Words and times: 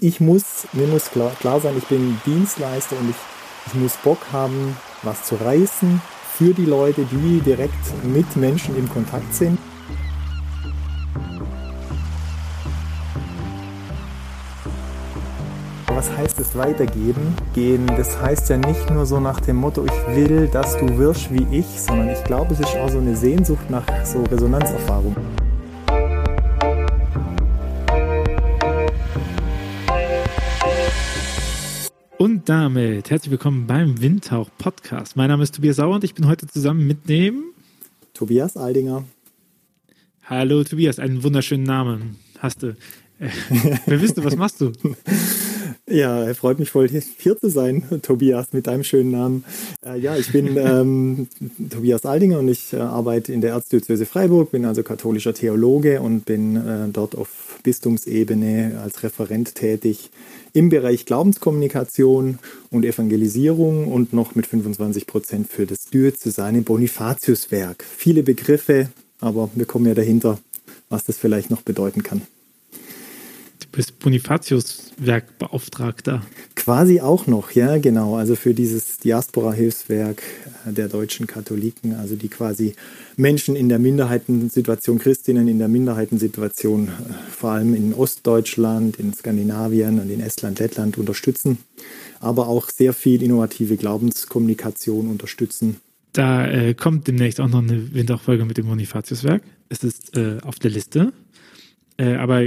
ich 0.00 0.20
muss, 0.20 0.66
mir 0.72 0.86
muss 0.86 1.10
klar, 1.10 1.32
klar 1.40 1.60
sein, 1.60 1.74
ich 1.76 1.86
bin 1.86 2.20
Dienstleister 2.24 2.96
und 2.98 3.10
ich, 3.10 3.16
ich 3.66 3.74
muss 3.74 3.96
Bock 3.96 4.18
haben, 4.32 4.76
was 5.02 5.24
zu 5.24 5.36
reißen 5.36 6.00
für 6.36 6.54
die 6.54 6.64
Leute, 6.64 7.04
die 7.04 7.40
direkt 7.40 8.04
mit 8.04 8.36
Menschen 8.36 8.76
im 8.76 8.88
Kontakt 8.88 9.34
sind. 9.34 9.58
Was 15.88 16.16
heißt 16.16 16.38
es 16.38 16.56
weitergeben? 16.56 17.34
Gehen, 17.54 17.88
das 17.96 18.20
heißt 18.20 18.50
ja 18.50 18.56
nicht 18.56 18.88
nur 18.90 19.04
so 19.04 19.18
nach 19.18 19.40
dem 19.40 19.56
Motto, 19.56 19.84
ich 19.84 20.16
will, 20.16 20.46
dass 20.46 20.76
du 20.76 20.96
wirst 20.96 21.32
wie 21.32 21.46
ich, 21.50 21.66
sondern 21.80 22.10
ich 22.10 22.22
glaube, 22.22 22.54
es 22.54 22.60
ist 22.60 22.76
auch 22.76 22.88
so 22.88 22.98
eine 22.98 23.16
Sehnsucht 23.16 23.68
nach 23.68 23.84
so 24.04 24.22
Resonanzerfahrung. 24.22 25.16
Damit 32.48 33.10
herzlich 33.10 33.30
willkommen 33.30 33.66
beim 33.66 34.00
Windtauch 34.00 34.48
Podcast. 34.56 35.16
Mein 35.16 35.28
Name 35.28 35.42
ist 35.42 35.54
Tobias 35.54 35.76
Sauer 35.76 35.96
und 35.96 36.04
ich 36.04 36.14
bin 36.14 36.26
heute 36.26 36.46
zusammen 36.46 36.86
mit 36.86 37.06
dem 37.06 37.44
Tobias 38.14 38.56
Aldinger. 38.56 39.04
Hallo 40.24 40.64
Tobias, 40.64 40.98
einen 40.98 41.22
wunderschönen 41.22 41.64
Namen 41.64 42.16
hast 42.38 42.62
du. 42.62 42.68
Äh, 43.18 43.28
wer 43.84 43.98
bist 43.98 44.16
du, 44.16 44.24
was 44.24 44.36
machst 44.36 44.62
du? 44.62 44.72
Ja, 45.90 46.22
er 46.22 46.34
freut 46.34 46.58
mich 46.58 46.70
voll, 46.70 46.86
hier 46.86 47.38
zu 47.38 47.48
sein, 47.48 47.82
Tobias, 48.02 48.52
mit 48.52 48.66
deinem 48.66 48.84
schönen 48.84 49.10
Namen. 49.10 49.44
Äh, 49.82 49.98
ja, 49.98 50.16
ich 50.16 50.30
bin 50.32 50.54
ähm, 50.58 51.28
Tobias 51.70 52.04
Aldinger 52.04 52.40
und 52.40 52.48
ich 52.48 52.74
äh, 52.74 52.76
arbeite 52.76 53.32
in 53.32 53.40
der 53.40 53.52
Erzdiözese 53.52 54.04
Freiburg, 54.04 54.50
bin 54.50 54.66
also 54.66 54.82
katholischer 54.82 55.32
Theologe 55.32 56.02
und 56.02 56.26
bin 56.26 56.56
äh, 56.56 56.88
dort 56.92 57.16
auf 57.16 57.47
Bistumsebene 57.62 58.80
als 58.82 59.02
Referent 59.02 59.54
tätig 59.54 60.10
im 60.52 60.68
Bereich 60.68 61.06
Glaubenskommunikation 61.06 62.38
und 62.70 62.84
Evangelisierung 62.84 63.92
und 63.92 64.12
noch 64.12 64.34
mit 64.34 64.46
25 64.46 65.06
Prozent 65.06 65.48
für 65.50 65.66
das 65.66 65.84
Diözesane 65.84 66.62
Bonifatiuswerk. 66.62 67.84
Viele 67.84 68.22
Begriffe, 68.22 68.90
aber 69.20 69.50
wir 69.54 69.66
kommen 69.66 69.86
ja 69.86 69.94
dahinter, 69.94 70.38
was 70.88 71.04
das 71.04 71.18
vielleicht 71.18 71.50
noch 71.50 71.62
bedeuten 71.62 72.02
kann. 72.02 72.22
Bist 73.70 73.98
Bonifatius-Werkbeauftragter. 73.98 76.22
Quasi 76.54 77.02
auch 77.02 77.26
noch, 77.26 77.50
ja, 77.50 77.76
genau. 77.78 78.16
Also 78.16 78.34
für 78.34 78.54
dieses 78.54 78.96
Diaspora-Hilfswerk 78.98 80.22
äh, 80.66 80.72
der 80.72 80.88
deutschen 80.88 81.26
Katholiken, 81.26 81.92
also 81.94 82.16
die 82.16 82.28
quasi 82.28 82.74
Menschen 83.16 83.56
in 83.56 83.68
der 83.68 83.78
Minderheitensituation, 83.78 84.98
Christinnen 84.98 85.48
in 85.48 85.58
der 85.58 85.68
Minderheitensituation, 85.68 86.88
äh, 86.88 86.90
vor 87.30 87.50
allem 87.50 87.74
in 87.74 87.92
Ostdeutschland, 87.92 88.98
in 88.98 89.12
Skandinavien 89.12 90.00
und 90.00 90.08
in 90.10 90.20
Estland, 90.20 90.60
Lettland 90.60 90.96
unterstützen, 90.96 91.58
aber 92.20 92.48
auch 92.48 92.70
sehr 92.70 92.94
viel 92.94 93.22
innovative 93.22 93.76
Glaubenskommunikation 93.76 95.08
unterstützen. 95.08 95.76
Da 96.12 96.46
äh, 96.46 96.72
kommt 96.74 97.06
demnächst 97.06 97.38
auch 97.40 97.48
noch 97.48 97.62
eine 97.62 97.92
Winterfolge 97.92 98.46
mit 98.46 98.56
dem 98.56 98.66
Bonifatius-Werk. 98.66 99.42
Es 99.68 99.84
ist 99.84 100.16
äh, 100.16 100.38
auf 100.42 100.58
der 100.58 100.70
Liste. 100.70 101.12
Äh, 101.98 102.14
aber 102.14 102.44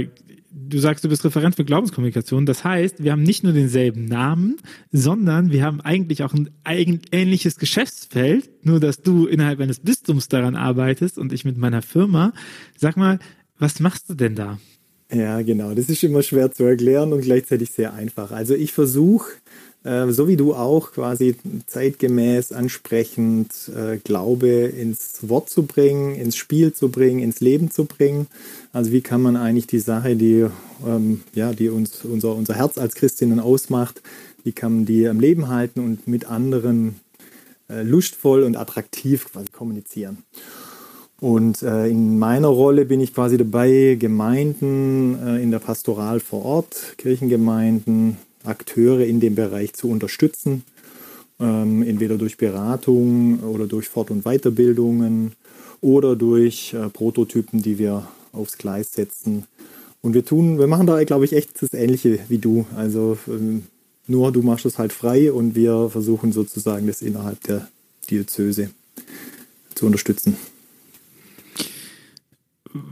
du 0.52 0.78
sagst, 0.78 1.04
du 1.04 1.08
bist 1.08 1.24
Referent 1.24 1.56
für 1.56 1.64
Glaubenskommunikation. 1.64 2.46
Das 2.46 2.64
heißt, 2.64 3.02
wir 3.02 3.12
haben 3.12 3.22
nicht 3.22 3.44
nur 3.44 3.52
denselben 3.52 4.04
Namen, 4.04 4.58
sondern 4.90 5.50
wir 5.50 5.64
haben 5.64 5.80
eigentlich 5.80 6.22
auch 6.22 6.34
ein 6.34 6.50
ähnliches 6.64 7.58
Geschäftsfeld, 7.58 8.64
nur 8.64 8.80
dass 8.80 9.02
du 9.02 9.26
innerhalb 9.26 9.60
eines 9.60 9.80
Bistums 9.80 10.28
daran 10.28 10.56
arbeitest 10.56 11.18
und 11.18 11.32
ich 11.32 11.44
mit 11.44 11.56
meiner 11.56 11.82
Firma. 11.82 12.32
Sag 12.76 12.96
mal, 12.96 13.18
was 13.58 13.80
machst 13.80 14.10
du 14.10 14.14
denn 14.14 14.34
da? 14.34 14.58
Ja, 15.12 15.42
genau. 15.42 15.74
Das 15.74 15.88
ist 15.88 16.02
immer 16.04 16.22
schwer 16.22 16.50
zu 16.52 16.64
erklären 16.64 17.12
und 17.12 17.20
gleichzeitig 17.20 17.70
sehr 17.70 17.92
einfach. 17.92 18.30
Also 18.30 18.54
ich 18.54 18.72
versuche 18.72 19.30
äh, 19.84 20.10
so 20.10 20.28
wie 20.28 20.36
du 20.36 20.54
auch, 20.54 20.92
quasi 20.92 21.36
zeitgemäß, 21.66 22.52
ansprechend 22.52 23.50
äh, 23.74 23.98
Glaube 23.98 24.48
ins 24.48 25.28
Wort 25.28 25.50
zu 25.50 25.64
bringen, 25.64 26.14
ins 26.14 26.36
Spiel 26.36 26.72
zu 26.72 26.88
bringen, 26.88 27.20
ins 27.20 27.40
Leben 27.40 27.70
zu 27.70 27.84
bringen. 27.84 28.26
Also 28.72 28.92
wie 28.92 29.00
kann 29.00 29.22
man 29.22 29.36
eigentlich 29.36 29.66
die 29.66 29.80
Sache, 29.80 30.16
die, 30.16 30.46
ähm, 30.86 31.22
ja, 31.34 31.52
die 31.52 31.68
uns 31.68 32.04
unser, 32.04 32.34
unser 32.34 32.54
Herz 32.54 32.78
als 32.78 32.94
Christinnen 32.94 33.40
ausmacht, 33.40 34.02
wie 34.44 34.52
kann 34.52 34.74
man 34.74 34.86
die 34.86 35.08
am 35.08 35.20
Leben 35.20 35.48
halten 35.48 35.80
und 35.80 36.06
mit 36.06 36.26
anderen 36.26 37.00
äh, 37.68 37.82
lustvoll 37.82 38.42
und 38.42 38.56
attraktiv 38.56 39.32
quasi 39.32 39.48
kommunizieren. 39.50 40.18
Und 41.20 41.62
äh, 41.62 41.86
in 41.86 42.18
meiner 42.18 42.48
Rolle 42.48 42.84
bin 42.84 43.00
ich 43.00 43.14
quasi 43.14 43.36
dabei, 43.36 43.96
Gemeinden 43.98 45.16
äh, 45.24 45.40
in 45.40 45.52
der 45.52 45.60
Pastoral 45.60 46.18
vor 46.18 46.44
Ort, 46.44 46.94
Kirchengemeinden, 46.98 48.16
Akteure 48.44 49.04
in 49.04 49.20
dem 49.20 49.34
Bereich 49.34 49.74
zu 49.74 49.88
unterstützen, 49.88 50.64
ähm, 51.40 51.82
entweder 51.82 52.18
durch 52.18 52.36
Beratung 52.36 53.40
oder 53.40 53.66
durch 53.66 53.88
Fort- 53.88 54.10
und 54.10 54.24
Weiterbildungen 54.24 55.32
oder 55.80 56.16
durch 56.16 56.74
äh, 56.74 56.88
Prototypen, 56.88 57.62
die 57.62 57.78
wir 57.78 58.06
aufs 58.32 58.58
Gleis 58.58 58.92
setzen. 58.92 59.44
Und 60.00 60.14
wir 60.14 60.24
tun, 60.24 60.58
wir 60.58 60.66
machen 60.66 60.86
da, 60.86 61.02
glaube 61.04 61.24
ich, 61.24 61.32
echt 61.32 61.62
das 61.62 61.74
Ähnliche 61.74 62.18
wie 62.28 62.38
du. 62.38 62.66
Also 62.76 63.18
ähm, 63.28 63.64
nur 64.06 64.32
du 64.32 64.42
machst 64.42 64.66
es 64.66 64.78
halt 64.78 64.92
frei 64.92 65.32
und 65.32 65.54
wir 65.54 65.88
versuchen 65.90 66.32
sozusagen 66.32 66.86
das 66.86 67.02
innerhalb 67.02 67.40
der 67.44 67.68
Diözese 68.10 68.70
zu 69.74 69.86
unterstützen. 69.86 70.36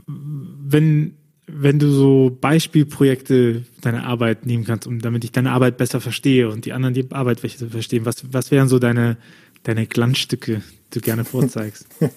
Wenn 0.07 1.15
wenn 1.53 1.79
du 1.79 1.91
so 1.91 2.35
Beispielprojekte 2.39 3.63
deiner 3.81 4.05
Arbeit 4.05 4.45
nehmen 4.45 4.63
kannst, 4.63 4.87
um 4.87 4.99
damit 4.99 5.23
ich 5.23 5.31
deine 5.31 5.51
Arbeit 5.51 5.77
besser 5.77 6.01
verstehe 6.01 6.49
und 6.49 6.65
die 6.65 6.73
anderen 6.73 6.93
die 6.93 7.05
Arbeit 7.11 7.41
besser 7.41 7.67
verstehen, 7.67 8.05
was, 8.05 8.23
was 8.31 8.51
wären 8.51 8.67
so 8.67 8.79
deine, 8.79 9.17
deine 9.63 9.85
Glanzstücke, 9.85 10.61
die 10.93 10.99
du 10.99 11.01
gerne 11.01 11.25
vorzeigst? 11.25 11.85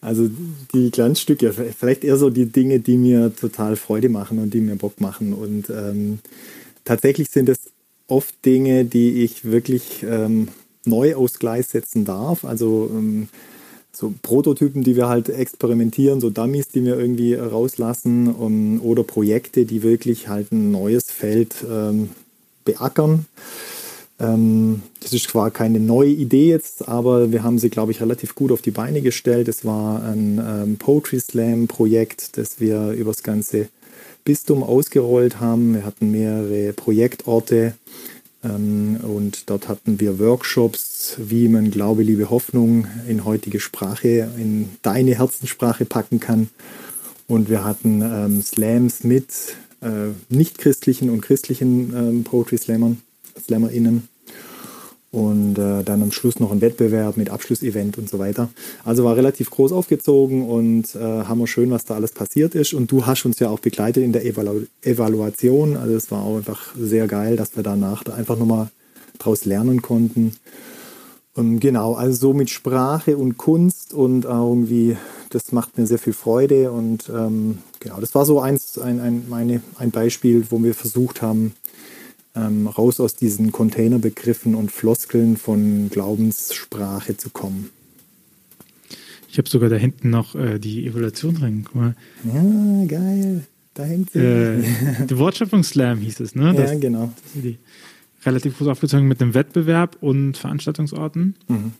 Also 0.00 0.30
die 0.74 0.90
Glanzstücke, 0.90 1.52
vielleicht 1.52 2.04
eher 2.04 2.18
so 2.18 2.28
die 2.28 2.46
Dinge, 2.46 2.78
die 2.78 2.98
mir 2.98 3.34
total 3.34 3.74
Freude 3.74 4.10
machen 4.10 4.38
und 4.38 4.52
die 4.52 4.60
mir 4.60 4.76
Bock 4.76 5.00
machen. 5.00 5.32
Und 5.32 5.70
ähm, 5.70 6.18
tatsächlich 6.84 7.30
sind 7.30 7.48
es 7.48 7.70
oft 8.06 8.34
Dinge, 8.44 8.84
die 8.84 9.22
ich 9.24 9.44
wirklich 9.44 10.02
ähm, 10.02 10.48
neu 10.84 11.14
aus 11.14 11.38
Gleis 11.38 11.70
setzen 11.70 12.04
darf. 12.04 12.44
Also 12.44 12.90
ähm, 12.92 13.28
so 13.92 14.12
Prototypen, 14.22 14.84
die 14.84 14.96
wir 14.96 15.08
halt 15.08 15.28
experimentieren, 15.28 16.20
so 16.20 16.30
Dummies, 16.30 16.68
die 16.68 16.84
wir 16.84 16.98
irgendwie 16.98 17.34
rauslassen 17.34 18.28
um, 18.28 18.80
oder 18.80 19.02
Projekte, 19.02 19.64
die 19.64 19.82
wirklich 19.82 20.28
halt 20.28 20.52
ein 20.52 20.70
neues 20.70 21.10
Feld 21.10 21.56
ähm, 21.68 22.10
beackern. 22.64 23.26
Ähm, 24.20 24.82
das 25.00 25.12
ist 25.12 25.28
zwar 25.30 25.50
keine 25.50 25.80
neue 25.80 26.10
Idee 26.10 26.48
jetzt, 26.48 26.88
aber 26.88 27.32
wir 27.32 27.42
haben 27.42 27.58
sie, 27.58 27.70
glaube 27.70 27.92
ich, 27.92 28.00
relativ 28.00 28.34
gut 28.34 28.52
auf 28.52 28.62
die 28.62 28.70
Beine 28.70 29.00
gestellt. 29.00 29.48
Es 29.48 29.64
war 29.64 30.02
ein 30.02 30.40
ähm, 30.44 30.76
Poetry 30.76 31.20
Slam 31.20 31.68
Projekt, 31.68 32.36
das 32.36 32.60
wir 32.60 32.90
übers 32.92 33.22
ganze 33.22 33.68
Bistum 34.24 34.62
ausgerollt 34.62 35.40
haben. 35.40 35.74
Wir 35.74 35.84
hatten 35.84 36.10
mehrere 36.10 36.72
Projektorte 36.72 37.56
ähm, 37.64 38.17
und 38.42 39.50
dort 39.50 39.68
hatten 39.68 39.98
wir 39.98 40.18
Workshops, 40.20 41.16
wie 41.18 41.48
man 41.48 41.70
Glaube, 41.70 42.02
Liebe, 42.04 42.30
Hoffnung 42.30 42.86
in 43.08 43.24
heutige 43.24 43.58
Sprache, 43.58 44.30
in 44.36 44.68
deine 44.82 45.16
Herzenssprache 45.16 45.84
packen 45.84 46.20
kann. 46.20 46.48
Und 47.26 47.50
wir 47.50 47.64
hatten 47.64 48.00
ähm, 48.00 48.42
Slams 48.42 49.02
mit 49.02 49.32
äh, 49.82 50.10
nicht-christlichen 50.28 51.10
und 51.10 51.20
christlichen 51.20 51.92
ähm, 51.94 52.24
Poetry 52.24 52.58
Slammern, 52.58 53.02
SlammerInnen 53.44 54.08
und 55.10 55.58
äh, 55.58 55.82
dann 55.84 56.02
am 56.02 56.12
Schluss 56.12 56.38
noch 56.38 56.52
ein 56.52 56.60
Wettbewerb 56.60 57.16
mit 57.16 57.30
Abschlussevent 57.30 57.96
und 57.96 58.10
so 58.10 58.18
weiter. 58.18 58.50
Also 58.84 59.04
war 59.04 59.16
relativ 59.16 59.50
groß 59.50 59.72
aufgezogen 59.72 60.46
und 60.46 60.94
äh, 60.94 60.98
hammer 60.98 61.46
schön, 61.46 61.70
was 61.70 61.86
da 61.86 61.94
alles 61.94 62.12
passiert 62.12 62.54
ist. 62.54 62.74
Und 62.74 62.92
du 62.92 63.06
hast 63.06 63.24
uns 63.24 63.38
ja 63.38 63.48
auch 63.48 63.60
begleitet 63.60 64.04
in 64.04 64.12
der 64.12 64.26
Evalu 64.26 64.66
Evaluation. 64.82 65.76
Also 65.76 65.94
es 65.94 66.10
war 66.10 66.22
auch 66.22 66.36
einfach 66.36 66.74
sehr 66.76 67.06
geil, 67.06 67.36
dass 67.36 67.56
wir 67.56 67.62
danach 67.62 68.04
da 68.04 68.14
einfach 68.14 68.38
nochmal 68.38 68.68
draus 69.18 69.46
lernen 69.46 69.80
konnten. 69.80 70.36
Und 71.34 71.60
genau, 71.60 71.94
also 71.94 72.18
so 72.18 72.34
mit 72.34 72.50
Sprache 72.50 73.16
und 73.16 73.38
Kunst 73.38 73.94
und 73.94 74.24
irgendwie, 74.24 74.96
das 75.30 75.52
macht 75.52 75.78
mir 75.78 75.86
sehr 75.86 75.98
viel 75.98 76.12
Freude. 76.12 76.70
Und 76.70 77.08
ähm, 77.08 77.58
genau, 77.80 78.00
das 78.00 78.14
war 78.14 78.26
so 78.26 78.40
eins, 78.40 78.76
ein, 78.76 79.00
ein, 79.00 79.26
meine, 79.28 79.62
ein 79.78 79.90
Beispiel, 79.90 80.46
wo 80.50 80.62
wir 80.62 80.74
versucht 80.74 81.22
haben, 81.22 81.54
ähm, 82.38 82.66
raus 82.66 83.00
aus 83.00 83.16
diesen 83.16 83.52
Containerbegriffen 83.52 84.54
und 84.54 84.70
Floskeln 84.70 85.36
von 85.36 85.90
Glaubenssprache 85.90 87.16
zu 87.16 87.30
kommen. 87.30 87.70
Ich 89.30 89.38
habe 89.38 89.48
sogar 89.48 89.68
da 89.68 89.76
hinten 89.76 90.10
noch 90.10 90.34
äh, 90.34 90.58
die 90.58 90.86
Evaluation 90.86 91.36
rein. 91.36 91.64
Guck 91.64 91.74
mal. 91.74 91.96
Ja, 92.24 92.86
geil. 92.86 93.44
Da 93.74 93.84
hängt 93.84 94.10
sie. 94.10 94.18
Äh, 94.18 94.62
der 95.08 95.18
Wortschöpfungsslam 95.18 95.98
hieß 95.98 96.20
es, 96.20 96.34
ne? 96.34 96.54
Das, 96.54 96.72
ja, 96.72 96.78
genau. 96.78 97.12
Das 97.34 97.42
die 97.42 97.58
relativ 98.24 98.58
groß 98.58 98.68
aufgezogen 98.68 99.06
mit 99.06 99.20
dem 99.20 99.34
Wettbewerb 99.34 99.96
und 100.00 100.36
Veranstaltungsorten, 100.36 101.36
mhm. 101.46 101.72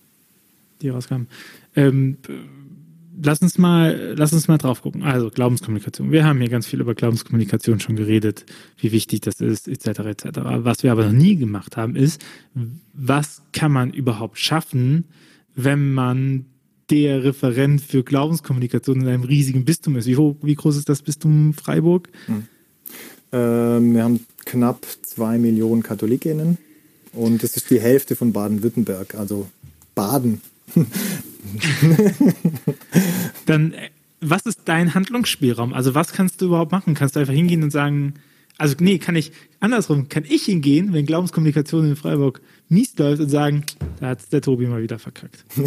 die 0.82 0.88
rauskamen. 0.88 1.26
Ähm, 1.74 2.18
lass 3.22 3.42
uns 3.42 3.58
mal, 3.58 4.14
lass 4.16 4.32
uns 4.32 4.48
mal 4.48 4.58
drauf 4.58 4.82
gucken. 4.82 5.02
Also 5.02 5.30
Glaubenskommunikation. 5.30 6.12
Wir 6.12 6.24
haben 6.24 6.40
hier 6.40 6.48
ganz 6.48 6.66
viel 6.66 6.80
über 6.80 6.94
Glaubenskommunikation 6.94 7.80
schon 7.80 7.96
geredet, 7.96 8.44
wie 8.78 8.92
wichtig 8.92 9.20
das 9.20 9.40
ist, 9.40 9.68
etc. 9.68 10.00
etc. 10.00 10.26
Was 10.42 10.82
wir 10.82 10.92
aber 10.92 11.06
noch 11.06 11.12
nie 11.12 11.36
gemacht 11.36 11.76
haben, 11.76 11.96
ist, 11.96 12.20
was 12.92 13.42
kann 13.52 13.72
man 13.72 13.92
überhaupt 13.92 14.38
schaffen, 14.38 15.04
wenn 15.54 15.92
man 15.92 16.46
der 16.90 17.24
Referent 17.24 17.80
für 17.80 18.02
Glaubenskommunikation 18.02 19.02
in 19.02 19.08
einem 19.08 19.24
riesigen 19.24 19.64
Bistum 19.64 19.96
ist. 19.96 20.06
Wie, 20.06 20.16
hoch, 20.16 20.36
wie 20.42 20.54
groß 20.54 20.76
ist 20.76 20.88
das 20.88 21.02
Bistum 21.02 21.52
Freiburg? 21.52 22.08
Hm. 22.26 22.44
Ähm, 23.32 23.94
wir 23.94 24.04
haben 24.04 24.20
knapp 24.46 24.86
zwei 25.02 25.36
Millionen 25.36 25.82
Katholikinnen 25.82 26.56
und 27.12 27.42
das 27.42 27.56
ist 27.56 27.70
die 27.70 27.80
Hälfte 27.80 28.16
von 28.16 28.32
Baden-Württemberg, 28.32 29.14
also 29.16 29.48
Baden. 29.94 30.40
Dann, 33.46 33.72
äh, 33.72 33.90
was 34.20 34.42
ist 34.46 34.60
dein 34.64 34.94
Handlungsspielraum? 34.94 35.72
Also, 35.72 35.94
was 35.94 36.12
kannst 36.12 36.40
du 36.40 36.46
überhaupt 36.46 36.72
machen? 36.72 36.94
Kannst 36.94 37.16
du 37.16 37.20
einfach 37.20 37.34
hingehen 37.34 37.62
und 37.62 37.70
sagen, 37.70 38.14
also, 38.58 38.74
nee, 38.80 38.98
kann 38.98 39.14
ich, 39.14 39.30
andersrum, 39.60 40.08
kann 40.08 40.24
ich 40.28 40.46
hingehen, 40.46 40.92
wenn 40.92 41.06
Glaubenskommunikation 41.06 41.90
in 41.90 41.96
Freiburg 41.96 42.40
mies 42.68 42.98
läuft 42.98 43.22
und 43.22 43.28
sagen, 43.28 43.62
da 44.00 44.08
hat 44.08 44.32
der 44.32 44.42
Tobi 44.42 44.66
mal 44.66 44.82
wieder 44.82 44.98
verkackt. 44.98 45.44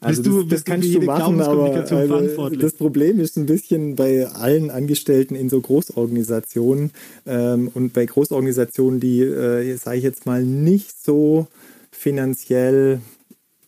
also 0.00 0.22
bist 0.22 0.34
du, 0.34 0.42
das, 0.42 0.48
das 0.48 0.64
kannst 0.64 0.94
du 0.94 1.02
machen, 1.02 1.42
aber 1.42 1.74
also 1.74 2.56
das 2.56 2.72
Problem 2.72 3.20
ist 3.20 3.36
ein 3.36 3.44
bisschen 3.44 3.96
bei 3.96 4.26
allen 4.26 4.70
Angestellten 4.70 5.34
in 5.34 5.50
so 5.50 5.60
Großorganisationen 5.60 6.90
ähm, 7.26 7.70
und 7.74 7.92
bei 7.92 8.06
Großorganisationen, 8.06 8.98
die, 8.98 9.20
äh, 9.20 9.76
sage 9.76 9.98
ich 9.98 10.04
jetzt 10.04 10.24
mal, 10.24 10.42
nicht 10.42 11.04
so 11.04 11.48
finanziell 11.90 13.00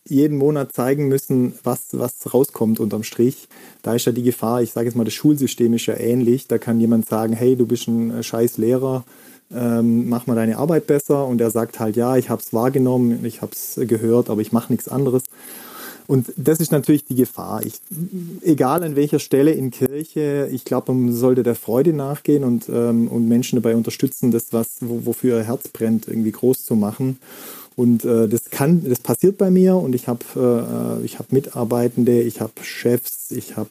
jeden 0.09 0.37
Monat 0.37 0.73
zeigen 0.73 1.07
müssen, 1.07 1.53
was, 1.63 1.87
was 1.91 2.33
rauskommt 2.33 2.79
unterm 2.79 3.03
Strich. 3.03 3.47
Da 3.81 3.95
ist 3.95 4.05
ja 4.05 4.11
die 4.11 4.23
Gefahr, 4.23 4.61
ich 4.61 4.71
sage 4.71 4.87
jetzt 4.87 4.95
mal, 4.95 5.03
das 5.03 5.13
Schulsystem 5.13 5.73
ist 5.73 5.85
ja 5.85 5.97
ähnlich. 5.97 6.47
Da 6.47 6.57
kann 6.57 6.79
jemand 6.79 7.07
sagen, 7.07 7.33
hey, 7.33 7.55
du 7.55 7.65
bist 7.65 7.87
ein 7.87 8.11
äh, 8.11 8.23
scheiß 8.23 8.57
Lehrer, 8.57 9.03
ähm, 9.53 10.09
mach 10.09 10.27
mal 10.27 10.35
deine 10.35 10.57
Arbeit 10.57 10.87
besser. 10.87 11.25
Und 11.25 11.41
er 11.41 11.51
sagt 11.51 11.79
halt, 11.79 11.95
ja, 11.95 12.17
ich 12.17 12.29
habe 12.29 12.41
es 12.41 12.53
wahrgenommen, 12.53 13.25
ich 13.25 13.41
habe 13.41 13.51
es 13.53 13.79
gehört, 13.87 14.29
aber 14.29 14.41
ich 14.41 14.51
mache 14.51 14.71
nichts 14.71 14.87
anderes. 14.87 15.23
Und 16.09 16.33
das 16.37 16.59
ist 16.59 16.71
natürlich 16.71 17.05
die 17.05 17.13
Gefahr. 17.13 17.63
Ich, 17.63 17.75
egal 18.41 18.83
an 18.83 18.95
welcher 18.95 19.19
Stelle 19.19 19.51
in 19.51 19.69
Kirche, 19.69 20.49
ich 20.51 20.65
glaube, 20.65 20.91
man 20.91 21.13
sollte 21.13 21.43
der 21.43 21.53
Freude 21.53 21.93
nachgehen 21.93 22.43
und, 22.43 22.67
ähm, 22.67 23.07
und 23.09 23.27
Menschen 23.27 23.57
dabei 23.61 23.75
unterstützen, 23.75 24.31
das, 24.31 24.51
was, 24.51 24.77
wofür 24.79 25.37
ihr 25.37 25.43
Herz 25.43 25.67
brennt, 25.67 26.07
irgendwie 26.07 26.31
groß 26.31 26.63
zu 26.63 26.75
machen. 26.75 27.19
Und 27.79 28.03
äh, 28.03 28.27
das 28.27 28.49
kann, 28.49 28.83
das 28.83 28.99
passiert 28.99 29.37
bei 29.37 29.49
mir 29.49 29.77
und 29.77 29.95
ich 29.95 30.09
habe 30.09 30.25
äh, 30.35 31.05
ich 31.05 31.17
habe 31.17 31.29
Mitarbeitende, 31.31 32.21
ich 32.21 32.41
habe 32.41 32.51
Chefs, 32.61 33.31
ich 33.31 33.55
habe, 33.55 33.69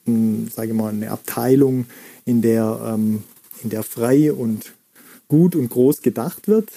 sage 0.50 0.72
mal, 0.72 0.94
eine 0.94 1.10
Abteilung, 1.10 1.84
in 2.24 2.40
der 2.40 2.80
ähm, 2.86 3.22
in 3.62 3.68
der 3.68 3.82
frei 3.82 4.32
und 4.32 4.72
gut 5.28 5.54
und 5.54 5.68
groß 5.68 6.00
gedacht 6.00 6.48
wird. 6.48 6.70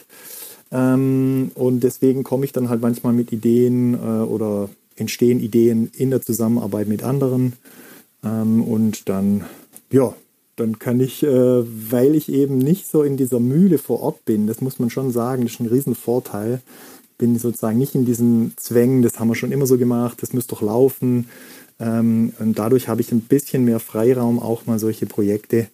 Ähm, 0.73 1.51
und 1.55 1.85
deswegen 1.85 2.25
komme 2.25 2.43
ich 2.43 2.51
dann 2.51 2.67
halt 2.67 2.81
manchmal 2.81 3.13
mit 3.13 3.31
Ideen 3.31 3.93
äh, 3.93 3.97
oder 4.23 4.69
entstehen 4.97 5.39
Ideen 5.39 5.89
in 5.95 6.09
der 6.09 6.21
Zusammenarbeit 6.21 6.89
mit 6.89 7.01
anderen. 7.01 7.53
Ähm, 8.25 8.61
und 8.61 9.07
dann, 9.07 9.45
ja, 9.89 10.13
dann 10.57 10.79
kann 10.79 10.99
ich, 10.99 11.23
äh, 11.23 11.63
weil 11.91 12.13
ich 12.13 12.27
eben 12.27 12.57
nicht 12.57 12.91
so 12.91 13.03
in 13.03 13.15
dieser 13.15 13.39
Mühle 13.39 13.77
vor 13.77 14.01
Ort 14.01 14.25
bin, 14.25 14.47
das 14.47 14.59
muss 14.59 14.79
man 14.79 14.89
schon 14.89 15.11
sagen, 15.11 15.43
das 15.43 15.53
ist 15.53 15.59
ein 15.61 15.67
Riesenvorteil, 15.67 16.59
bin 17.21 17.38
sozusagen 17.38 17.77
nicht 17.77 17.94
in 17.94 18.03
diesen 18.03 18.53
Zwängen, 18.57 19.03
das 19.03 19.19
haben 19.19 19.27
wir 19.27 19.35
schon 19.35 19.51
immer 19.51 19.68
so 19.68 19.77
gemacht, 19.77 20.18
das 20.21 20.33
müsste 20.33 20.56
doch 20.56 20.63
laufen. 20.63 21.29
Ähm, 21.79 22.33
und 22.39 22.57
dadurch 22.57 22.88
habe 22.88 23.00
ich 23.01 23.12
ein 23.12 23.21
bisschen 23.21 23.63
mehr 23.63 23.79
Freiraum, 23.79 24.39
auch 24.39 24.65
mal 24.65 24.79
solche 24.79 25.06
Projekte 25.06 25.68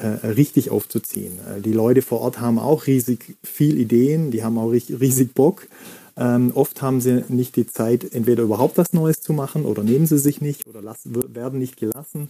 äh, 0.00 0.06
richtig 0.06 0.70
aufzuziehen. 0.70 1.38
Äh, 1.46 1.60
die 1.60 1.74
Leute 1.74 2.00
vor 2.00 2.22
Ort 2.22 2.40
haben 2.40 2.58
auch 2.58 2.86
riesig 2.86 3.36
viel 3.44 3.78
Ideen, 3.78 4.30
die 4.30 4.42
haben 4.42 4.56
auch 4.56 4.70
riesig 4.70 5.34
Bock. 5.34 5.68
Ähm, 6.16 6.52
oft 6.54 6.80
haben 6.80 7.02
sie 7.02 7.22
nicht 7.28 7.54
die 7.56 7.66
Zeit, 7.66 8.12
entweder 8.14 8.42
überhaupt 8.44 8.78
was 8.78 8.94
Neues 8.94 9.20
zu 9.20 9.34
machen 9.34 9.66
oder 9.66 9.84
nehmen 9.84 10.06
sie 10.06 10.18
sich 10.18 10.40
nicht 10.40 10.66
oder 10.66 10.80
lassen, 10.80 11.14
werden 11.34 11.58
nicht 11.58 11.76
gelassen. 11.76 12.28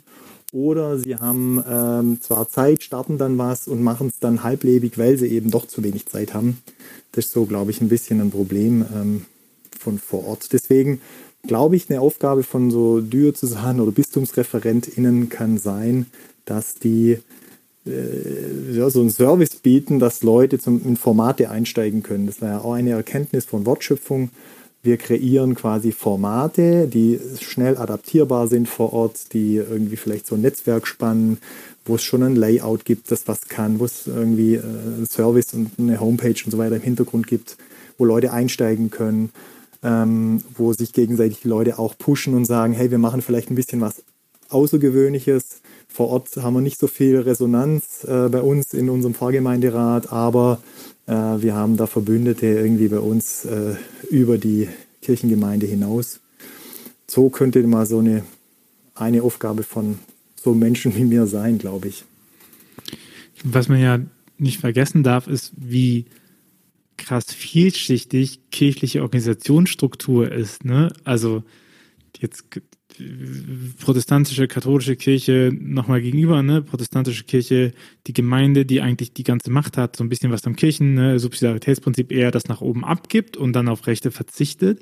Oder 0.52 0.98
sie 0.98 1.16
haben 1.16 1.62
ähm, 1.68 2.22
zwar 2.22 2.48
Zeit, 2.48 2.82
starten 2.82 3.18
dann 3.18 3.36
was 3.36 3.68
und 3.68 3.82
machen 3.82 4.08
es 4.08 4.18
dann 4.18 4.42
halblebig, 4.42 4.96
weil 4.96 5.18
sie 5.18 5.28
eben 5.28 5.50
doch 5.50 5.66
zu 5.66 5.82
wenig 5.84 6.06
Zeit 6.06 6.32
haben. 6.32 6.58
Das 7.12 7.26
ist 7.26 7.32
so, 7.32 7.44
glaube 7.44 7.70
ich, 7.70 7.80
ein 7.80 7.88
bisschen 7.88 8.20
ein 8.20 8.30
Problem 8.30 8.84
ähm, 8.94 9.26
von 9.78 9.98
vor 9.98 10.26
Ort. 10.26 10.52
Deswegen 10.52 11.00
glaube 11.46 11.76
ich, 11.76 11.90
eine 11.90 12.00
Aufgabe 12.00 12.42
von 12.42 12.70
so 12.70 13.00
Diözesan 13.00 13.80
oder 13.80 13.92
BistumsreferentInnen 13.92 15.28
kann 15.28 15.58
sein, 15.58 16.06
dass 16.44 16.74
die 16.74 17.18
äh, 17.86 18.72
ja, 18.72 18.90
so 18.90 19.00
einen 19.00 19.10
Service 19.10 19.56
bieten, 19.56 19.98
dass 19.98 20.22
Leute 20.22 20.58
zum, 20.58 20.84
in 20.84 20.96
Formate 20.96 21.50
einsteigen 21.50 22.02
können. 22.02 22.26
Das 22.26 22.40
war 22.40 22.48
ja 22.48 22.60
auch 22.60 22.72
eine 22.72 22.90
Erkenntnis 22.90 23.44
von 23.44 23.66
Wortschöpfung. 23.66 24.30
Wir 24.82 24.96
kreieren 24.96 25.54
quasi 25.54 25.92
Formate, 25.92 26.86
die 26.86 27.19
schnell 27.40 27.76
adaptierbar 27.76 28.46
sind 28.46 28.69
vor 28.69 28.92
Ort, 28.92 29.32
die 29.32 29.56
irgendwie 29.56 29.96
vielleicht 29.96 30.26
so 30.26 30.36
ein 30.36 30.42
Netzwerk 30.42 30.86
spannen, 30.86 31.38
wo 31.84 31.96
es 31.96 32.02
schon 32.02 32.22
ein 32.22 32.36
Layout 32.36 32.84
gibt, 32.84 33.10
das 33.10 33.26
was 33.26 33.48
kann, 33.48 33.80
wo 33.80 33.86
es 33.86 34.06
irgendwie 34.06 34.54
äh, 34.54 34.62
ein 34.62 35.06
Service 35.10 35.54
und 35.54 35.72
eine 35.78 36.00
Homepage 36.00 36.36
und 36.44 36.50
so 36.50 36.58
weiter 36.58 36.76
im 36.76 36.82
Hintergrund 36.82 37.26
gibt, 37.26 37.56
wo 37.96 38.04
Leute 38.04 38.32
einsteigen 38.32 38.90
können, 38.90 39.30
ähm, 39.82 40.42
wo 40.56 40.72
sich 40.72 40.92
gegenseitig 40.92 41.40
die 41.40 41.48
Leute 41.48 41.78
auch 41.78 41.96
pushen 41.98 42.34
und 42.34 42.44
sagen, 42.44 42.72
hey, 42.72 42.90
wir 42.90 42.98
machen 42.98 43.22
vielleicht 43.22 43.50
ein 43.50 43.56
bisschen 43.56 43.80
was 43.80 44.02
Außergewöhnliches, 44.50 45.60
vor 45.88 46.10
Ort 46.10 46.36
haben 46.36 46.54
wir 46.54 46.60
nicht 46.60 46.78
so 46.78 46.86
viel 46.86 47.19
Resonanz 47.19 48.04
äh, 48.04 48.28
bei 48.28 48.40
uns 48.40 48.75
in 48.75 48.88
unserem 48.90 49.14
Pfarrgemeinderat, 49.14 50.12
aber 50.12 50.60
wir 51.12 51.55
haben 51.55 51.76
da 51.76 51.87
Verbündete 51.87 52.46
irgendwie 52.46 52.88
bei 52.88 52.99
uns 52.99 53.44
äh, 53.44 53.75
über 54.10 54.38
die 54.38 54.69
Kirchengemeinde 55.02 55.66
hinaus. 55.66 56.20
So 57.06 57.31
könnte 57.31 57.62
mal 57.66 57.87
so 57.87 57.99
eine, 57.99 58.25
eine 58.94 59.22
Aufgabe 59.22 59.62
von 59.62 59.99
so 60.37 60.55
Menschen 60.55 60.94
wie 60.96 61.05
mir 61.05 61.26
sein, 61.26 61.58
glaube 61.58 61.88
ich. 61.88 62.05
Was 63.44 63.69
man 63.69 63.81
ja 63.81 64.00
nicht 64.37 64.60
vergessen 64.60 65.02
darf, 65.02 65.26
ist, 65.26 65.52
wie 65.56 66.06
krass 66.96 67.32
vielschichtig 67.32 68.50
kirchliche 68.50 69.02
Organisationsstruktur 69.02 70.31
ist. 70.31 70.64
Ne? 70.64 70.93
Also 71.04 71.43
jetzt 72.19 72.44
protestantische, 73.80 74.48
katholische 74.48 74.96
Kirche 74.96 75.52
nochmal 75.58 76.00
gegenüber, 76.00 76.42
ne? 76.42 76.62
Protestantische 76.62 77.24
Kirche, 77.24 77.72
die 78.06 78.12
Gemeinde, 78.12 78.64
die 78.64 78.80
eigentlich 78.80 79.12
die 79.12 79.24
ganze 79.24 79.50
Macht 79.50 79.76
hat, 79.76 79.96
so 79.96 80.04
ein 80.04 80.08
bisschen 80.08 80.30
was 80.30 80.46
am 80.46 80.56
Kirchen, 80.56 80.94
ne? 80.94 81.18
Subsidiaritätsprinzip 81.18 82.12
eher 82.12 82.30
das 82.30 82.49
nach 82.49 82.61
oben 82.61 82.84
abgibt 82.84 83.37
und 83.37 83.52
dann 83.52 83.68
auf 83.68 83.87
Rechte 83.87 84.11
verzichtet. 84.11 84.80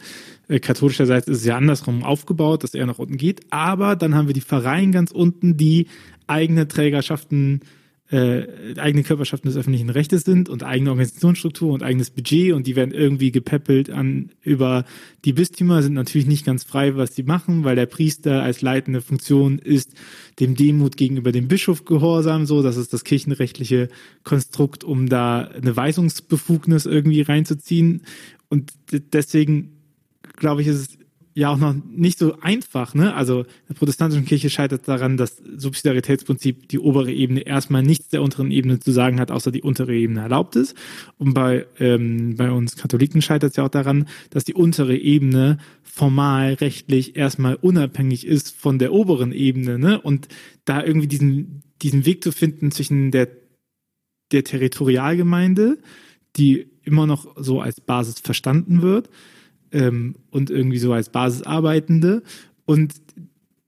Äh, 0.49 0.61
katholischerseits 0.61 1.29
ist 1.29 1.39
es 1.39 1.45
ja 1.45 1.57
andersrum 1.57 2.05
aufgebaut, 2.05 2.63
dass 2.63 2.75
er 2.75 2.87
nach 2.87 2.99
unten 2.99 3.17
geht. 3.17 3.41
Aber 3.51 3.97
dann 3.97 4.15
haben 4.15 4.27
wir 4.27 4.35
die 4.35 4.41
Vereine 4.41 4.93
ganz 4.93 5.11
unten, 5.11 5.57
die 5.57 5.87
eigene 6.27 6.69
Trägerschaften 6.69 7.61
äh, 8.11 8.79
eigene 8.79 9.03
Körperschaften 9.03 9.49
des 9.49 9.57
öffentlichen 9.57 9.91
Rechtes 9.91 10.23
sind 10.23 10.49
und 10.49 10.63
eigene 10.63 10.91
Organisationsstruktur 10.91 11.73
und 11.73 11.83
eigenes 11.83 12.11
Budget 12.11 12.53
und 12.53 12.67
die 12.67 12.77
werden 12.77 12.95
irgendwie 12.95 13.33
gepäppelt 13.33 13.91
an 13.91 14.31
über 14.43 14.85
die 15.25 15.33
Bistümer 15.33 15.83
sind 15.83 15.95
natürlich 15.95 16.29
nicht 16.29 16.47
ganz 16.47 16.63
frei, 16.63 16.97
was 16.97 17.11
die 17.11 17.25
machen, 17.25 17.65
weil 17.65 17.75
der 17.75 17.87
Priester 17.87 18.43
als 18.43 18.63
leitende 18.63 19.01
Funktion 19.01 19.59
ist 19.59 19.95
dem 20.39 20.55
Demut 20.55 20.97
gegenüber 20.97 21.33
dem 21.33 21.49
Bischof 21.49 21.85
gehorsam, 21.85 22.47
so, 22.47 22.63
das 22.63 22.77
ist 22.77 22.93
das 22.93 23.03
kirchenrechtliche 23.03 23.89
Konstrukt, 24.23 24.85
um 24.85 25.09
da 25.09 25.41
eine 25.41 25.77
Weisungsbefugnis 25.77 26.87
irgendwie 26.87 27.23
reinzuziehen. 27.23 28.03
Und 28.49 28.73
deswegen 28.91 29.73
glaube 30.37 30.63
ich, 30.63 30.69
ist 30.69 30.77
es 30.77 30.99
ja 31.37 31.51
auch 31.51 31.59
noch 31.59 31.75
nicht 31.91 32.19
so 32.19 32.41
einfach. 32.41 32.95
Ne? 32.95 33.15
Also 33.15 33.45
der 33.69 33.75
protestantischen 33.75 34.25
Kirche 34.25 34.49
scheitert 34.49 34.89
daran, 34.89 35.19
dass 35.19 35.37
Subsidiaritätsprinzip 35.37 36.67
die 36.71 36.79
obere 36.79 37.13
Ebene 37.13 37.41
erstmal 37.41 37.83
nichts 37.83 38.09
der 38.09 38.23
unteren 38.23 38.51
Ebene 38.51 38.81
zu 38.81 38.91
sagen 38.91 39.21
hat, 39.21 39.31
außer 39.31 39.51
die 39.51 39.61
untere 39.61 39.95
Ebene 39.95 40.23
erlaubt 40.23 40.57
ist. 40.57 40.75
Und 41.19 41.35
bei, 41.35 41.67
ähm, 41.79 42.37
bei 42.37 42.51
uns 42.51 42.77
Katholiken 42.77 43.21
scheitert 43.21 43.51
es 43.51 43.57
ja 43.57 43.67
auch 43.67 43.71
daran, 43.71 44.09
dass 44.31 44.45
die 44.45 44.55
untere 44.55 44.97
Ebene 44.97 45.59
formal 45.83 46.55
rechtlich 46.55 47.17
erstmal 47.17 47.57
unabhängig 47.57 48.27
ist 48.27 48.57
von 48.57 48.79
der 48.79 48.95
oberen 48.95 49.33
Ebene. 49.33 49.79
Ne? 49.79 50.01
Und 50.01 50.29
da 50.65 50.83
irgendwie 50.83 51.07
diesen, 51.07 51.63
diesen 51.83 52.07
Weg 52.07 52.25
zu 52.25 52.33
finden 52.33 52.71
zwischen 52.71 53.11
der, 53.11 53.29
der 54.33 54.43
Territorialgemeinde, 54.43 55.77
die 56.37 56.67
immer 56.83 57.07
noch 57.07 57.37
so 57.37 57.61
als 57.61 57.83
Basis 57.83 58.21
verstanden 58.21 58.81
wird, 58.81 59.11
ähm, 59.77 60.17
und 60.31 60.51
irgendwie 60.51 60.79
so 60.79 60.93
als 60.93 61.11
Basisarbeitende 61.11 62.23
und 62.65 62.95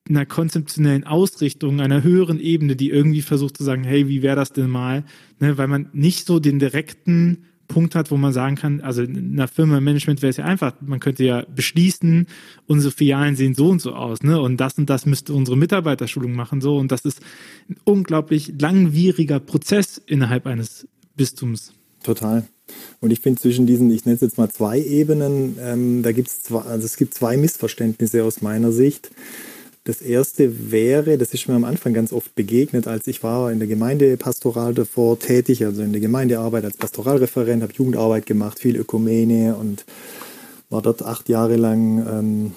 einer 0.08 0.24
konzeptionellen 0.24 1.04
Ausrichtung, 1.04 1.80
einer 1.80 2.02
höheren 2.02 2.40
Ebene, 2.40 2.76
die 2.76 2.88
irgendwie 2.88 3.20
versucht 3.20 3.58
zu 3.58 3.64
sagen, 3.64 3.84
hey, 3.84 4.08
wie 4.08 4.22
wäre 4.22 4.36
das 4.36 4.52
denn 4.54 4.70
mal? 4.70 5.04
Ne, 5.38 5.58
weil 5.58 5.68
man 5.68 5.90
nicht 5.92 6.26
so 6.26 6.40
den 6.40 6.58
direkten 6.58 7.44
Punkt 7.68 7.94
hat, 7.94 8.10
wo 8.10 8.16
man 8.16 8.32
sagen 8.32 8.56
kann, 8.56 8.80
also 8.80 9.02
in 9.02 9.34
einer 9.34 9.46
Firma 9.46 9.78
Management 9.80 10.22
wäre 10.22 10.30
es 10.30 10.38
ja 10.38 10.46
einfach, 10.46 10.72
man 10.80 11.00
könnte 11.00 11.24
ja 11.24 11.44
beschließen, 11.54 12.26
unsere 12.66 12.90
Filialen 12.90 13.36
sehen 13.36 13.54
so 13.54 13.68
und 13.68 13.82
so 13.82 13.92
aus, 13.92 14.22
ne? 14.22 14.40
Und 14.40 14.56
das 14.56 14.78
und 14.78 14.88
das 14.88 15.04
müsste 15.04 15.34
unsere 15.34 15.58
Mitarbeiterschulung 15.58 16.32
machen, 16.32 16.62
so. 16.62 16.78
Und 16.78 16.90
das 16.90 17.04
ist 17.04 17.20
ein 17.68 17.76
unglaublich 17.84 18.54
langwieriger 18.58 19.40
Prozess 19.40 19.98
innerhalb 19.98 20.46
eines 20.46 20.88
Bistums. 21.14 21.74
Total. 22.02 22.44
Und 23.00 23.12
ich 23.12 23.20
finde 23.20 23.40
zwischen 23.40 23.66
diesen, 23.66 23.90
ich 23.90 24.04
nenne 24.04 24.16
es 24.16 24.20
jetzt 24.20 24.38
mal 24.38 24.50
zwei 24.50 24.80
Ebenen, 24.80 25.56
ähm, 25.60 26.02
da 26.02 26.12
gibt 26.12 26.28
es 26.28 26.42
zwei, 26.42 26.60
also 26.60 26.84
es 26.84 26.96
gibt 26.96 27.14
zwei 27.14 27.36
Missverständnisse 27.36 28.24
aus 28.24 28.42
meiner 28.42 28.72
Sicht. 28.72 29.10
Das 29.84 30.02
erste 30.02 30.70
wäre, 30.70 31.16
das 31.16 31.32
ist 31.32 31.48
mir 31.48 31.54
am 31.54 31.64
Anfang 31.64 31.94
ganz 31.94 32.12
oft 32.12 32.34
begegnet, 32.34 32.86
als 32.86 33.06
ich 33.06 33.22
war 33.22 33.50
in 33.50 33.58
der 33.58 33.68
Gemeindepastoral 33.68 34.74
davor 34.74 35.18
tätig, 35.18 35.64
also 35.64 35.80
in 35.80 35.92
der 35.92 36.02
Gemeindearbeit 36.02 36.64
als 36.64 36.76
Pastoralreferent, 36.76 37.62
habe 37.62 37.72
Jugendarbeit 37.72 38.26
gemacht, 38.26 38.58
viel 38.58 38.76
Ökumene 38.76 39.56
und 39.56 39.86
war 40.68 40.82
dort 40.82 41.02
acht 41.02 41.30
Jahre 41.30 41.56
lang 41.56 42.06
ähm, 42.06 42.52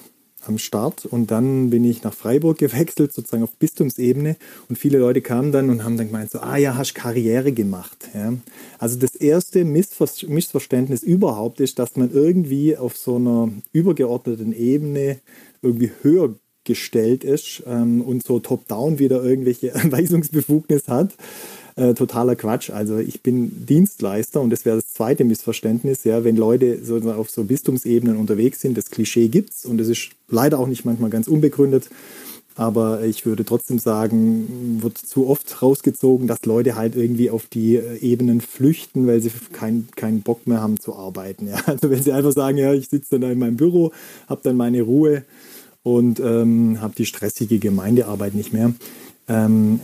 am 0.46 0.58
Start 0.58 1.06
und 1.06 1.30
dann 1.30 1.70
bin 1.70 1.84
ich 1.84 2.02
nach 2.02 2.14
Freiburg 2.14 2.58
gewechselt, 2.58 3.12
sozusagen 3.12 3.42
auf 3.42 3.52
Bistumsebene 3.52 4.36
und 4.68 4.76
viele 4.76 4.98
Leute 4.98 5.20
kamen 5.20 5.52
dann 5.52 5.70
und 5.70 5.84
haben 5.84 5.96
dann 5.96 6.08
gemeint 6.08 6.30
so, 6.30 6.40
ah 6.40 6.56
ja, 6.56 6.76
hast 6.76 6.94
Karriere 6.94 7.52
gemacht. 7.52 8.10
Ja. 8.14 8.34
Also 8.78 8.98
das 8.98 9.14
erste 9.14 9.64
Missver 9.64 10.08
Missverständnis 10.28 11.02
überhaupt 11.02 11.60
ist, 11.60 11.78
dass 11.78 11.96
man 11.96 12.12
irgendwie 12.12 12.76
auf 12.76 12.96
so 12.96 13.16
einer 13.16 13.50
übergeordneten 13.72 14.52
Ebene 14.52 15.20
irgendwie 15.62 15.92
höher 16.02 16.34
gestellt 16.64 17.24
ist 17.24 17.62
ähm, 17.66 18.02
und 18.02 18.24
so 18.24 18.38
top-down 18.38 18.98
wieder 18.98 19.22
irgendwelche 19.22 19.72
Weisungsbefugnis 19.90 20.88
hat 20.88 21.14
äh, 21.76 21.94
totaler 21.94 22.36
Quatsch. 22.36 22.70
Also 22.70 22.98
ich 22.98 23.22
bin 23.22 23.66
Dienstleister 23.66 24.40
und 24.40 24.50
das 24.50 24.64
wäre 24.64 24.76
das 24.76 24.92
zweite 24.92 25.24
Missverständnis, 25.24 26.04
ja, 26.04 26.24
wenn 26.24 26.36
Leute 26.36 26.84
so 26.84 26.98
auf 27.12 27.30
so 27.30 27.44
Bistumsebenen 27.44 28.16
unterwegs 28.16 28.60
sind, 28.60 28.76
das 28.76 28.90
Klischee 28.90 29.28
gibt's 29.28 29.64
und 29.64 29.80
es 29.80 29.88
ist 29.88 30.10
leider 30.28 30.58
auch 30.58 30.66
nicht 30.66 30.84
manchmal 30.84 31.10
ganz 31.10 31.28
unbegründet. 31.28 31.88
Aber 32.54 33.02
ich 33.04 33.24
würde 33.24 33.44
trotzdem 33.44 33.78
sagen, 33.78 34.82
wird 34.82 34.98
zu 34.98 35.26
oft 35.26 35.62
rausgezogen, 35.62 36.26
dass 36.26 36.44
Leute 36.44 36.76
halt 36.76 36.96
irgendwie 36.96 37.30
auf 37.30 37.46
die 37.46 37.76
äh, 37.76 37.96
Ebenen 37.98 38.40
flüchten, 38.42 39.06
weil 39.06 39.20
sie 39.20 39.30
keinen 39.52 39.88
kein 39.96 40.20
Bock 40.20 40.46
mehr 40.46 40.60
haben 40.60 40.78
zu 40.78 40.94
arbeiten. 40.94 41.48
Ja. 41.48 41.62
Also 41.66 41.88
wenn 41.88 42.02
sie 42.02 42.12
einfach 42.12 42.32
sagen, 42.32 42.58
ja, 42.58 42.74
ich 42.74 42.88
sitze 42.90 43.18
dann 43.18 43.32
in 43.32 43.38
meinem 43.38 43.56
Büro, 43.56 43.92
habe 44.28 44.42
dann 44.44 44.56
meine 44.56 44.82
Ruhe 44.82 45.24
und 45.82 46.20
ähm, 46.20 46.80
habe 46.80 46.94
die 46.94 47.06
stressige 47.06 47.58
Gemeindearbeit 47.58 48.34
nicht 48.34 48.52
mehr. 48.52 48.74
Ähm, 49.28 49.80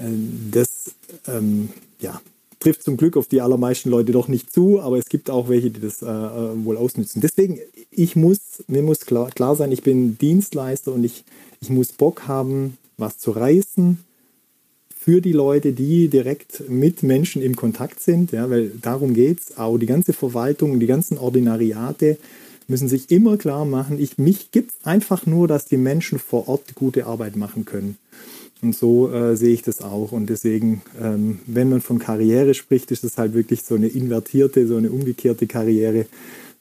das 0.51 0.78
ähm, 1.27 1.71
ja, 2.01 2.21
trifft 2.61 2.83
zum 2.83 2.97
Glück 2.97 3.17
auf 3.17 3.29
die 3.29 3.41
allermeisten 3.41 3.91
Leute 3.91 4.13
doch 4.13 4.29
nicht 4.29 4.53
zu, 4.53 4.81
aber 4.81 4.99
es 4.99 5.09
gibt 5.09 5.31
auch 5.31 5.49
welche, 5.49 5.71
die 5.71 5.81
das 5.81 6.03
äh, 6.03 6.07
äh, 6.07 6.65
wohl 6.65 6.77
ausnützen. 6.77 7.21
Deswegen, 7.21 7.59
ich 7.91 8.17
muss, 8.17 8.39
mir 8.67 8.83
muss 8.83 9.01
klar, 9.01 9.31
klar 9.31 9.57
sein, 9.57 9.73
ich 9.73 9.83
bin 9.83 10.19
Dienstleister 10.19 10.93
und 10.93 11.05
ich, 11.05 11.25
ich 11.61 11.71
muss 11.71 11.93
Bock 11.93 12.27
haben, 12.27 12.77
was 12.97 13.19
zu 13.19 13.31
reißen 13.31 13.99
für 14.99 15.21
die 15.21 15.33
Leute, 15.33 15.73
die 15.73 16.09
direkt 16.09 16.69
mit 16.69 17.03
Menschen 17.03 17.41
im 17.41 17.57
Kontakt 17.57 18.01
sind, 18.01 18.33
ja, 18.33 18.51
weil 18.51 18.73
darum 18.83 19.15
geht 19.15 19.41
es. 19.41 19.57
Auch 19.57 19.79
die 19.79 19.87
ganze 19.87 20.13
Verwaltung, 20.13 20.81
die 20.81 20.87
ganzen 20.87 21.17
Ordinariate 21.17 22.19
müssen 22.67 22.89
sich 22.89 23.11
immer 23.11 23.39
klar 23.39 23.65
machen, 23.65 23.99
ich, 23.99 24.19
mich 24.19 24.51
gibt 24.51 24.73
es 24.73 24.85
einfach 24.85 25.25
nur, 25.25 25.49
dass 25.49 25.65
die 25.65 25.79
Menschen 25.79 26.19
vor 26.19 26.49
Ort 26.49 26.75
gute 26.75 27.07
Arbeit 27.07 27.37
machen 27.37 27.65
können. 27.65 27.97
Und 28.61 28.75
so 28.75 29.13
äh, 29.13 29.37
sehe 29.37 29.55
ich 29.55 29.63
das 29.63 29.83
auch. 29.83 30.13
Und 30.13 30.29
deswegen, 30.29 30.83
ähm, 31.01 31.39
wenn 31.47 31.69
man 31.69 31.81
von 31.81 31.99
Karriere 31.99 32.55
spricht, 32.55 32.91
ist 32.91 33.05
das 33.05 33.17
halt 33.17 33.35
wirklich 33.35 33.63
so 33.63 33.77
eine 33.77 33.89
invertierte, 33.89 34.67
so 34.67 34.77
eine 34.77 34.91
umgekehrte 34.91 35.47
Karriere, 35.47 36.07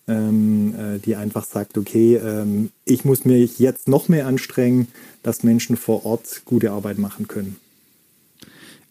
ähm, 0.07 0.75
äh, 0.75 0.99
die 0.99 1.15
einfach 1.15 1.45
sagt, 1.45 1.77
okay, 1.77 2.15
ähm, 2.15 2.69
ich 2.85 3.03
muss 3.03 3.25
mich 3.25 3.59
jetzt 3.59 3.87
noch 3.87 4.09
mehr 4.09 4.27
anstrengen, 4.27 4.87
dass 5.23 5.43
Menschen 5.43 5.75
vor 5.75 6.05
Ort 6.05 6.43
gute 6.45 6.71
Arbeit 6.71 6.99
machen 6.99 7.27
können. 7.27 7.57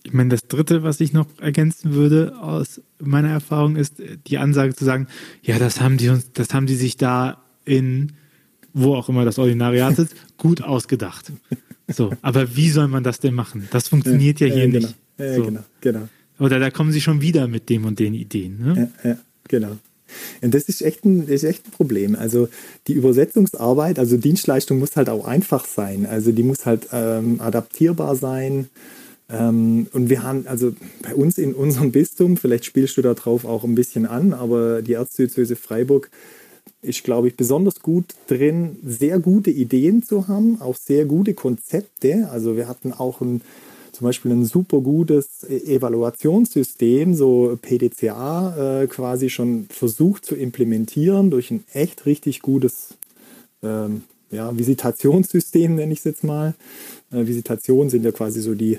Ich 0.02 0.12
meine, 0.12 0.30
das 0.30 0.46
Dritte, 0.46 0.82
was 0.82 1.00
ich 1.00 1.12
noch 1.12 1.26
ergänzen 1.40 1.94
würde 1.94 2.36
aus 2.40 2.80
meiner 3.00 3.30
Erfahrung, 3.30 3.76
ist 3.76 3.94
die 4.26 4.38
Ansage 4.38 4.74
zu 4.74 4.84
sagen, 4.84 5.08
ja, 5.42 5.58
das 5.58 5.80
haben 5.80 5.96
die 5.96 6.08
uns, 6.08 6.30
das 6.32 6.54
haben 6.54 6.66
die 6.66 6.76
sich 6.76 6.96
da 6.96 7.42
in 7.64 8.12
wo 8.76 8.94
auch 8.94 9.08
immer 9.08 9.24
das 9.24 9.38
Ordinariat 9.38 9.98
ist, 9.98 10.14
gut 10.36 10.62
ausgedacht. 10.62 11.32
So, 11.88 12.12
aber 12.22 12.56
wie 12.56 12.70
soll 12.70 12.88
man 12.88 13.04
das 13.04 13.20
denn 13.20 13.34
machen? 13.34 13.68
Das 13.70 13.88
funktioniert 13.88 14.40
ja, 14.40 14.48
ja 14.48 14.54
hier 14.54 14.64
ja, 14.64 14.70
genau. 14.70 14.86
nicht. 14.86 14.96
Ja, 15.18 15.34
so. 15.34 15.44
genau, 15.44 15.60
genau. 15.80 16.08
Oder 16.38 16.58
da 16.58 16.70
kommen 16.70 16.92
sie 16.92 17.00
schon 17.00 17.20
wieder 17.20 17.46
mit 17.48 17.68
dem 17.70 17.84
und 17.84 17.98
den 17.98 18.14
Ideen. 18.14 18.58
Ne? 18.58 18.92
Ja, 19.02 19.10
ja, 19.10 19.18
genau. 19.48 19.78
Und 20.40 20.54
das 20.54 20.64
ist, 20.64 20.82
echt 20.82 21.04
ein, 21.04 21.22
das 21.22 21.42
ist 21.42 21.44
echt 21.44 21.66
ein 21.66 21.70
Problem. 21.70 22.14
Also 22.14 22.48
die 22.86 22.92
Übersetzungsarbeit, 22.92 23.98
also 23.98 24.16
Dienstleistung 24.16 24.78
muss 24.78 24.96
halt 24.96 25.08
auch 25.08 25.26
einfach 25.26 25.64
sein. 25.64 26.06
Also 26.06 26.32
die 26.32 26.42
muss 26.42 26.66
halt 26.66 26.88
ähm, 26.92 27.40
adaptierbar 27.40 28.16
sein. 28.16 28.68
Ähm, 29.28 29.88
und 29.92 30.08
wir 30.08 30.22
haben, 30.22 30.46
also 30.46 30.74
bei 31.02 31.14
uns 31.14 31.38
in 31.38 31.54
unserem 31.54 31.92
Bistum, 31.92 32.36
vielleicht 32.36 32.64
spielst 32.64 32.96
du 32.96 33.02
da 33.02 33.14
drauf 33.14 33.44
auch 33.44 33.64
ein 33.64 33.74
bisschen 33.74 34.06
an, 34.06 34.32
aber 34.32 34.82
die 34.82 34.92
Erzdiözese 34.92 35.56
Freiburg 35.56 36.10
ist, 36.82 37.04
glaube 37.04 37.28
ich, 37.28 37.36
besonders 37.36 37.80
gut 37.80 38.14
drin, 38.26 38.76
sehr 38.84 39.18
gute 39.18 39.50
Ideen 39.50 40.02
zu 40.02 40.28
haben, 40.28 40.60
auch 40.60 40.76
sehr 40.76 41.04
gute 41.04 41.34
Konzepte. 41.34 42.28
Also 42.30 42.56
wir 42.56 42.68
hatten 42.68 42.92
auch 42.92 43.20
ein, 43.20 43.40
zum 43.92 44.04
Beispiel 44.04 44.32
ein 44.32 44.44
super 44.44 44.80
gutes 44.80 45.42
Evaluationssystem, 45.44 47.14
so 47.14 47.58
PDCA 47.60 48.82
äh, 48.82 48.86
quasi 48.86 49.30
schon 49.30 49.66
versucht 49.70 50.24
zu 50.24 50.34
implementieren 50.34 51.30
durch 51.30 51.50
ein 51.50 51.64
echt 51.72 52.06
richtig 52.06 52.42
gutes 52.42 52.94
ähm, 53.62 54.02
ja, 54.30 54.56
Visitationssystem, 54.56 55.74
nenne 55.74 55.92
ich 55.92 56.00
es 56.00 56.04
jetzt 56.04 56.24
mal. 56.24 56.54
Äh, 57.10 57.26
Visitationen 57.26 57.90
sind 57.90 58.04
ja 58.04 58.12
quasi 58.12 58.40
so 58.40 58.54
die 58.54 58.78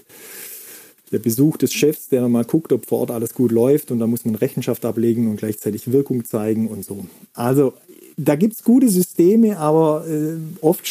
der 1.12 1.20
Besuch 1.20 1.58
des 1.58 1.74
Chefs, 1.74 2.10
der 2.10 2.28
mal 2.28 2.44
guckt, 2.44 2.74
ob 2.74 2.86
vor 2.86 3.00
Ort 3.00 3.12
alles 3.12 3.34
gut 3.34 3.52
läuft 3.52 3.92
und 3.92 4.00
da 4.00 4.08
muss 4.08 4.26
man 4.26 4.36
Rechenschaft 4.36 4.86
ablegen 4.86 5.30
und 5.30 5.38
gleichzeitig 5.38 5.92
Wirkung 5.92 6.26
zeigen 6.26 6.68
und 6.68 6.84
so. 6.84 7.06
Also 7.34 7.74
da 8.18 8.36
gibt 8.36 8.56
es 8.56 8.64
gute 8.64 8.90
Systeme, 8.90 9.58
aber 9.60 10.06
äh, 10.08 10.38
oft 10.62 10.88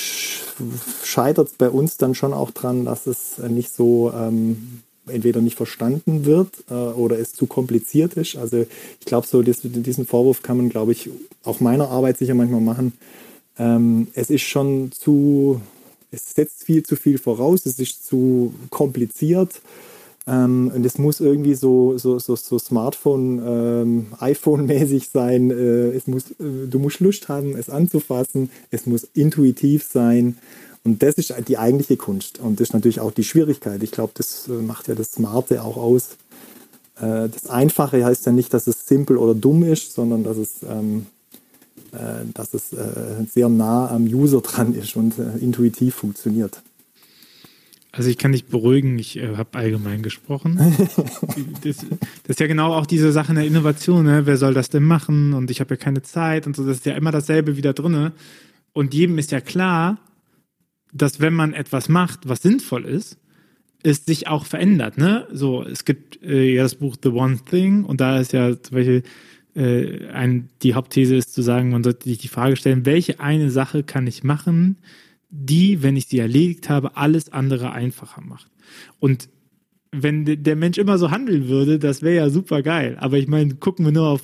scheitert 1.04 1.48
es 1.48 1.54
bei 1.54 1.68
uns 1.68 1.96
dann 1.96 2.14
schon 2.14 2.32
auch 2.32 2.52
dran, 2.52 2.84
dass 2.84 3.06
es 3.06 3.38
nicht 3.38 3.74
so 3.74 4.12
ähm, 4.16 4.82
entweder 5.08 5.40
nicht 5.40 5.56
verstanden 5.56 6.24
wird 6.24 6.50
äh, 6.70 6.74
oder 6.74 7.18
es 7.18 7.32
zu 7.32 7.46
kompliziert 7.46 8.14
ist. 8.14 8.36
Also 8.36 8.64
ich 9.00 9.06
glaube, 9.06 9.26
so 9.26 9.42
das, 9.42 9.58
diesen 9.62 10.06
Vorwurf 10.06 10.42
kann 10.42 10.56
man, 10.56 10.68
glaube 10.68 10.92
ich, 10.92 11.10
auch 11.44 11.60
meiner 11.60 11.90
Arbeit 11.90 12.18
sicher 12.18 12.34
manchmal 12.34 12.60
machen. 12.60 12.92
Ähm, 13.58 14.08
es 14.14 14.30
ist 14.30 14.42
schon 14.42 14.92
zu, 14.92 15.60
es 16.10 16.34
setzt 16.34 16.64
viel 16.64 16.84
zu 16.84 16.96
viel 16.96 17.18
voraus, 17.18 17.66
es 17.66 17.78
ist 17.78 18.06
zu 18.06 18.54
kompliziert. 18.70 19.60
Ähm, 20.26 20.72
und 20.74 20.84
es 20.84 20.98
muss 20.98 21.20
irgendwie 21.20 21.54
so, 21.54 21.98
so, 21.98 22.18
so, 22.18 22.34
so 22.34 22.58
Smartphone, 22.58 23.40
ähm, 23.46 24.06
sein. 25.08 25.50
Äh, 25.50 25.90
es 25.90 26.06
muss, 26.06 26.30
äh, 26.32 26.66
du 26.68 26.78
musst 26.78 27.00
Lust 27.00 27.28
haben, 27.28 27.56
es 27.56 27.70
anzufassen. 27.70 28.50
Es 28.70 28.86
muss 28.86 29.06
intuitiv 29.14 29.84
sein. 29.84 30.36
Und 30.84 31.02
das 31.02 31.14
ist 31.14 31.34
die 31.48 31.58
eigentliche 31.58 31.96
Kunst. 31.96 32.38
Und 32.38 32.60
das 32.60 32.68
ist 32.68 32.74
natürlich 32.74 33.00
auch 33.00 33.12
die 33.12 33.24
Schwierigkeit. 33.24 33.82
Ich 33.82 33.90
glaube, 33.90 34.12
das 34.14 34.48
äh, 34.48 34.52
macht 34.52 34.88
ja 34.88 34.94
das 34.94 35.12
Smarte 35.12 35.62
auch 35.62 35.76
aus. 35.76 36.16
Äh, 37.00 37.28
das 37.28 37.48
Einfache 37.48 38.04
heißt 38.04 38.26
ja 38.26 38.32
nicht, 38.32 38.52
dass 38.52 38.66
es 38.66 38.86
simpel 38.86 39.16
oder 39.18 39.34
dumm 39.34 39.62
ist, 39.62 39.94
sondern 39.94 40.24
dass 40.24 40.36
es, 40.36 40.62
ähm, 40.68 41.06
äh, 41.92 42.24
dass 42.34 42.54
es 42.54 42.72
äh, 42.72 43.24
sehr 43.32 43.48
nah 43.48 43.90
am 43.90 44.04
User 44.04 44.40
dran 44.40 44.74
ist 44.74 44.96
und 44.96 45.14
intuitiv 45.40 45.94
funktioniert. 45.94 46.62
Also 47.96 48.10
ich 48.10 48.18
kann 48.18 48.32
dich 48.32 48.44
beruhigen, 48.44 48.98
ich 48.98 49.16
äh, 49.16 49.36
habe 49.36 49.58
allgemein 49.58 50.02
gesprochen. 50.02 50.56
das, 51.64 51.76
das, 51.78 51.86
ist 52.26 52.40
ja 52.40 52.46
genau 52.46 52.74
auch 52.74 52.84
diese 52.84 53.10
Sache 53.10 53.32
der 53.32 53.46
Innovation, 53.46 54.04
ne? 54.04 54.26
wer 54.26 54.36
soll 54.36 54.52
das 54.52 54.68
denn 54.68 54.84
machen 54.84 55.32
und 55.32 55.50
ich 55.50 55.60
habe 55.60 55.74
ja 55.74 55.78
keine 55.78 56.02
Zeit 56.02 56.46
und 56.46 56.54
so, 56.54 56.66
das 56.66 56.76
ist 56.76 56.86
ja 56.86 56.94
immer 56.94 57.10
dasselbe 57.10 57.56
wieder 57.56 57.72
drinne. 57.72 58.12
Und 58.74 58.92
jedem 58.92 59.16
ist 59.16 59.32
ja 59.32 59.40
klar, 59.40 59.98
dass 60.92 61.20
wenn 61.20 61.32
man 61.32 61.54
etwas 61.54 61.88
macht, 61.88 62.28
was 62.28 62.42
sinnvoll 62.42 62.84
ist, 62.84 63.16
es 63.82 64.04
sich 64.04 64.28
auch 64.28 64.44
verändert. 64.44 64.98
Ne? 64.98 65.26
So, 65.32 65.62
es 65.62 65.86
gibt 65.86 66.22
äh, 66.22 66.52
ja 66.52 66.64
das 66.64 66.74
Buch 66.74 66.96
The 67.02 67.08
One 67.08 67.38
Thing 67.48 67.84
und 67.84 68.02
da 68.02 68.20
ist 68.20 68.34
ja 68.34 68.60
zum 68.60 68.76
Beispiel 68.76 69.04
äh, 69.54 70.08
ein, 70.08 70.50
die 70.62 70.74
Hauptthese 70.74 71.16
ist 71.16 71.32
zu 71.32 71.40
sagen, 71.40 71.70
man 71.70 71.82
sollte 71.82 72.10
sich 72.10 72.18
die 72.18 72.28
Frage 72.28 72.56
stellen, 72.56 72.84
welche 72.84 73.20
eine 73.20 73.50
Sache 73.50 73.84
kann 73.84 74.06
ich 74.06 74.22
machen, 74.22 74.76
die, 75.28 75.82
wenn 75.82 75.96
ich 75.96 76.06
sie 76.06 76.18
erledigt 76.18 76.68
habe, 76.68 76.96
alles 76.96 77.32
andere 77.32 77.72
einfacher 77.72 78.22
macht. 78.22 78.50
Und 79.00 79.28
wenn 79.92 80.42
der 80.42 80.56
Mensch 80.56 80.78
immer 80.78 80.98
so 80.98 81.10
handeln 81.10 81.48
würde, 81.48 81.78
das 81.78 82.02
wäre 82.02 82.16
ja 82.16 82.30
super 82.30 82.62
geil. 82.62 82.96
Aber 83.00 83.18
ich 83.18 83.28
meine, 83.28 83.54
gucken 83.54 83.84
wir 83.84 83.92
nur 83.92 84.08
auf, 84.08 84.22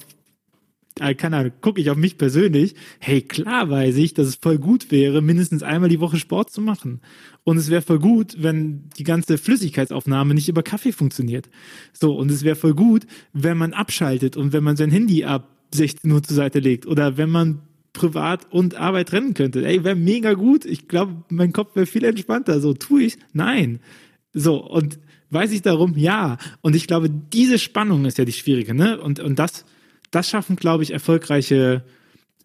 äh, 1.00 1.14
keine 1.14 1.38
Ahnung, 1.38 1.52
gucke 1.60 1.80
ich 1.80 1.90
auf 1.90 1.96
mich 1.96 2.18
persönlich. 2.18 2.74
Hey, 2.98 3.22
klar 3.22 3.70
weiß 3.70 3.96
ich, 3.96 4.14
dass 4.14 4.28
es 4.28 4.34
voll 4.36 4.58
gut 4.58 4.90
wäre, 4.90 5.22
mindestens 5.22 5.62
einmal 5.62 5.88
die 5.88 6.00
Woche 6.00 6.18
Sport 6.18 6.50
zu 6.50 6.60
machen. 6.60 7.00
Und 7.44 7.56
es 7.56 7.70
wäre 7.70 7.82
voll 7.82 7.98
gut, 7.98 8.36
wenn 8.38 8.90
die 8.98 9.04
ganze 9.04 9.38
Flüssigkeitsaufnahme 9.38 10.34
nicht 10.34 10.48
über 10.48 10.62
Kaffee 10.62 10.92
funktioniert. 10.92 11.48
So, 11.92 12.14
und 12.14 12.30
es 12.30 12.44
wäre 12.44 12.56
voll 12.56 12.74
gut, 12.74 13.06
wenn 13.32 13.56
man 13.56 13.72
abschaltet 13.72 14.36
und 14.36 14.52
wenn 14.52 14.64
man 14.64 14.76
sein 14.76 14.90
Handy 14.90 15.24
ab 15.24 15.48
16 15.74 16.10
Uhr 16.10 16.22
zur 16.22 16.36
Seite 16.36 16.58
legt 16.58 16.86
oder 16.86 17.16
wenn 17.16 17.30
man 17.30 17.62
Privat 17.92 18.50
und 18.50 18.74
Arbeit 18.74 19.10
trennen 19.10 19.34
könnte. 19.34 19.66
Ey, 19.66 19.84
wäre 19.84 19.96
mega 19.96 20.32
gut. 20.32 20.64
Ich 20.64 20.88
glaube, 20.88 21.24
mein 21.28 21.52
Kopf 21.52 21.76
wäre 21.76 21.86
viel 21.86 22.04
entspannter. 22.04 22.60
So, 22.60 22.72
tue 22.74 23.04
ich? 23.04 23.18
Nein. 23.32 23.80
So, 24.32 24.56
und 24.64 24.98
weiß 25.30 25.52
ich 25.52 25.62
darum? 25.62 25.96
Ja. 25.96 26.38
Und 26.62 26.74
ich 26.74 26.86
glaube, 26.86 27.10
diese 27.10 27.58
Spannung 27.58 28.04
ist 28.04 28.18
ja 28.18 28.24
die 28.24 28.32
schwierige, 28.32 28.74
ne? 28.74 29.00
Und, 29.00 29.20
und 29.20 29.38
das, 29.38 29.64
das 30.10 30.28
schaffen, 30.28 30.56
glaube 30.56 30.82
ich, 30.82 30.92
erfolgreiche 30.92 31.84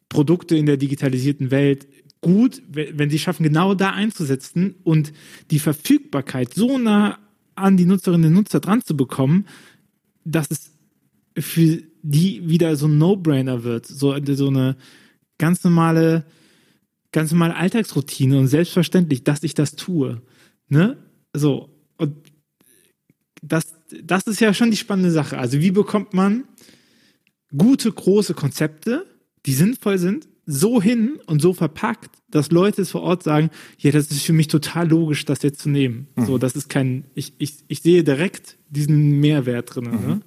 Produkte 0.09 0.55
in 0.55 0.65
der 0.65 0.77
digitalisierten 0.77 1.51
Welt 1.51 1.87
gut, 2.21 2.61
wenn 2.67 3.09
sie 3.09 3.19
schaffen, 3.19 3.43
genau 3.43 3.73
da 3.73 3.91
einzusetzen 3.91 4.75
und 4.83 5.13
die 5.51 5.59
Verfügbarkeit 5.59 6.53
so 6.53 6.77
nah 6.77 7.19
an 7.55 7.77
die 7.77 7.85
Nutzerinnen 7.85 8.27
und 8.27 8.33
Nutzer 8.33 8.59
dran 8.59 8.81
zu 8.83 8.97
bekommen, 8.97 9.45
dass 10.25 10.47
es 10.49 10.71
für 11.37 11.81
die 12.01 12.47
wieder 12.49 12.75
so 12.75 12.87
ein 12.87 12.97
No-Brainer 12.97 13.63
wird. 13.63 13.85
So, 13.85 14.15
so 14.25 14.47
eine 14.47 14.75
ganz 15.37 15.63
normale, 15.63 16.25
ganz 17.11 17.31
normale 17.31 17.55
Alltagsroutine 17.55 18.37
und 18.37 18.47
selbstverständlich, 18.47 19.23
dass 19.23 19.43
ich 19.43 19.53
das 19.53 19.75
tue. 19.75 20.21
Ne? 20.69 20.97
So. 21.33 21.69
Und 21.97 22.15
das, 23.41 23.75
das 24.03 24.23
ist 24.27 24.39
ja 24.39 24.53
schon 24.53 24.71
die 24.71 24.77
spannende 24.77 25.11
Sache. 25.11 25.37
Also, 25.37 25.59
wie 25.59 25.71
bekommt 25.71 26.13
man 26.13 26.43
gute, 27.55 27.91
große 27.91 28.33
Konzepte, 28.33 29.05
die 29.45 29.53
sinnvoll 29.53 29.97
sind, 29.97 30.27
so 30.45 30.81
hin 30.81 31.19
und 31.25 31.41
so 31.41 31.53
verpackt, 31.53 32.09
dass 32.29 32.51
Leute 32.51 32.81
es 32.81 32.91
vor 32.91 33.01
Ort 33.01 33.21
sagen, 33.23 33.49
ja, 33.77 33.91
das 33.91 34.09
ist 34.09 34.23
für 34.23 34.33
mich 34.33 34.47
total 34.47 34.87
logisch, 34.89 35.25
das 35.25 35.43
jetzt 35.43 35.59
zu 35.59 35.69
nehmen. 35.69 36.07
Mhm. 36.15 36.25
So, 36.25 36.37
das 36.37 36.55
ist 36.55 36.69
kein, 36.69 37.03
ich, 37.15 37.33
ich, 37.37 37.57
ich 37.67 37.81
sehe 37.81 38.03
direkt 38.03 38.57
diesen 38.69 39.19
Mehrwert 39.19 39.75
drin. 39.75 39.85
Mhm. 39.85 40.07
Ne? 40.07 40.21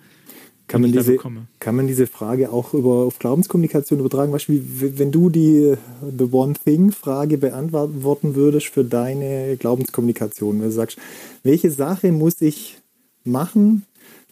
Kann 0.71 0.83
man, 0.83 0.93
diese, 0.93 1.17
kann 1.59 1.75
man 1.75 1.89
diese 1.89 2.07
Frage 2.07 2.53
auch 2.53 2.75
über, 2.75 3.05
auf 3.05 3.19
Glaubenskommunikation 3.19 3.99
übertragen? 3.99 4.31
Beispiel, 4.31 4.65
wenn 4.65 5.11
du 5.11 5.29
die 5.29 5.75
The 6.17 6.29
One 6.31 6.55
Thing-Frage 6.65 7.39
beantworten 7.39 8.37
würdest 8.37 8.69
für 8.69 8.85
deine 8.85 9.57
Glaubenskommunikation, 9.57 10.61
wenn 10.61 10.69
du 10.69 10.73
sagst, 10.73 10.97
welche 11.43 11.73
Sache 11.73 12.12
muss 12.12 12.41
ich 12.41 12.79
machen, 13.25 13.85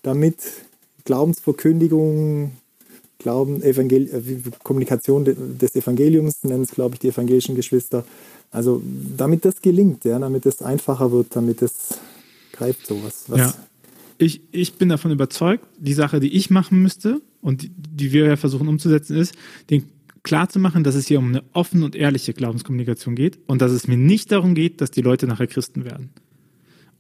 damit 0.02 0.36
Glaubensverkündigung, 1.04 2.52
Glauben, 3.18 3.60
Evangel 3.64 4.02
äh, 4.06 4.50
Kommunikation 4.62 5.24
des 5.24 5.74
Evangeliums, 5.74 6.44
nennen 6.44 6.62
es, 6.62 6.70
glaube 6.70 6.94
ich, 6.94 7.00
die 7.00 7.08
evangelischen 7.08 7.56
Geschwister, 7.56 8.04
also 8.52 8.80
damit 9.16 9.44
das 9.44 9.60
gelingt, 9.60 10.04
ja, 10.04 10.20
damit 10.20 10.46
es 10.46 10.62
einfacher 10.62 11.10
wird, 11.10 11.34
damit 11.34 11.62
es 11.62 11.98
greift 12.52 12.86
sowas. 12.86 13.24
Was, 13.26 13.38
ja 13.40 13.54
ich, 14.18 14.40
ich 14.50 14.74
bin 14.74 14.88
davon 14.88 15.12
überzeugt, 15.12 15.64
die 15.78 15.92
Sache, 15.92 16.20
die 16.20 16.34
ich 16.34 16.50
machen 16.50 16.82
müsste 16.82 17.20
und 17.40 17.62
die, 17.62 17.70
die 17.70 18.12
wir 18.12 18.26
ja 18.26 18.36
versuchen 18.36 18.68
umzusetzen, 18.68 19.16
ist, 19.16 19.34
den 19.70 19.84
klar 20.24 20.48
zu 20.48 20.58
machen, 20.58 20.84
dass 20.84 20.96
es 20.96 21.06
hier 21.06 21.18
um 21.18 21.28
eine 21.28 21.44
offene 21.52 21.84
und 21.84 21.94
ehrliche 21.94 22.34
Glaubenskommunikation 22.34 23.14
geht 23.14 23.38
und 23.46 23.62
dass 23.62 23.72
es 23.72 23.86
mir 23.86 23.96
nicht 23.96 24.32
darum 24.32 24.54
geht, 24.54 24.80
dass 24.80 24.90
die 24.90 25.00
Leute 25.00 25.26
nachher 25.26 25.46
Christen 25.46 25.84
werden. 25.84 26.10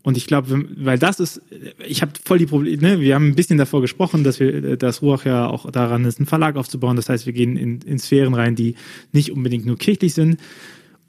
Und 0.04 0.16
ich 0.16 0.26
glaube, 0.26 0.64
weil 0.76 0.98
das 0.98 1.18
ist, 1.18 1.42
ich 1.86 2.00
habe 2.00 2.12
voll 2.24 2.38
die 2.38 2.46
Probleme, 2.46 2.80
ne? 2.80 3.00
wir 3.00 3.16
haben 3.16 3.26
ein 3.26 3.34
bisschen 3.34 3.58
davor 3.58 3.80
gesprochen, 3.80 4.22
dass 4.22 4.38
wir, 4.38 4.76
das 4.76 5.02
Ruach 5.02 5.24
ja 5.24 5.48
auch 5.48 5.70
daran 5.70 6.04
ist, 6.04 6.18
einen 6.18 6.26
Verlag 6.26 6.56
aufzubauen. 6.56 6.96
Das 6.96 7.08
heißt, 7.08 7.26
wir 7.26 7.32
gehen 7.32 7.56
in, 7.56 7.80
in 7.80 7.98
Sphären 7.98 8.32
rein, 8.32 8.54
die 8.54 8.76
nicht 9.12 9.32
unbedingt 9.32 9.66
nur 9.66 9.76
kirchlich 9.76 10.14
sind. 10.14 10.38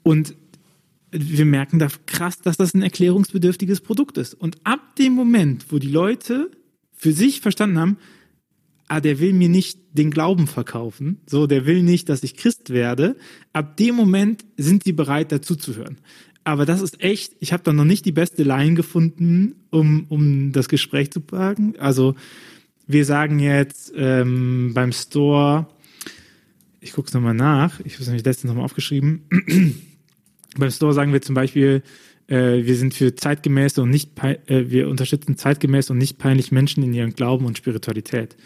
Und 0.02 0.34
wir 1.12 1.44
merken 1.44 1.78
da 1.78 1.88
krass, 2.06 2.40
dass 2.40 2.56
das 2.56 2.74
ein 2.74 2.82
erklärungsbedürftiges 2.82 3.80
Produkt 3.80 4.18
ist. 4.18 4.34
Und 4.34 4.58
ab 4.64 4.96
dem 4.96 5.12
Moment, 5.12 5.66
wo 5.70 5.78
die 5.78 5.88
Leute 5.88 6.50
für 6.92 7.12
sich 7.12 7.40
verstanden 7.40 7.78
haben, 7.78 7.96
ah, 8.88 9.00
der 9.00 9.20
will 9.20 9.32
mir 9.32 9.48
nicht 9.48 9.78
den 9.92 10.10
Glauben 10.10 10.46
verkaufen, 10.46 11.20
so, 11.26 11.46
der 11.46 11.66
will 11.66 11.82
nicht, 11.82 12.08
dass 12.08 12.22
ich 12.22 12.36
Christ 12.36 12.70
werde, 12.70 13.16
ab 13.52 13.76
dem 13.76 13.94
Moment 13.94 14.44
sind 14.56 14.84
sie 14.84 14.92
bereit, 14.92 15.32
dazuzuhören. 15.32 15.98
Aber 16.44 16.66
das 16.66 16.80
ist 16.80 17.00
echt, 17.02 17.34
ich 17.40 17.52
habe 17.52 17.62
da 17.62 17.72
noch 17.72 17.84
nicht 17.84 18.04
die 18.04 18.12
beste 18.12 18.42
Line 18.42 18.74
gefunden, 18.74 19.56
um, 19.70 20.06
um 20.08 20.52
das 20.52 20.68
Gespräch 20.68 21.10
zu 21.10 21.20
packen. 21.20 21.78
Also 21.78 22.14
wir 22.86 23.04
sagen 23.04 23.38
jetzt 23.38 23.92
ähm, 23.94 24.72
beim 24.74 24.92
Store, 24.92 25.68
ich 26.80 26.92
gucke 26.92 27.08
es 27.08 27.14
nochmal 27.14 27.34
nach, 27.34 27.78
ich 27.80 27.94
habe 27.94 28.02
es 28.02 28.08
nämlich 28.08 28.24
letztens 28.24 28.50
nochmal 28.50 28.64
aufgeschrieben, 28.64 29.22
beim 30.56 30.70
Store 30.70 30.94
sagen 30.94 31.12
wir 31.12 31.22
zum 31.22 31.34
Beispiel, 31.34 31.82
äh, 32.26 32.64
wir 32.64 32.76
sind 32.76 32.94
für 32.94 33.14
zeitgemäße 33.14 33.82
und 33.82 33.90
nicht, 33.90 34.10
äh, 34.22 34.70
wir 34.70 34.88
unterstützen 34.88 35.36
zeitgemäße 35.36 35.92
und 35.92 35.98
nicht 35.98 36.18
peinlich 36.18 36.52
Menschen 36.52 36.82
in 36.82 36.94
ihrem 36.94 37.14
Glauben 37.14 37.44
und 37.44 37.58
Spiritualität. 37.58 38.36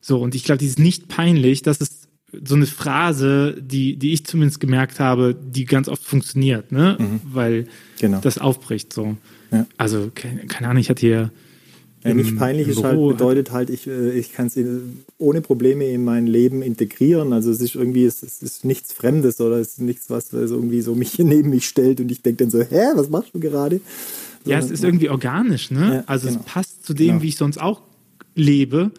So, 0.00 0.20
und 0.20 0.34
ich 0.34 0.44
glaube, 0.44 0.58
dieses 0.58 0.78
nicht 0.78 1.08
peinlich, 1.08 1.62
das 1.62 1.78
ist 1.78 2.08
so 2.44 2.54
eine 2.54 2.66
Phrase, 2.66 3.56
die, 3.60 3.96
die 3.96 4.12
ich 4.12 4.24
zumindest 4.26 4.60
gemerkt 4.60 5.00
habe, 5.00 5.34
die 5.34 5.64
ganz 5.64 5.88
oft 5.88 6.02
funktioniert, 6.02 6.72
ne? 6.72 6.96
Mhm. 6.98 7.20
Weil 7.24 7.66
genau. 7.98 8.20
das 8.20 8.38
aufbricht, 8.38 8.92
so. 8.92 9.16
Ja. 9.52 9.66
Also, 9.76 10.10
keine, 10.14 10.46
keine 10.46 10.68
Ahnung, 10.68 10.80
ich 10.80 10.90
hatte 10.90 11.00
hier 11.00 11.30
ja, 12.08 12.14
nicht 12.14 12.36
peinlich 12.36 12.68
ist 12.68 12.82
halt, 12.82 12.98
bedeutet 12.98 13.50
halt, 13.52 13.70
ich, 13.70 13.86
äh, 13.86 14.12
ich 14.12 14.32
kann 14.32 14.46
es 14.46 14.58
ohne 15.18 15.40
Probleme 15.40 15.86
in 15.86 16.04
mein 16.04 16.26
Leben 16.26 16.62
integrieren. 16.62 17.32
Also 17.32 17.50
es 17.50 17.60
ist 17.60 17.74
irgendwie, 17.74 18.04
es, 18.04 18.22
es 18.22 18.42
ist 18.42 18.64
nichts 18.64 18.92
Fremdes 18.92 19.40
oder 19.40 19.56
es 19.56 19.68
ist 19.68 19.80
nichts, 19.80 20.10
was 20.10 20.32
irgendwie 20.32 20.80
so 20.80 20.94
mich 20.94 21.18
neben 21.18 21.50
mich 21.50 21.66
stellt 21.66 22.00
und 22.00 22.10
ich 22.10 22.22
denke 22.22 22.44
dann 22.44 22.50
so, 22.50 22.60
hä, 22.60 22.92
was 22.94 23.08
machst 23.08 23.34
du 23.34 23.40
gerade? 23.40 23.80
So, 24.44 24.50
ja, 24.50 24.58
es 24.58 24.70
ist 24.70 24.84
irgendwie 24.84 25.08
organisch, 25.08 25.70
ne? 25.70 25.96
Ja, 25.96 26.04
also 26.06 26.28
genau. 26.28 26.40
es 26.40 26.46
passt 26.46 26.86
zu 26.86 26.94
dem, 26.94 27.06
genau. 27.06 27.22
wie 27.22 27.28
ich 27.28 27.36
sonst 27.36 27.60
auch 27.60 27.82
lebe. 28.34 28.92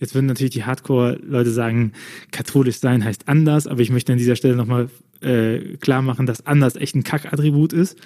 Jetzt 0.00 0.14
würden 0.14 0.26
natürlich 0.26 0.52
die 0.52 0.64
Hardcore-Leute 0.64 1.50
sagen, 1.50 1.92
katholisch 2.32 2.78
sein 2.78 3.04
heißt 3.04 3.28
anders, 3.28 3.66
aber 3.66 3.80
ich 3.80 3.90
möchte 3.90 4.12
an 4.12 4.18
dieser 4.18 4.36
Stelle 4.36 4.56
nochmal 4.56 4.88
äh, 5.20 5.76
klar 5.76 6.02
machen, 6.02 6.26
dass 6.26 6.46
anders 6.46 6.76
echt 6.76 6.94
ein 6.94 7.04
Kack-Attribut 7.04 7.72
ist. 7.72 7.96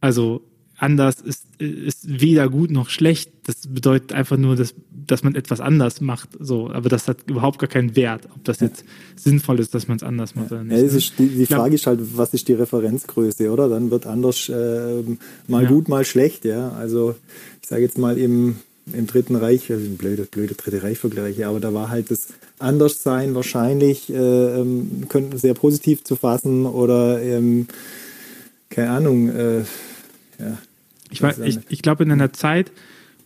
Also 0.00 0.42
anders 0.78 1.20
ist, 1.20 1.44
ist 1.58 2.20
weder 2.20 2.48
gut 2.48 2.70
noch 2.70 2.88
schlecht. 2.88 3.30
Das 3.46 3.66
bedeutet 3.66 4.12
einfach 4.12 4.36
nur, 4.36 4.56
dass, 4.56 4.74
dass 4.90 5.24
man 5.24 5.34
etwas 5.34 5.60
anders 5.60 6.00
macht. 6.00 6.30
So, 6.38 6.70
aber 6.70 6.88
das 6.88 7.08
hat 7.08 7.28
überhaupt 7.28 7.58
gar 7.58 7.68
keinen 7.68 7.96
Wert, 7.96 8.28
ob 8.34 8.44
das 8.44 8.60
jetzt 8.60 8.84
sinnvoll 9.16 9.58
ist, 9.58 9.74
dass 9.74 9.88
man 9.88 9.96
es 9.96 10.02
anders 10.02 10.36
macht 10.36 10.52
oder 10.52 10.62
nicht. 10.62 10.78
Ja, 10.78 10.84
ist, 10.84 11.18
die, 11.18 11.28
die 11.28 11.46
Frage 11.46 11.74
ist 11.74 11.86
halt, 11.86 12.00
was 12.16 12.32
ist 12.32 12.46
die 12.48 12.52
Referenzgröße, 12.52 13.50
oder? 13.50 13.68
Dann 13.68 13.90
wird 13.90 14.06
anders 14.06 14.48
äh, 14.48 15.02
mal 15.48 15.64
ja. 15.64 15.68
gut, 15.68 15.88
mal 15.88 16.04
schlecht, 16.04 16.44
ja. 16.44 16.70
Also 16.70 17.16
ich 17.60 17.68
sage 17.68 17.82
jetzt 17.82 17.98
mal 17.98 18.16
im, 18.16 18.56
im 18.92 19.06
Dritten 19.08 19.34
Reich, 19.34 19.70
also 19.72 19.84
blöde, 19.90 20.24
blöde 20.24 20.54
Dritte 20.54 20.82
Reich-Vergleiche, 20.84 21.48
aber 21.48 21.58
da 21.58 21.74
war 21.74 21.90
halt 21.90 22.10
das 22.12 22.28
Anderssein 22.60 23.34
wahrscheinlich 23.34 24.10
äh, 24.10 24.60
ähm, 24.60 25.06
sehr 25.34 25.54
positiv 25.54 26.04
zu 26.04 26.14
fassen 26.14 26.66
oder 26.66 27.20
ähm, 27.20 27.66
keine 28.70 28.90
Ahnung, 28.90 29.28
äh, 29.28 29.58
ja, 30.38 30.58
ich, 31.10 31.22
ich, 31.22 31.58
ich 31.68 31.82
glaube, 31.82 32.04
in 32.04 32.12
einer 32.12 32.32
Zeit, 32.32 32.72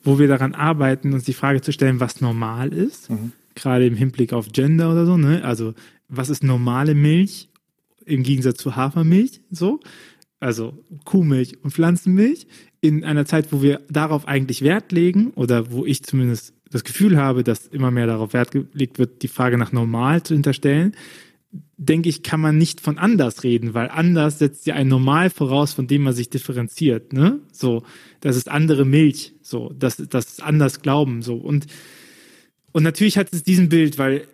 wo 0.05 0.19
wir 0.19 0.29
daran 0.29 0.55
arbeiten, 0.55 1.13
uns 1.13 1.25
die 1.25 1.33
Frage 1.33 1.61
zu 1.61 1.73
stellen, 1.73 2.01
was 2.01 2.21
normal 2.21 2.73
ist, 2.73 3.11
mhm. 3.11 3.33
gerade 3.55 3.87
im 3.87 3.97
Hinblick 3.97 4.33
auf 4.33 4.53
Gender 4.53 4.91
oder 4.93 5.07
so, 5.07 5.17
ne? 5.17 5.45
Also, 5.45 5.75
was 6.09 6.29
ist 6.29 6.43
normale 6.43 6.95
Milch 6.95 7.49
im 8.05 8.23
Gegensatz 8.23 8.59
zu 8.59 8.77
Hafermilch, 8.77 9.41
so? 9.51 9.81
Also 10.41 10.85
Kuhmilch 11.05 11.63
und 11.63 11.71
Pflanzenmilch, 11.71 12.49
in 12.81 13.05
einer 13.05 13.25
Zeit, 13.27 13.53
wo 13.53 13.63
wir 13.63 13.81
darauf 13.89 14.27
eigentlich 14.27 14.63
Wert 14.63 14.91
legen 14.91 15.31
oder 15.37 15.71
wo 15.71 15.87
ich 15.87 16.03
zumindest 16.03 16.53
das 16.69 16.83
Gefühl 16.83 17.17
habe, 17.17 17.45
dass 17.45 17.69
immer 17.69 17.93
mehr 17.93 18.09
darauf 18.09 18.33
Wert 18.33 18.51
gelegt 18.51 18.99
wird, 18.99 19.23
die 19.23 19.29
Frage 19.29 19.57
nach 19.57 19.71
normal 19.71 20.23
zu 20.25 20.35
hinterstellen, 20.35 20.95
denke 21.77 22.09
ich, 22.09 22.23
kann 22.23 22.41
man 22.41 22.57
nicht 22.57 22.81
von 22.81 22.99
anders 22.99 23.45
reden, 23.45 23.75
weil 23.75 23.89
anders 23.89 24.39
setzt 24.39 24.67
ja 24.67 24.75
ein 24.75 24.89
Normal 24.89 25.31
voraus, 25.31 25.75
von 25.75 25.87
dem 25.87 26.03
man 26.03 26.15
sich 26.15 26.31
differenziert, 26.31 27.13
ne? 27.13 27.41
So, 27.53 27.83
das 28.21 28.37
ist 28.37 28.51
andere 28.51 28.85
Milch, 28.85 29.35
so, 29.43 29.73
das, 29.79 29.97
das 29.97 30.27
ist 30.27 30.43
anders 30.43 30.81
Glauben, 30.81 31.23
so. 31.23 31.37
Und, 31.37 31.67
und 32.73 32.83
natürlich 32.83 33.19
hat 33.19 33.29
es 33.33 33.43
diesen 33.43 33.69
Bild, 33.69 33.99
weil, 33.99 34.27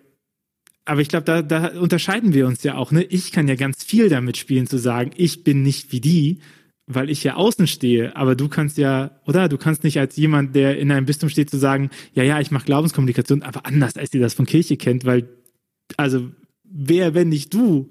aber 0.85 1.01
ich 1.01 1.09
glaube, 1.09 1.25
da, 1.25 1.43
da 1.43 1.79
unterscheiden 1.81 2.35
wir 2.35 2.47
uns 2.47 2.63
ja 2.63 2.77
auch, 2.77 2.93
ne? 2.93 3.03
Ich 3.03 3.33
kann 3.33 3.49
ja 3.49 3.57
ganz 3.57 3.83
viel 3.83 4.09
damit 4.09 4.37
spielen, 4.37 4.67
zu 4.67 4.79
sagen, 4.79 5.11
ich 5.17 5.43
bin 5.43 5.63
nicht 5.63 5.91
wie 5.91 6.01
die, 6.01 6.39
weil 6.87 7.11
ich 7.11 7.25
ja 7.25 7.35
außen 7.35 7.67
stehe, 7.67 8.17
aber 8.17 8.37
du 8.37 8.49
kannst 8.49 8.79
ja, 8.79 9.21
oder? 9.27 9.49
Du 9.49 9.59
kannst 9.59 9.85
nicht 9.85 9.99
als 9.99 10.17
jemand, 10.17 10.55
der 10.55 10.79
in 10.79 10.91
einem 10.91 11.07
Bistum 11.07 11.29
steht, 11.29 11.51
zu 11.51 11.59
sagen, 11.59 11.91
ja, 12.15 12.23
ja, 12.23 12.41
ich 12.41 12.51
mache 12.51 12.65
Glaubenskommunikation, 12.67 13.43
aber 13.43 13.67
anders, 13.67 13.97
als 13.97 14.15
ihr 14.15 14.21
das 14.21 14.35
von 14.35 14.47
Kirche 14.47 14.77
kennt, 14.77 15.05
weil, 15.05 15.29
also, 15.97 16.31
wer, 16.71 17.15
wenn 17.15 17.29
nicht 17.29 17.53
du, 17.55 17.89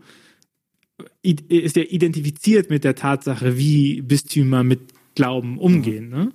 ist 1.22 1.76
ja 1.76 1.84
identifiziert 1.84 2.70
mit 2.70 2.84
der 2.84 2.96
Tatsache, 2.96 3.58
wie 3.58 4.02
Bistümer 4.02 4.64
mit 4.64 4.80
Glauben 5.16 5.58
umgehen. 5.58 6.10
Ne? 6.10 6.32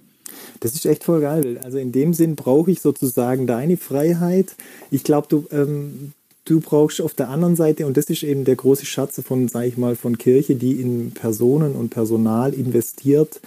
Das 0.60 0.74
ist 0.74 0.86
echt 0.86 1.04
voll 1.04 1.20
geil. 1.20 1.58
Also 1.62 1.78
in 1.78 1.92
dem 1.92 2.14
Sinn 2.14 2.36
brauche 2.36 2.70
ich 2.70 2.80
sozusagen 2.80 3.46
deine 3.46 3.76
Freiheit. 3.76 4.54
Ich 4.90 5.04
glaube, 5.04 5.26
du, 5.28 5.46
ähm, 5.50 6.12
du 6.44 6.60
brauchst 6.60 7.00
auf 7.00 7.14
der 7.14 7.28
anderen 7.28 7.56
Seite, 7.56 7.86
und 7.86 7.96
das 7.96 8.06
ist 8.06 8.22
eben 8.22 8.44
der 8.44 8.56
große 8.56 8.86
Schatz 8.86 9.20
von, 9.24 9.48
sage 9.48 9.68
ich 9.68 9.76
mal, 9.76 9.96
von 9.96 10.18
Kirche, 10.18 10.54
die 10.54 10.72
in 10.72 11.12
Personen 11.12 11.74
und 11.74 11.90
Personal 11.90 12.52
investiert, 12.54 13.40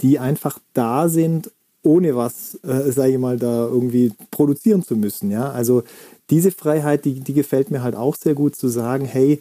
die 0.00 0.18
einfach 0.18 0.58
da 0.74 1.08
sind, 1.08 1.50
ohne 1.82 2.16
was, 2.16 2.58
äh, 2.62 2.92
sage 2.92 3.12
ich 3.12 3.18
mal, 3.18 3.38
da 3.38 3.66
irgendwie 3.66 4.12
produzieren 4.30 4.82
zu 4.82 4.96
müssen. 4.96 5.30
Ja, 5.30 5.50
also 5.50 5.82
diese 6.30 6.50
Freiheit, 6.50 7.04
die, 7.04 7.20
die 7.20 7.34
gefällt 7.34 7.70
mir 7.70 7.82
halt 7.82 7.96
auch 7.96 8.16
sehr 8.16 8.34
gut 8.34 8.56
zu 8.56 8.68
sagen, 8.68 9.04
hey, 9.04 9.40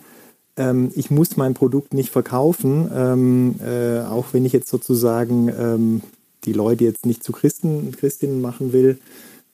ähm, 0.57 0.91
ich 0.95 1.11
muss 1.11 1.37
mein 1.37 1.53
Produkt 1.53 1.93
nicht 1.93 2.09
verkaufen, 2.09 2.89
ähm, 2.93 3.55
äh, 3.63 3.99
auch 4.01 4.27
wenn 4.31 4.45
ich 4.45 4.53
jetzt 4.53 4.69
sozusagen 4.69 5.49
ähm, 5.49 6.01
die 6.45 6.53
Leute 6.53 6.83
jetzt 6.83 7.05
nicht 7.05 7.23
zu 7.23 7.31
Christen, 7.31 7.91
Christinnen 7.91 8.41
machen 8.41 8.73
will, 8.73 8.99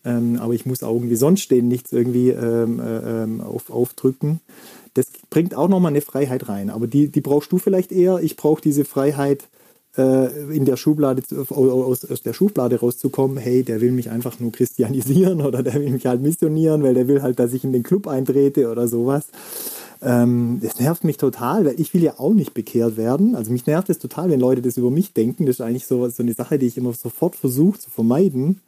ähm, 0.06 0.38
aber 0.40 0.54
ich 0.54 0.66
muss 0.66 0.84
auch 0.84 0.94
irgendwie 0.94 1.16
sonst 1.16 1.42
stehen, 1.42 1.68
nichts 1.68 1.92
irgendwie 1.92 2.30
ähm, 2.30 2.80
äh, 2.80 3.24
ähm, 3.24 3.42
auf, 3.42 3.70
aufdrücken. 3.70 4.40
Das 4.94 5.08
bringt 5.30 5.56
auch 5.56 5.70
nochmal 5.70 5.92
eine 5.92 6.02
Freiheit 6.02 6.50
rein, 6.50 6.70
aber 6.70 6.88
die, 6.88 7.08
die 7.08 7.22
brauchst 7.22 7.52
du 7.52 7.58
vielleicht 7.58 7.92
eher. 7.92 8.20
Ich 8.22 8.36
brauche 8.36 8.62
diese 8.62 8.86
Freiheit, 8.86 9.48
in 9.96 10.66
der 10.66 10.76
Schublade, 10.76 11.22
aus, 11.50 12.06
aus 12.10 12.22
der 12.24 12.34
Schublade 12.34 12.80
rauszukommen, 12.80 13.38
hey, 13.38 13.64
der 13.64 13.80
will 13.80 13.92
mich 13.92 14.10
einfach 14.10 14.40
nur 14.40 14.52
christianisieren 14.52 15.42
oder 15.42 15.62
der 15.62 15.76
will 15.76 15.92
mich 15.92 16.06
halt 16.06 16.22
missionieren, 16.22 16.82
weil 16.84 16.96
der 16.96 17.08
will 17.08 17.22
halt, 17.22 17.40
dass 17.40 17.54
ich 17.54 17.64
in 17.64 17.74
den 17.74 17.84
Club 17.84 18.08
eintrete 18.08 18.72
oder 18.72 18.88
sowas. 18.88 19.26
Ähm, 20.02 20.60
das 20.62 20.80
nervt 20.80 21.04
mich 21.04 21.18
total, 21.18 21.66
weil 21.66 21.80
ich 21.80 21.94
will 21.94 22.04
ja 22.04 22.16
auch 22.18 22.34
nicht 22.34 22.54
bekehrt 22.54 22.98
werden. 22.98 23.36
Also 23.36 23.52
mich 23.52 23.68
nervt 23.68 23.90
es 23.90 24.00
total, 24.00 24.30
wenn 24.30 24.40
Leute 24.40 24.62
das 24.62 24.78
über 24.78 24.90
mich 24.90 25.14
denken. 25.14 25.46
Das 25.46 25.58
ist 25.58 25.62
eigentlich 25.62 25.86
so, 25.86 26.08
so 26.10 26.24
eine 26.24 26.34
Sache, 26.34 26.58
die 26.58 26.68
ich 26.68 26.78
immer 26.78 26.94
sofort 26.94 27.36
versuche 27.36 27.80
zu 27.80 27.90
vermeiden 27.90 28.62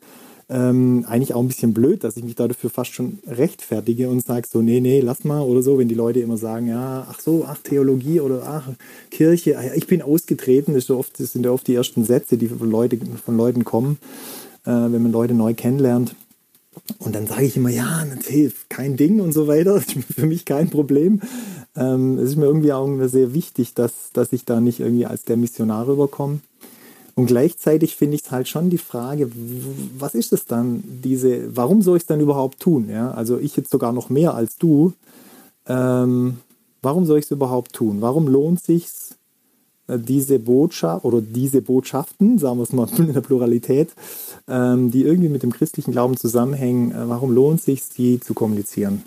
ähm, 0.48 1.06
eigentlich 1.08 1.34
auch 1.34 1.42
ein 1.42 1.48
bisschen 1.48 1.74
blöd, 1.74 2.04
dass 2.04 2.18
ich 2.18 2.24
mich 2.24 2.36
dafür 2.36 2.70
fast 2.70 2.94
schon 2.94 3.20
rechtfertige 3.26 4.10
und 4.10 4.24
sage 4.24 4.48
so, 4.48 4.62
nee, 4.62 4.80
nee, 4.80 5.02
lass 5.02 5.24
mal 5.24 5.42
oder 5.42 5.64
so, 5.64 5.80
wenn 5.80 5.88
die 5.88 5.96
Leute 5.96 6.20
immer 6.20 6.38
sagen, 6.38 6.68
ja, 6.68 7.08
ach 7.10 7.20
so, 7.20 7.46
ach, 7.48 7.58
Theologie 7.64 8.20
oder 8.20 8.44
ach, 8.46 8.70
Kirche, 9.10 9.58
ah 9.58 9.74
ich 9.76 9.88
bin 9.88 10.02
ausgetreten, 10.04 10.74
das, 10.76 10.86
so 10.86 10.98
oft, 10.98 11.20
das 11.20 11.32
sind 11.32 11.46
ja 11.46 11.52
oft 11.52 11.68
die 11.68 11.74
ersten 11.74 12.06
Sätze, 12.06 12.38
die 12.38 12.48
von, 12.48 12.70
Leute, 12.70 13.00
von 13.24 13.36
Leuten 13.36 13.66
kommen, 13.66 13.98
äh, 14.66 14.70
wenn 14.70 15.02
man 15.02 15.12
Leute 15.12 15.34
neu 15.34 15.56
kennenlernt. 15.56 16.16
Und 17.00 17.16
dann 17.16 17.26
sage 17.26 17.46
ich 17.46 17.58
immer, 17.58 17.70
ja, 17.70 18.06
hilft 18.26 18.70
kein 18.70 18.98
Ding 18.98 19.22
und 19.22 19.32
so 19.32 19.48
weiter. 19.48 19.76
Das 19.76 19.86
ist 19.96 20.14
für 20.14 20.28
mich 20.28 20.46
kein 20.46 20.70
Problem. 20.70 21.22
Ähm, 21.76 22.20
es 22.20 22.32
ist 22.32 22.36
mir 22.36 22.46
irgendwie 22.46 22.74
auch 22.74 22.88
sehr 23.08 23.34
wichtig, 23.34 23.74
dass, 23.74 24.12
dass 24.14 24.32
ich 24.32 24.46
da 24.46 24.62
nicht 24.62 24.80
irgendwie 24.80 25.06
als 25.06 25.24
der 25.24 25.38
Missionar 25.38 25.88
rüberkomme. 25.88 26.40
Und 27.16 27.28
gleichzeitig 27.28 27.96
finde 27.96 28.16
ich 28.16 28.24
es 28.24 28.32
halt 28.32 28.50
schon 28.50 28.70
die 28.70 28.78
Frage, 28.78 29.32
was 29.98 30.16
ist 30.16 30.34
es 30.34 30.46
dann, 30.46 30.84
diese, 30.86 31.56
warum 31.56 31.82
soll 31.82 31.96
ich 31.98 32.04
es 32.04 32.08
dann 32.08 32.20
überhaupt 32.20 32.60
tun? 32.60 32.90
Ja? 32.90 33.12
Also 33.12 33.40
ich 33.40 33.56
jetzt 33.56 33.72
sogar 33.72 33.94
noch 33.94 34.10
mehr 34.10 34.34
als 34.34 34.58
du. 34.58 34.92
Ähm, 35.66 36.38
warum 36.82 37.06
soll 37.06 37.20
ich 37.20 37.26
es 37.26 37.32
überhaupt 37.32 37.72
tun? 37.72 38.02
Warum 38.02 38.28
lohnt 38.28 38.62
sich 38.62 38.88
äh, 39.88 39.98
diese 39.98 40.40
Botschaft 40.40 41.06
oder 41.06 41.22
diese 41.22 41.62
Botschaften, 41.62 42.38
sagen 42.38 42.58
wir 42.58 42.64
es 42.64 42.74
mal 42.74 42.90
in 42.98 43.14
der 43.14 43.22
Pluralität, 43.22 43.94
ähm, 44.50 44.92
die 44.92 45.04
irgendwie 45.04 45.30
mit 45.30 45.42
dem 45.42 45.54
christlichen 45.54 45.94
Glauben 45.94 46.18
zusammenhängen, 46.18 46.92
äh, 46.92 47.08
warum 47.08 47.32
lohnt 47.32 47.60
es 47.60 47.66
sich, 47.66 47.84
sie 47.84 48.20
zu 48.20 48.34
kommunizieren? 48.34 49.04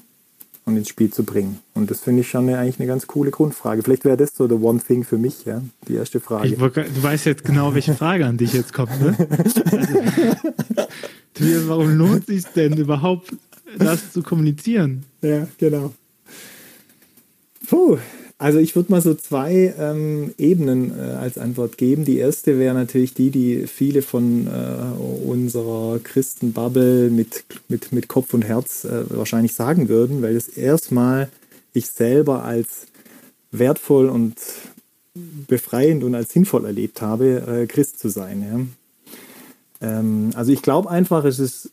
Und 0.68 0.76
ins 0.76 0.88
Spiel 0.88 1.10
zu 1.10 1.24
bringen. 1.24 1.58
Und 1.74 1.90
das 1.90 2.00
finde 2.00 2.20
ich 2.20 2.28
schon 2.28 2.48
eine, 2.48 2.58
eigentlich 2.58 2.78
eine 2.78 2.86
ganz 2.86 3.06
coole 3.06 3.30
Grundfrage. 3.30 3.82
Vielleicht 3.82 4.04
wäre 4.04 4.16
das 4.16 4.36
so 4.36 4.46
der 4.46 4.60
One 4.60 4.80
Thing 4.80 5.02
für 5.02 5.18
mich, 5.18 5.44
ja, 5.44 5.62
die 5.88 5.94
erste 5.94 6.20
Frage. 6.20 6.48
Ich, 6.48 6.56
du 6.56 7.02
weißt 7.02 7.26
jetzt 7.26 7.44
genau, 7.44 7.74
welche 7.74 7.94
Frage 7.94 8.26
an 8.26 8.36
dich 8.36 8.52
jetzt 8.52 8.72
kommt, 8.72 9.00
ne? 9.00 9.16
Also, 11.40 11.68
warum 11.68 11.96
lohnt 11.96 12.28
es 12.28 12.44
sich 12.44 12.44
denn 12.52 12.76
überhaupt, 12.76 13.32
das 13.78 14.12
zu 14.12 14.24
kommunizieren? 14.24 15.04
Ja, 15.22 15.46
genau. 15.56 15.94
Puh, 17.68 17.98
also 18.38 18.60
ich 18.60 18.76
würde 18.76 18.92
mal 18.92 19.02
so 19.02 19.14
zwei 19.14 19.74
ähm, 19.76 20.32
Ebenen 20.38 20.96
äh, 20.96 21.02
als 21.02 21.38
Antwort 21.38 21.76
geben. 21.76 22.04
Die 22.04 22.18
erste 22.18 22.58
wäre 22.58 22.72
natürlich 22.72 23.12
die, 23.12 23.30
die 23.30 23.66
viele 23.66 24.00
von 24.00 24.46
äh, 24.46 25.26
unserer 25.26 25.98
Christenbubble 25.98 27.10
mit, 27.10 27.44
mit, 27.68 27.90
mit 27.92 28.06
Kopf 28.06 28.34
und 28.34 28.42
Herz 28.42 28.84
äh, 28.84 29.10
wahrscheinlich 29.10 29.54
sagen 29.54 29.88
würden, 29.88 30.22
weil 30.22 30.36
es 30.36 30.48
erstmal 30.48 31.28
ich 31.72 31.88
selber 31.88 32.44
als 32.44 32.86
wertvoll 33.50 34.08
und 34.08 34.36
befreiend 35.48 36.04
und 36.04 36.14
als 36.14 36.32
sinnvoll 36.32 36.64
erlebt 36.64 37.02
habe, 37.02 37.42
äh, 37.46 37.66
Christ 37.66 37.98
zu 37.98 38.08
sein. 38.08 38.70
Ja. 39.80 39.88
Ähm, 39.98 40.30
also 40.34 40.52
ich 40.52 40.62
glaube 40.62 40.90
einfach, 40.90 41.24
es, 41.24 41.40
ist, 41.40 41.70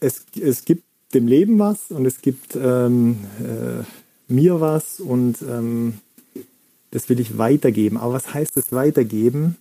es, 0.00 0.24
es 0.40 0.64
gibt 0.64 0.84
dem 1.12 1.26
Leben 1.26 1.58
was 1.58 1.90
und 1.90 2.06
es 2.06 2.22
gibt 2.22 2.56
ähm, 2.56 3.18
äh, 3.40 3.84
mir 4.28 4.60
was 4.60 5.00
und 5.00 5.42
ähm, 5.42 5.94
das 6.90 7.08
will 7.08 7.20
ich 7.20 7.38
weitergeben. 7.38 7.96
Aber 7.96 8.14
was 8.14 8.32
heißt 8.32 8.56
das 8.56 8.72
weitergeben? 8.72 9.56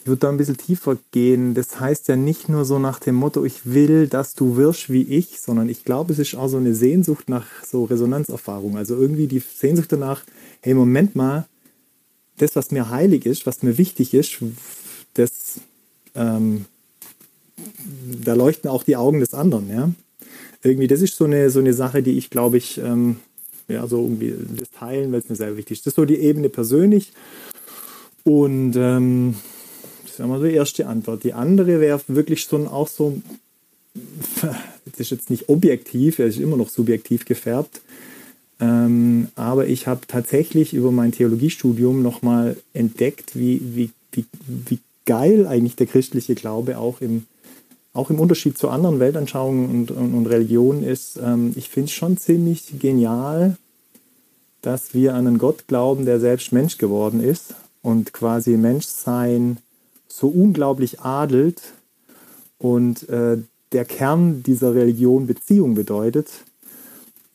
Ich 0.00 0.06
würde 0.06 0.20
da 0.20 0.28
ein 0.28 0.36
bisschen 0.36 0.56
tiefer 0.56 0.98
gehen. 1.12 1.54
Das 1.54 1.80
heißt 1.80 2.08
ja 2.08 2.16
nicht 2.16 2.48
nur 2.48 2.64
so 2.64 2.78
nach 2.78 3.00
dem 3.00 3.14
Motto, 3.14 3.44
ich 3.44 3.72
will, 3.72 4.06
dass 4.06 4.34
du 4.34 4.56
wirst 4.56 4.90
wie 4.90 5.02
ich, 5.02 5.40
sondern 5.40 5.68
ich 5.68 5.82
glaube, 5.84 6.12
es 6.12 6.18
ist 6.18 6.34
auch 6.34 6.48
so 6.48 6.58
eine 6.58 6.74
Sehnsucht 6.74 7.28
nach 7.28 7.46
so 7.66 7.84
Resonanzerfahrung. 7.84 8.76
Also 8.76 8.96
irgendwie 8.96 9.26
die 9.26 9.40
Sehnsucht 9.40 9.90
danach, 9.90 10.22
hey, 10.60 10.74
Moment 10.74 11.16
mal, 11.16 11.46
das, 12.36 12.54
was 12.54 12.70
mir 12.70 12.90
heilig 12.90 13.26
ist, 13.26 13.46
was 13.46 13.62
mir 13.62 13.78
wichtig 13.78 14.14
ist, 14.14 14.38
das, 15.14 15.60
ähm, 16.14 16.66
da 18.24 18.34
leuchten 18.34 18.68
auch 18.68 18.82
die 18.82 18.96
Augen 18.96 19.20
des 19.20 19.34
anderen, 19.34 19.68
ja. 19.68 19.90
Irgendwie, 20.62 20.86
das 20.86 21.00
ist 21.00 21.16
so 21.16 21.24
eine, 21.24 21.50
so 21.50 21.60
eine 21.60 21.74
Sache, 21.74 22.02
die 22.02 22.16
ich, 22.16 22.30
glaube 22.30 22.56
ich, 22.56 22.78
ähm, 22.78 23.16
ja, 23.68 23.86
so 23.86 24.02
irgendwie 24.02 24.34
das 24.58 24.70
Teilen, 24.70 25.12
weil 25.12 25.20
es 25.20 25.28
mir 25.28 25.36
sehr 25.36 25.56
wichtig 25.56 25.78
ist. 25.78 25.86
Das 25.86 25.92
ist 25.92 25.96
so 25.96 26.04
die 26.04 26.18
Ebene 26.18 26.48
persönlich. 26.48 27.12
Und 28.24 28.74
ähm, 28.76 29.34
das 30.02 30.12
ist 30.12 30.20
immer 30.20 30.38
so 30.38 30.44
die 30.44 30.54
erste 30.54 30.86
Antwort. 30.86 31.24
Die 31.24 31.32
andere 31.32 31.80
wäre 31.80 32.00
wirklich 32.08 32.44
so 32.46 32.56
auch 32.66 32.88
so, 32.88 33.20
das 34.42 35.00
ist 35.00 35.10
jetzt 35.10 35.30
nicht 35.30 35.48
objektiv, 35.48 36.18
es 36.18 36.36
ist 36.36 36.42
immer 36.42 36.56
noch 36.56 36.68
subjektiv 36.68 37.24
gefärbt. 37.24 37.80
Ähm, 38.60 39.28
aber 39.34 39.66
ich 39.66 39.86
habe 39.86 40.06
tatsächlich 40.06 40.74
über 40.74 40.92
mein 40.92 41.12
Theologiestudium 41.12 42.02
nochmal 42.02 42.56
entdeckt, 42.72 43.36
wie, 43.36 43.60
wie, 43.74 43.90
wie, 44.12 44.24
wie 44.46 44.78
geil 45.06 45.46
eigentlich 45.46 45.76
der 45.76 45.86
christliche 45.86 46.34
Glaube 46.34 46.78
auch 46.78 47.00
im, 47.00 47.26
auch 47.94 48.10
im 48.10 48.20
Unterschied 48.20 48.58
zu 48.58 48.68
anderen 48.68 49.00
Weltanschauungen 49.00 49.70
und, 49.70 49.90
und, 49.92 50.14
und 50.14 50.26
Religionen 50.26 50.82
ist, 50.82 51.16
ähm, 51.16 51.52
ich 51.56 51.70
finde 51.70 51.86
es 51.86 51.92
schon 51.92 52.18
ziemlich 52.18 52.78
genial, 52.80 53.56
dass 54.60 54.94
wir 54.94 55.14
an 55.14 55.26
einen 55.26 55.38
Gott 55.38 55.68
glauben, 55.68 56.04
der 56.04 56.20
selbst 56.20 56.52
Mensch 56.52 56.76
geworden 56.76 57.22
ist 57.22 57.54
und 57.82 58.12
quasi 58.12 58.56
Menschsein 58.56 59.58
so 60.08 60.28
unglaublich 60.28 61.00
adelt 61.00 61.62
und 62.58 63.08
äh, 63.08 63.38
der 63.72 63.84
Kern 63.84 64.42
dieser 64.42 64.74
Religion 64.74 65.26
Beziehung 65.26 65.74
bedeutet. 65.74 66.28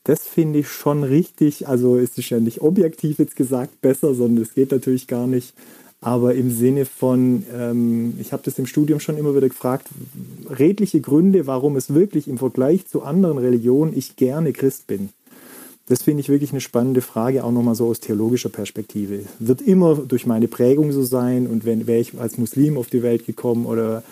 Das 0.04 0.24
finde 0.24 0.60
ich 0.60 0.70
schon 0.70 1.04
richtig, 1.04 1.68
also 1.68 1.98
es 1.98 2.18
ist 2.18 2.30
ja 2.30 2.40
nicht 2.40 2.62
objektiv 2.62 3.20
jetzt 3.20 3.36
gesagt 3.36 3.80
besser, 3.82 4.14
sondern 4.14 4.44
es 4.44 4.54
geht 4.54 4.72
natürlich 4.72 5.08
gar 5.08 5.28
nicht 5.28 5.54
aber 6.02 6.36
im 6.36 6.52
Sinne 6.52 6.86
von, 6.86 7.44
ähm, 7.54 8.14
ich 8.20 8.32
habe 8.32 8.44
das 8.46 8.58
im 8.58 8.66
Studium 8.66 9.00
schon 9.00 9.18
immer 9.18 9.36
wieder 9.36 9.50
gefragt, 9.50 9.88
redliche 10.50 11.02
Gründe, 11.02 11.46
warum 11.46 11.76
es 11.76 11.94
wirklich 11.94 12.28
im 12.28 12.38
Vergleich 12.38 12.88
zu 12.88 13.04
anderen 13.04 13.38
Religionen 13.38 13.96
ich 13.96 14.16
gerne 14.16 14.54
Christ 14.54 14.88
bin. 14.88 15.10
Das 15.88 16.04
finde 16.04 16.22
ich 16.22 16.30
wirklich 16.30 16.52
eine 16.52 16.62
spannende 16.62 17.02
Frage, 17.02 17.44
auch 17.44 17.52
nochmal 17.52 17.76
so 17.76 17.88
aus 17.88 18.00
theologischer 18.00 18.50
Perspektive. 18.50 19.22
Wird 19.40 19.62
immer 19.62 19.96
durch 19.96 20.26
meine 20.26 20.48
Prägung 20.48 20.92
so 20.92 21.04
sein 21.04 21.48
und 21.48 21.66
wenn 21.66 21.88
wäre 21.88 22.00
ich 22.00 22.18
als 22.20 22.38
Muslim 22.38 22.78
auf 22.78 22.88
die 22.88 23.02
Welt 23.02 23.26
gekommen 23.26 23.66
oder 23.66 24.04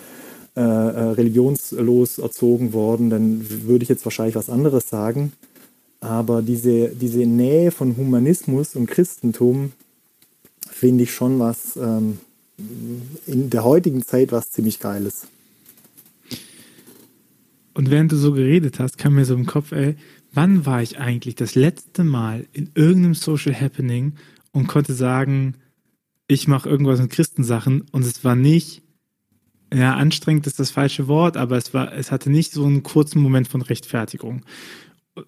äh, 0.56 0.60
äh 0.60 0.64
religionslos 0.64 2.18
erzogen 2.18 2.74
worden, 2.74 3.12
dann 3.12 3.46
würde 3.66 3.84
ich 3.84 3.90
jetzt 3.90 4.06
wahrscheinlich 4.06 4.36
was 4.36 4.50
anderes 4.50 4.90
sagen. 4.90 5.34
Aber 6.00 6.42
diese, 6.42 6.90
diese 6.90 7.26
Nähe 7.28 7.72
von 7.72 7.96
Humanismus 7.96 8.76
und 8.76 8.88
Christentum, 8.88 9.72
finde 10.78 11.04
ich 11.04 11.14
schon 11.14 11.40
was 11.40 11.76
ähm, 11.76 12.20
in 13.26 13.50
der 13.50 13.64
heutigen 13.64 14.04
Zeit 14.06 14.32
was 14.32 14.52
ziemlich 14.52 14.80
Geiles. 14.80 15.28
Und 17.74 17.92
während 17.92 18.12
du 18.12 18.16
so 18.16 18.34
geredet 18.34 18.80
hast, 18.80 18.98
kam 18.98 19.16
mir 19.16 19.26
so 19.26 19.36
im 19.36 19.46
Kopf, 19.46 19.72
ey, 19.72 19.96
wann 20.34 20.66
war 20.66 20.82
ich 20.82 21.00
eigentlich 21.00 21.36
das 21.36 21.56
letzte 21.56 22.04
Mal 22.04 22.48
in 22.54 22.72
irgendeinem 22.74 23.14
Social 23.14 23.54
Happening 23.54 24.14
und 24.52 24.68
konnte 24.68 24.94
sagen, 24.94 25.56
ich 26.28 26.48
mache 26.48 26.68
irgendwas 26.68 27.00
mit 27.00 27.12
Christensachen 27.12 27.86
und 27.92 28.04
es 28.04 28.24
war 28.24 28.36
nicht, 28.36 28.82
ja, 29.74 29.96
anstrengend 29.96 30.48
ist 30.48 30.60
das 30.60 30.72
falsche 30.72 31.08
Wort, 31.08 31.38
aber 31.38 31.58
es 31.58 31.74
war, 31.74 31.94
es 31.94 32.12
hatte 32.12 32.30
nicht 32.30 32.52
so 32.52 32.66
einen 32.66 32.84
kurzen 32.84 33.22
Moment 33.22 33.48
von 33.48 33.62
Rechtfertigung. 33.62 34.44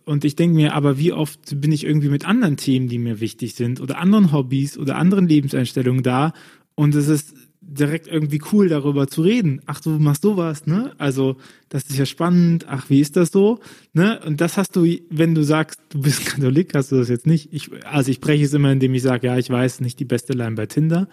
Und 0.05 0.25
ich 0.25 0.35
denke 0.35 0.55
mir, 0.55 0.73
aber 0.73 0.97
wie 0.97 1.13
oft 1.13 1.59
bin 1.59 1.71
ich 1.71 1.83
irgendwie 1.83 2.09
mit 2.09 2.25
anderen 2.25 2.57
Themen, 2.57 2.87
die 2.87 2.99
mir 2.99 3.19
wichtig 3.19 3.55
sind 3.55 3.81
oder 3.81 3.97
anderen 3.97 4.31
Hobbys 4.31 4.77
oder 4.77 4.95
anderen 4.97 5.27
Lebenseinstellungen 5.27 6.03
da 6.03 6.33
und 6.75 6.95
es 6.95 7.07
ist 7.07 7.33
direkt 7.61 8.07
irgendwie 8.07 8.41
cool, 8.51 8.67
darüber 8.67 9.07
zu 9.07 9.21
reden. 9.21 9.61
Ach, 9.65 9.79
du 9.79 9.91
machst 9.91 10.23
sowas, 10.23 10.65
ne? 10.65 10.93
Also, 10.97 11.37
das 11.69 11.83
ist 11.83 11.97
ja 11.97 12.05
spannend. 12.05 12.65
Ach, 12.67 12.89
wie 12.89 12.99
ist 12.99 13.15
das 13.15 13.31
so? 13.31 13.59
Ne? 13.93 14.19
Und 14.25 14.41
das 14.41 14.57
hast 14.57 14.75
du, 14.75 14.87
wenn 15.09 15.35
du 15.35 15.43
sagst, 15.43 15.79
du 15.89 16.01
bist 16.01 16.25
Katholik, 16.25 16.73
hast 16.73 16.91
du 16.91 16.95
das 16.95 17.09
jetzt 17.09 17.27
nicht. 17.27 17.53
Ich, 17.53 17.69
also, 17.85 18.09
ich 18.09 18.21
breche 18.21 18.43
es 18.43 18.53
immer, 18.53 18.71
indem 18.71 18.93
ich 18.95 19.03
sage, 19.03 19.27
ja, 19.27 19.37
ich 19.37 19.49
weiß, 19.49 19.81
nicht 19.81 19.99
die 19.99 20.05
beste 20.05 20.33
Line 20.33 20.55
bei 20.55 20.65
Tinder. 20.65 21.07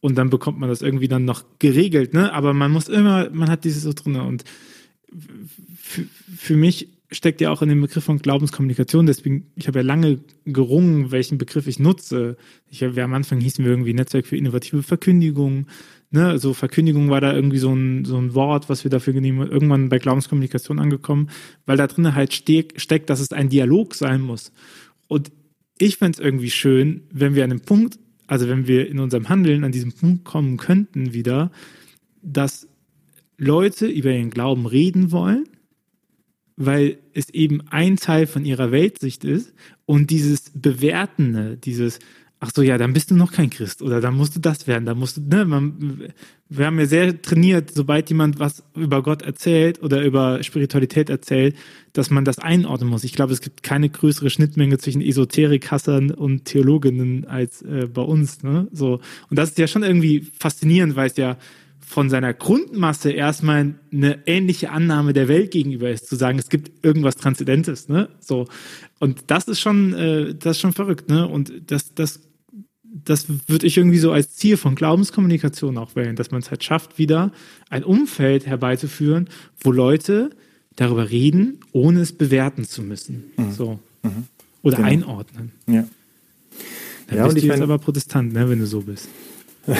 und 0.00 0.18
dann 0.18 0.28
bekommt 0.28 0.58
man 0.58 0.68
das 0.68 0.82
irgendwie 0.82 1.08
dann 1.08 1.24
noch 1.24 1.44
geregelt, 1.58 2.12
ne? 2.12 2.32
Aber 2.32 2.52
man 2.52 2.70
muss 2.72 2.88
immer, 2.88 3.30
man 3.30 3.48
hat 3.48 3.64
dieses 3.64 3.84
so 3.84 3.92
drin 3.92 4.16
und 4.16 4.44
für 6.36 6.56
mich 6.56 6.88
steckt 7.12 7.40
ja 7.40 7.50
auch 7.50 7.62
in 7.62 7.68
dem 7.68 7.80
Begriff 7.80 8.04
von 8.04 8.18
Glaubenskommunikation. 8.18 9.06
Deswegen, 9.06 9.46
ich 9.54 9.68
habe 9.68 9.80
ja 9.80 9.84
lange 9.84 10.20
gerungen, 10.44 11.10
welchen 11.12 11.38
Begriff 11.38 11.66
ich 11.66 11.78
nutze. 11.78 12.36
Ich, 12.68 12.80
wir 12.80 13.04
am 13.04 13.14
Anfang 13.14 13.40
hießen 13.40 13.64
wir 13.64 13.70
irgendwie 13.70 13.94
Netzwerk 13.94 14.26
für 14.26 14.36
innovative 14.36 14.82
Verkündigung. 14.82 15.66
Ne, 16.10 16.26
also 16.26 16.52
Verkündigung 16.52 17.08
war 17.08 17.20
da 17.20 17.32
irgendwie 17.32 17.58
so 17.58 17.72
ein, 17.72 18.04
so 18.04 18.18
ein 18.18 18.34
Wort, 18.34 18.68
was 18.68 18.84
wir 18.84 18.90
dafür 18.90 19.14
genommen 19.14 19.50
irgendwann 19.50 19.88
bei 19.88 19.98
Glaubenskommunikation 19.98 20.78
angekommen, 20.78 21.30
weil 21.64 21.78
da 21.78 21.86
drin 21.86 22.14
halt 22.14 22.34
steck, 22.34 22.74
steckt, 22.80 23.08
dass 23.08 23.20
es 23.20 23.32
ein 23.32 23.48
Dialog 23.48 23.94
sein 23.94 24.20
muss. 24.20 24.52
Und 25.08 25.32
ich 25.78 25.96
fände 25.96 26.18
es 26.18 26.24
irgendwie 26.24 26.50
schön, 26.50 27.02
wenn 27.10 27.34
wir 27.34 27.44
an 27.44 27.50
dem 27.50 27.60
Punkt, 27.60 27.98
also 28.26 28.48
wenn 28.48 28.66
wir 28.66 28.88
in 28.88 28.98
unserem 28.98 29.28
Handeln 29.28 29.64
an 29.64 29.72
diesem 29.72 29.92
Punkt 29.92 30.24
kommen 30.24 30.58
könnten 30.58 31.14
wieder, 31.14 31.50
dass 32.22 32.68
Leute 33.38 33.86
über 33.86 34.10
ihren 34.10 34.30
Glauben 34.30 34.66
reden 34.66 35.12
wollen, 35.12 35.48
weil 36.66 36.98
es 37.14 37.28
eben 37.30 37.62
ein 37.68 37.96
Teil 37.96 38.26
von 38.26 38.44
ihrer 38.44 38.70
Weltsicht 38.72 39.24
ist 39.24 39.52
und 39.86 40.10
dieses 40.10 40.50
Bewertende, 40.54 41.56
dieses, 41.56 41.98
ach 42.40 42.50
so, 42.54 42.62
ja, 42.62 42.76
dann 42.76 42.92
bist 42.92 43.10
du 43.10 43.14
noch 43.14 43.32
kein 43.32 43.50
Christ 43.50 43.82
oder 43.82 44.00
dann 44.00 44.14
musst 44.14 44.34
du 44.34 44.40
das 44.40 44.66
werden, 44.66 44.84
dann 44.84 44.98
musst 44.98 45.16
du, 45.16 45.20
ne, 45.20 45.44
man, 45.44 46.12
wir 46.48 46.66
haben 46.66 46.78
ja 46.78 46.86
sehr 46.86 47.22
trainiert, 47.22 47.70
sobald 47.72 48.08
jemand 48.10 48.38
was 48.38 48.62
über 48.74 49.02
Gott 49.02 49.22
erzählt 49.22 49.82
oder 49.82 50.04
über 50.04 50.42
Spiritualität 50.42 51.08
erzählt, 51.08 51.56
dass 51.92 52.10
man 52.10 52.24
das 52.24 52.38
einordnen 52.38 52.90
muss. 52.90 53.04
Ich 53.04 53.12
glaube, 53.12 53.32
es 53.32 53.40
gibt 53.40 53.62
keine 53.62 53.88
größere 53.88 54.28
Schnittmenge 54.28 54.78
zwischen 54.78 55.02
Esoterikhassern 55.02 56.10
und 56.10 56.44
Theologinnen 56.44 57.26
als 57.26 57.62
äh, 57.62 57.86
bei 57.86 58.02
uns, 58.02 58.42
ne, 58.42 58.66
so. 58.72 59.00
Und 59.30 59.38
das 59.38 59.50
ist 59.50 59.58
ja 59.58 59.68
schon 59.68 59.82
irgendwie 59.82 60.26
faszinierend, 60.38 60.96
weil 60.96 61.08
es 61.08 61.16
ja 61.16 61.38
von 61.92 62.08
seiner 62.08 62.32
Grundmasse 62.32 63.10
erstmal 63.10 63.74
eine 63.92 64.26
ähnliche 64.26 64.70
Annahme 64.70 65.12
der 65.12 65.28
Welt 65.28 65.50
gegenüber 65.50 65.90
ist, 65.90 66.06
zu 66.06 66.16
sagen, 66.16 66.38
es 66.38 66.48
gibt 66.48 66.82
irgendwas 66.82 67.16
Transzendentes, 67.16 67.90
ne? 67.90 68.08
So. 68.18 68.48
Und 68.98 69.24
das 69.26 69.46
ist 69.46 69.60
schon, 69.60 69.92
äh, 69.92 70.34
das 70.34 70.56
ist 70.56 70.60
schon 70.62 70.72
verrückt, 70.72 71.10
ne? 71.10 71.28
Und 71.28 71.52
das, 71.70 71.94
das, 71.94 72.20
das 72.82 73.26
würde 73.46 73.66
ich 73.66 73.76
irgendwie 73.76 73.98
so 73.98 74.10
als 74.10 74.34
Ziel 74.34 74.56
von 74.56 74.74
Glaubenskommunikation 74.74 75.76
auch 75.76 75.94
wählen, 75.94 76.16
dass 76.16 76.30
man 76.30 76.40
es 76.40 76.50
halt 76.50 76.64
schafft, 76.64 76.96
wieder 76.96 77.30
ein 77.68 77.84
Umfeld 77.84 78.46
herbeizuführen, 78.46 79.28
wo 79.60 79.70
Leute 79.70 80.30
darüber 80.76 81.10
reden, 81.10 81.60
ohne 81.72 82.00
es 82.00 82.14
bewerten 82.14 82.64
zu 82.64 82.80
müssen. 82.80 83.24
Mhm. 83.36 83.52
So. 83.52 83.80
Mhm. 84.02 84.24
Oder 84.62 84.78
genau. 84.78 84.88
einordnen. 84.88 85.52
Ja. 85.66 85.84
Dann 87.08 87.18
ja, 87.18 87.24
bist 87.26 87.42
du 87.42 87.46
jetzt 87.48 87.60
aber 87.60 87.76
Protestant, 87.76 88.32
ne, 88.32 88.48
wenn 88.48 88.60
du 88.60 88.66
so 88.66 88.80
bist. 88.80 89.10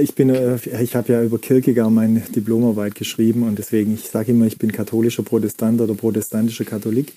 Ich 0.00 0.14
bin, 0.14 0.30
äh, 0.30 0.56
ich 0.80 0.94
habe 0.94 1.12
ja 1.12 1.22
über 1.22 1.38
Kierkegaard 1.38 1.90
meine 1.90 2.20
Diplomarbeit 2.20 2.94
geschrieben 2.94 3.42
und 3.42 3.58
deswegen, 3.58 3.94
ich 3.94 4.08
sage 4.08 4.30
immer, 4.30 4.46
ich 4.46 4.58
bin 4.58 4.70
katholischer 4.70 5.24
Protestant 5.24 5.80
oder 5.80 5.94
protestantischer 5.94 6.64
Katholik. 6.64 7.14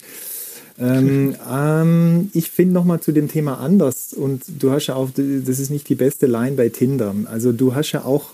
Ähm, 0.80 1.36
ähm, 1.52 2.32
ich 2.34 2.50
finde 2.50 2.74
nochmal 2.74 3.02
zu 3.02 3.12
dem 3.12 3.28
Thema 3.28 3.60
anders 3.60 4.14
und 4.14 4.44
du 4.60 4.72
hast 4.72 4.88
ja 4.88 4.96
auch, 4.96 5.10
das 5.16 5.60
ist 5.60 5.70
nicht 5.70 5.88
die 5.90 5.96
beste 5.96 6.26
Line 6.26 6.56
bei 6.56 6.70
Tinder. 6.70 7.14
Also 7.26 7.52
du 7.52 7.76
hast 7.76 7.92
ja 7.92 8.04
auch 8.04 8.34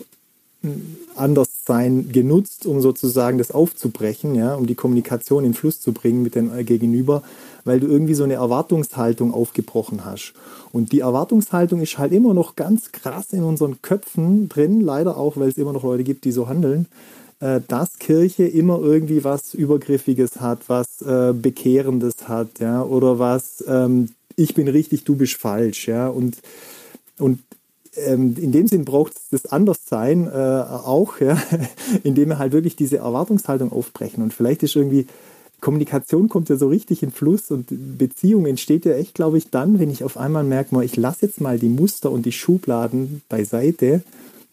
Anderssein 1.62 2.10
genutzt, 2.10 2.66
um 2.66 2.80
sozusagen 2.80 3.38
das 3.38 3.50
aufzubrechen, 3.50 4.34
ja, 4.34 4.54
um 4.54 4.66
die 4.66 4.74
Kommunikation 4.74 5.44
in 5.44 5.54
Fluss 5.54 5.80
zu 5.80 5.92
bringen 5.92 6.22
mit 6.22 6.34
dem 6.34 6.50
Gegenüber, 6.64 7.22
weil 7.64 7.78
du 7.80 7.86
irgendwie 7.86 8.14
so 8.14 8.24
eine 8.24 8.34
Erwartungshaltung 8.34 9.32
aufgebrochen 9.32 10.04
hast. 10.04 10.32
Und 10.72 10.92
die 10.92 11.00
Erwartungshaltung 11.00 11.80
ist 11.80 11.98
halt 11.98 12.12
immer 12.12 12.34
noch 12.34 12.56
ganz 12.56 12.90
krass 12.90 13.32
in 13.32 13.44
unseren 13.44 13.80
Köpfen 13.82 14.48
drin, 14.48 14.80
leider 14.80 15.16
auch, 15.16 15.36
weil 15.36 15.48
es 15.48 15.58
immer 15.58 15.72
noch 15.72 15.84
Leute 15.84 16.04
gibt, 16.04 16.24
die 16.24 16.32
so 16.32 16.48
handeln, 16.48 16.86
äh, 17.40 17.60
dass 17.68 17.98
Kirche 17.98 18.44
immer 18.44 18.80
irgendwie 18.80 19.22
was 19.22 19.54
Übergriffiges 19.54 20.40
hat, 20.40 20.68
was 20.68 21.02
äh, 21.02 21.32
Bekehrendes 21.32 22.26
hat, 22.26 22.58
ja, 22.58 22.82
oder 22.82 23.18
was 23.18 23.64
ähm, 23.68 24.08
ich 24.34 24.54
bin 24.54 24.66
richtig, 24.66 25.04
du 25.04 25.14
bist 25.14 25.34
falsch, 25.34 25.88
ja, 25.88 26.08
und 26.08 26.38
und 27.18 27.38
ähm, 27.96 28.36
in 28.38 28.52
dem 28.52 28.66
Sinn 28.66 28.84
braucht 28.84 29.14
es 29.14 29.28
das 29.30 29.46
Anderssein 29.52 30.26
äh, 30.26 30.30
auch, 30.30 31.20
ja, 31.20 31.40
indem 32.04 32.30
wir 32.30 32.38
halt 32.38 32.52
wirklich 32.52 32.76
diese 32.76 32.98
Erwartungshaltung 32.98 33.72
aufbrechen. 33.72 34.22
Und 34.22 34.32
vielleicht 34.32 34.62
ist 34.62 34.76
irgendwie, 34.76 35.06
Kommunikation 35.60 36.28
kommt 36.28 36.48
ja 36.48 36.56
so 36.56 36.68
richtig 36.68 37.02
in 37.02 37.12
Fluss 37.12 37.50
und 37.50 37.66
Beziehung 37.98 38.46
entsteht 38.46 38.84
ja 38.84 38.94
echt, 38.94 39.14
glaube 39.14 39.38
ich, 39.38 39.50
dann, 39.50 39.78
wenn 39.78 39.90
ich 39.90 40.04
auf 40.04 40.16
einmal 40.16 40.44
merke, 40.44 40.74
mal, 40.74 40.84
ich 40.84 40.96
lasse 40.96 41.26
jetzt 41.26 41.40
mal 41.40 41.58
die 41.58 41.68
Muster 41.68 42.10
und 42.10 42.26
die 42.26 42.32
Schubladen 42.32 43.22
beiseite 43.28 44.02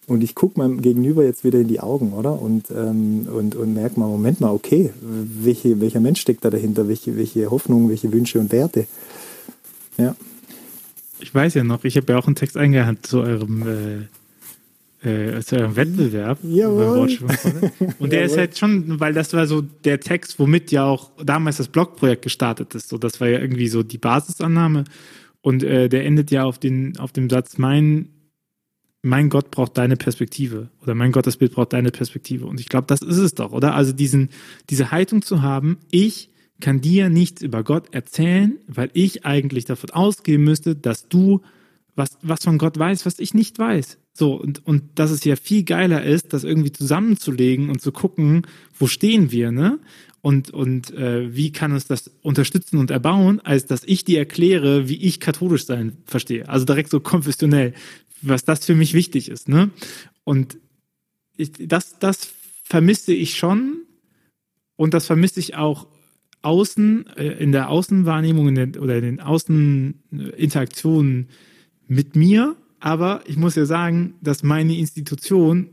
und 0.06 0.23
ich 0.23 0.36
gucke 0.36 0.60
meinem 0.60 0.82
Gegenüber 0.82 1.23
jetzt 1.23 1.43
wieder 1.43 1.60
in 1.60 1.67
die 1.67 1.80
Augen, 1.80 2.13
oder? 2.13 2.39
Und, 2.39 2.71
ähm, 2.71 3.28
und, 3.32 3.56
und 3.56 3.73
merke 3.73 3.99
mal, 3.99 4.08
Moment 4.08 4.41
mal, 4.41 4.52
okay, 4.52 4.91
welche, 5.02 5.80
welcher 5.82 5.99
Mensch 5.99 6.21
steckt 6.21 6.43
da 6.45 6.49
dahinter? 6.49 6.88
Welche, 6.88 7.15
welche 7.15 7.49
Hoffnungen, 7.49 7.89
welche 7.89 8.12
Wünsche 8.12 8.39
und 8.39 8.52
Werte? 8.52 8.86
Ja. 9.97 10.15
Ich 11.21 11.34
weiß 11.34 11.53
ja 11.55 11.63
noch, 11.63 11.84
ich 11.84 11.97
habe 11.97 12.13
ja 12.13 12.19
auch 12.19 12.27
einen 12.27 12.36
Text 12.36 12.58
eingehand 12.58 13.05
zu 13.05 13.21
eurem, 13.21 14.08
äh, 15.03 15.38
äh, 15.38 15.41
zu 15.41 15.58
eurem 15.58 15.75
Wettbewerb. 15.75 16.39
Jawohl. 16.43 17.17
Und 17.99 18.12
der 18.12 18.23
ist 18.23 18.38
halt 18.38 18.58
schon, 18.58 18.99
weil 18.99 19.13
das 19.13 19.34
war 19.34 19.47
so 19.47 19.62
der 19.62 19.99
Text, 19.99 20.39
womit 20.39 20.71
ja 20.71 20.86
auch 20.86 21.12
damals 21.23 21.58
das 21.58 21.67
Blogprojekt 21.67 22.21
gestartet 22.21 22.75
ist. 22.75 22.89
So, 22.89 22.97
das 22.97 23.19
war 23.19 23.27
ja 23.27 23.39
irgendwie 23.39 23.67
so 23.67 23.84
die 23.84 23.97
Basisannahme. 23.97 24.86
Und 25.41 25.63
äh, 25.63 25.89
der 25.89 26.05
endet 26.05 26.32
ja 26.32 26.43
auf, 26.43 26.60
den, 26.60 26.97
auf 26.97 27.12
dem 27.12 27.29
Satz, 27.29 27.58
mein, 27.58 28.10
mein 29.01 29.29
Gott 29.29 29.51
braucht 29.51 29.77
deine 29.77 29.95
Perspektive. 29.95 30.69
Oder 30.82 30.95
mein 30.95 31.12
Gottesbild 31.12 31.53
braucht 31.53 31.73
deine 31.73 31.91
Perspektive. 31.91 32.45
Und 32.45 32.60
ich 32.60 32.67
glaube, 32.67 32.88
das 32.88 33.01
ist 33.01 33.17
es 33.17 33.36
doch, 33.36 33.51
oder? 33.51 33.75
Also 33.75 33.93
diesen, 33.93 34.29
diese 34.69 34.91
Haltung 34.91 35.21
zu 35.21 35.41
haben, 35.41 35.77
ich 35.91 36.29
kann 36.60 36.82
dir 36.82 37.10
nichts 37.10 37.41
über 37.41 37.63
Gott 37.63 37.93
erzählen, 37.93 38.58
weil 38.67 38.89
ich 38.93 39.26
eigentlich 39.26 39.65
davon 39.65 39.91
ausgehen 39.91 40.43
müsste, 40.43 40.76
dass 40.76 41.08
du 41.08 41.41
was, 41.95 42.17
was 42.22 42.43
von 42.43 42.58
Gott 42.58 42.78
weißt, 42.80 43.06
was 43.06 43.19
ich 43.19 43.34
nicht 43.34 43.60
weiß. 43.60 43.98
So, 44.13 44.34
und, 44.36 44.65
und 44.65 44.84
dass 44.95 45.12
es 45.12 45.24
ja 45.24 45.36
viel 45.36 45.63
geiler 45.63 46.04
ist, 46.04 46.34
das 46.34 46.43
irgendwie 46.43 46.72
zusammenzulegen 46.72 47.69
und 47.69 47.82
zu 47.82 47.91
gucken, 47.91 48.48
wo 48.78 48.88
stehen 48.88 49.32
wir, 49.32 49.52
ne? 49.52 49.80
Und, 50.22 50.50
und 50.52 50.91
äh, 50.91 51.34
wie 51.34 51.54
kann 51.54 51.72
uns 51.72 51.88
das 51.88 52.12
unterstützen 52.22 52.78
und 52.78 52.91
erbauen, 52.91 53.39
als 53.39 53.65
dass 53.67 53.86
ich 53.86 54.04
dir 54.04 54.19
erkläre, 54.19 54.89
wie 54.89 55.02
ich 55.02 55.22
katholisch 55.22 55.65
sein 55.65 55.95
verstehe. 56.06 56.50
Also 56.50 56.65
direkt 56.65 56.89
so 56.89 57.00
konfessionell, 57.00 57.74
was 58.22 58.43
das 58.43 58.65
für 58.65 58.76
mich 58.76 58.93
wichtig 58.93 59.30
ist, 59.30 59.48
ne? 59.48 59.69
Und 60.26 60.58
ich, 61.38 61.52
das, 61.58 62.00
das 62.00 62.30
vermisse 62.63 63.13
ich 63.13 63.38
schon 63.38 63.78
und 64.76 64.93
das 64.93 65.06
vermisse 65.06 65.39
ich 65.39 65.56
auch 65.56 65.88
Außen, 66.41 67.06
äh, 67.17 67.43
in 67.43 67.52
der 67.52 67.69
Außenwahrnehmung 67.69 68.47
in 68.49 68.56
der, 68.56 68.82
oder 68.82 68.97
in 68.97 69.04
den 69.04 69.19
Außeninteraktionen 69.19 71.30
mit 71.88 72.15
mir. 72.15 72.56
Aber 72.80 73.21
ich 73.25 73.38
muss 73.38 73.56
ja 73.56 73.65
sagen, 73.65 74.13
dass 74.21 74.43
meine 74.43 74.78
Institution 74.78 75.69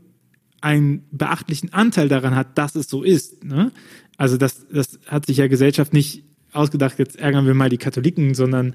einen 0.59 1.05
beachtlichen 1.11 1.71
Anteil 1.71 2.09
daran 2.09 2.35
hat, 2.35 2.57
dass 2.57 2.73
es 2.75 2.89
so 2.89 3.03
ist. 3.03 3.43
Ne? 3.43 3.71
Also 4.17 4.37
das, 4.37 4.65
das 4.71 4.99
hat 5.05 5.27
sich 5.27 5.37
ja 5.37 5.47
Gesellschaft 5.47 5.93
nicht 5.93 6.23
ausgedacht, 6.51 6.99
jetzt 6.99 7.17
ärgern 7.17 7.45
wir 7.45 7.53
mal 7.53 7.69
die 7.69 7.77
Katholiken, 7.77 8.33
sondern 8.33 8.73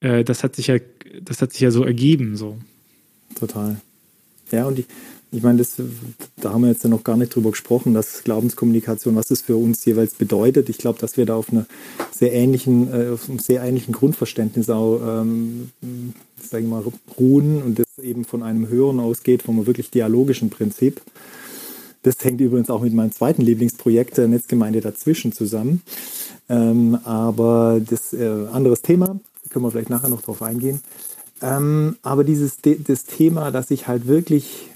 äh, 0.00 0.24
das 0.24 0.44
hat 0.44 0.56
sich 0.56 0.68
ja, 0.68 0.76
das 1.22 1.42
hat 1.42 1.52
sich 1.52 1.60
ja 1.60 1.70
so 1.70 1.84
ergeben. 1.84 2.36
So. 2.36 2.58
Total. 3.38 3.76
Ja, 4.52 4.66
und 4.66 4.78
ich, 4.78 4.86
ich 5.32 5.42
meine, 5.42 5.58
das, 5.58 5.74
da 6.36 6.52
haben 6.52 6.62
wir 6.62 6.68
jetzt 6.68 6.84
ja 6.84 6.90
noch 6.90 7.04
gar 7.04 7.16
nicht 7.16 7.34
drüber 7.34 7.50
gesprochen, 7.50 7.94
dass 7.94 8.22
Glaubenskommunikation, 8.22 9.16
was 9.16 9.26
das 9.26 9.42
für 9.42 9.56
uns 9.56 9.84
jeweils 9.84 10.14
bedeutet. 10.14 10.68
Ich 10.68 10.78
glaube, 10.78 10.98
dass 10.98 11.16
wir 11.16 11.26
da 11.26 11.34
auf 11.34 11.50
einer 11.50 11.66
sehr 12.12 12.32
ähnlichen, 12.32 12.92
äh, 12.92 13.10
auf 13.10 13.28
einem 13.28 13.38
sehr 13.38 13.62
ähnlichen 13.62 13.92
Grundverständnis 13.92 14.70
auch, 14.70 15.00
ähm, 15.22 15.70
sage 16.40 16.64
ich 16.64 16.70
mal, 16.70 16.84
ruhen 17.18 17.62
und 17.62 17.78
das 17.78 17.86
eben 18.02 18.24
von 18.24 18.42
einem 18.42 18.68
Hören 18.68 19.00
ausgeht, 19.00 19.42
vom 19.42 19.66
wirklich 19.66 19.90
dialogischen 19.90 20.48
Prinzip. 20.50 21.00
Das 22.02 22.16
hängt 22.22 22.40
übrigens 22.40 22.70
auch 22.70 22.82
mit 22.82 22.94
meinem 22.94 23.10
zweiten 23.10 23.42
Lieblingsprojekt 23.42 24.16
der 24.16 24.28
Netzgemeinde 24.28 24.80
dazwischen 24.80 25.32
zusammen. 25.32 25.82
Ähm, 26.48 26.98
aber 27.02 27.80
das 27.84 28.12
äh, 28.12 28.46
anderes 28.52 28.82
Thema, 28.82 29.18
können 29.50 29.64
wir 29.64 29.72
vielleicht 29.72 29.90
nachher 29.90 30.08
noch 30.08 30.22
drauf 30.22 30.40
eingehen. 30.40 30.80
Ähm, 31.42 31.96
aber 32.02 32.22
dieses 32.22 32.58
das 32.62 33.04
Thema, 33.04 33.50
dass 33.50 33.70
ich 33.72 33.88
halt 33.88 34.06
wirklich 34.06 34.68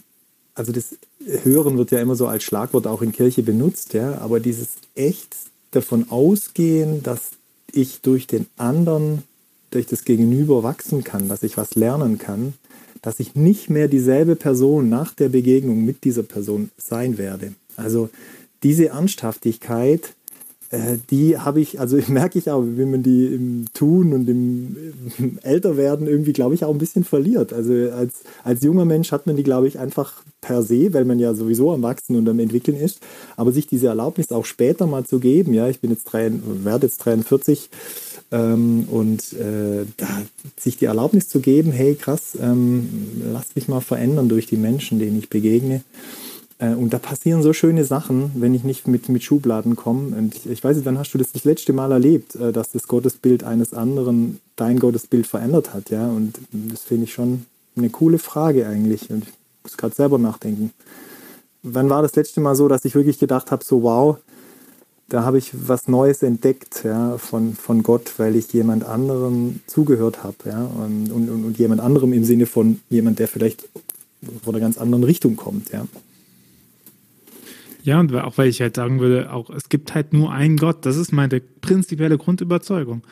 also 0.54 0.72
das 0.72 0.96
Hören 1.42 1.78
wird 1.78 1.90
ja 1.90 2.00
immer 2.00 2.16
so 2.16 2.26
als 2.26 2.44
Schlagwort 2.44 2.86
auch 2.86 3.02
in 3.02 3.12
Kirche 3.12 3.42
benutzt, 3.42 3.92
ja, 3.92 4.18
aber 4.18 4.40
dieses 4.40 4.68
echt 4.94 5.36
davon 5.70 6.10
ausgehen, 6.10 7.02
dass 7.02 7.30
ich 7.72 8.00
durch 8.00 8.26
den 8.26 8.46
anderen, 8.56 9.22
durch 9.70 9.86
das 9.86 10.04
Gegenüber 10.04 10.62
wachsen 10.62 11.04
kann, 11.04 11.28
dass 11.28 11.42
ich 11.42 11.56
was 11.56 11.74
lernen 11.74 12.18
kann, 12.18 12.54
dass 13.02 13.20
ich 13.20 13.34
nicht 13.34 13.70
mehr 13.70 13.88
dieselbe 13.88 14.36
Person 14.36 14.88
nach 14.88 15.14
der 15.14 15.28
Begegnung 15.28 15.84
mit 15.84 16.04
dieser 16.04 16.22
Person 16.22 16.70
sein 16.76 17.18
werde. 17.18 17.54
Also 17.76 18.10
diese 18.62 18.88
Ernsthaftigkeit 18.88 20.14
äh, 20.70 20.98
die 21.10 21.36
habe 21.36 21.60
ich, 21.60 21.80
also 21.80 21.98
merke 22.08 22.38
ich 22.38 22.50
auch, 22.50 22.62
wenn 22.64 22.90
man 22.90 23.02
die 23.02 23.26
im 23.26 23.66
Tun 23.74 24.12
und 24.12 24.28
im, 24.28 24.76
im 25.18 25.38
Älterwerden 25.42 26.06
irgendwie, 26.06 26.32
glaube 26.32 26.54
ich, 26.54 26.64
auch 26.64 26.72
ein 26.72 26.78
bisschen 26.78 27.04
verliert. 27.04 27.52
Also 27.52 27.72
als, 27.72 28.22
als 28.44 28.62
junger 28.62 28.84
Mensch 28.84 29.12
hat 29.12 29.26
man 29.26 29.36
die, 29.36 29.42
glaube 29.42 29.68
ich, 29.68 29.78
einfach 29.78 30.22
per 30.40 30.62
se, 30.62 30.94
weil 30.94 31.04
man 31.04 31.18
ja 31.18 31.34
sowieso 31.34 31.72
am 31.72 31.82
Wachsen 31.82 32.16
und 32.16 32.28
am 32.28 32.38
Entwickeln 32.38 32.78
ist. 32.78 33.00
Aber 33.36 33.52
sich 33.52 33.66
diese 33.66 33.88
Erlaubnis 33.88 34.32
auch 34.32 34.44
später 34.44 34.86
mal 34.86 35.04
zu 35.04 35.18
geben, 35.18 35.52
ja, 35.52 35.68
ich 35.68 35.80
bin 35.80 35.90
jetzt 35.90 36.04
drei, 36.04 36.30
werde 36.32 36.86
jetzt 36.86 37.04
43 37.04 37.68
ähm, 38.32 38.86
und 38.90 39.32
äh, 39.32 39.84
da, 39.96 40.06
sich 40.58 40.76
die 40.76 40.84
Erlaubnis 40.84 41.28
zu 41.28 41.40
geben, 41.40 41.72
hey 41.72 41.96
krass, 41.96 42.38
ähm, 42.40 42.88
lass 43.32 43.56
mich 43.56 43.68
mal 43.68 43.80
verändern 43.80 44.28
durch 44.28 44.46
die 44.46 44.56
Menschen, 44.56 44.98
denen 44.98 45.18
ich 45.18 45.28
begegne. 45.28 45.82
Äh, 46.60 46.74
und 46.74 46.92
da 46.92 46.98
passieren 46.98 47.42
so 47.42 47.52
schöne 47.52 47.84
Sachen, 47.84 48.30
wenn 48.36 48.54
ich 48.54 48.62
nicht 48.62 48.86
mit, 48.86 49.08
mit 49.08 49.24
Schubladen 49.24 49.74
komme. 49.74 50.16
Und 50.16 50.36
ich, 50.36 50.48
ich 50.48 50.62
weiß 50.62 50.76
nicht, 50.76 50.86
wann 50.86 50.98
hast 50.98 51.12
du 51.12 51.18
das 51.18 51.32
das 51.32 51.44
letzte 51.44 51.72
Mal 51.72 51.90
erlebt, 51.90 52.36
äh, 52.36 52.52
dass 52.52 52.70
das 52.70 52.86
Gottesbild 52.86 53.42
eines 53.42 53.74
anderen 53.74 54.40
dein 54.56 54.78
Gottesbild 54.78 55.26
verändert 55.26 55.74
hat, 55.74 55.90
ja? 55.90 56.06
Und 56.06 56.38
das 56.52 56.82
finde 56.82 57.04
ich 57.04 57.14
schon 57.14 57.46
eine 57.76 57.88
coole 57.88 58.18
Frage 58.18 58.66
eigentlich. 58.66 59.10
Und 59.10 59.24
ich 59.24 59.32
muss 59.64 59.76
gerade 59.76 59.94
selber 59.94 60.18
nachdenken. 60.18 60.70
Wann 61.62 61.90
war 61.90 62.02
das 62.02 62.14
letzte 62.14 62.40
Mal 62.40 62.54
so, 62.54 62.68
dass 62.68 62.84
ich 62.84 62.94
wirklich 62.94 63.18
gedacht 63.18 63.50
habe, 63.50 63.64
so 63.64 63.82
wow, 63.82 64.18
da 65.08 65.24
habe 65.24 65.38
ich 65.38 65.50
was 65.52 65.88
Neues 65.88 66.22
entdeckt 66.22 66.82
ja, 66.84 67.18
von, 67.18 67.54
von 67.54 67.82
Gott, 67.82 68.14
weil 68.18 68.36
ich 68.36 68.52
jemand 68.52 68.84
anderem 68.84 69.60
zugehört 69.66 70.22
habe. 70.22 70.36
Ja, 70.44 70.64
und, 70.64 71.10
und, 71.10 71.28
und 71.28 71.58
jemand 71.58 71.80
anderem 71.80 72.12
im 72.12 72.24
Sinne 72.24 72.46
von 72.46 72.80
jemand, 72.90 73.18
der 73.18 73.28
vielleicht 73.28 73.68
von 74.44 74.54
einer 74.54 74.60
ganz 74.60 74.78
anderen 74.78 75.04
Richtung 75.04 75.36
kommt. 75.36 75.70
Ja. 75.70 75.86
Ja, 77.82 78.00
und 78.00 78.14
auch 78.14 78.38
weil 78.38 78.48
ich 78.48 78.60
halt 78.60 78.76
sagen 78.76 79.00
würde, 79.00 79.32
auch 79.32 79.50
es 79.50 79.68
gibt 79.68 79.94
halt 79.94 80.12
nur 80.12 80.32
einen 80.32 80.56
Gott. 80.56 80.84
Das 80.84 80.96
ist 80.96 81.12
meine 81.12 81.40
prinzipielle 81.40 82.18
Grundüberzeugung. 82.18 83.02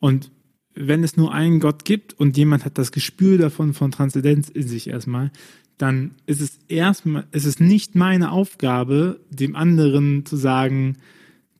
Und 0.00 0.30
wenn 0.74 1.02
es 1.02 1.16
nur 1.16 1.32
einen 1.32 1.60
Gott 1.60 1.84
gibt 1.84 2.14
und 2.14 2.36
jemand 2.36 2.64
hat 2.64 2.78
das 2.78 2.92
Gespür 2.92 3.38
davon 3.38 3.74
von 3.74 3.90
Transzendenz 3.90 4.48
in 4.48 4.68
sich 4.68 4.88
erstmal, 4.88 5.32
dann 5.76 6.16
ist 6.26 6.40
es 6.40 6.58
erstmal, 6.68 7.26
ist 7.32 7.46
es 7.46 7.60
nicht 7.60 7.94
meine 7.94 8.32
Aufgabe, 8.32 9.20
dem 9.30 9.56
anderen 9.56 10.26
zu 10.26 10.36
sagen, 10.36 10.98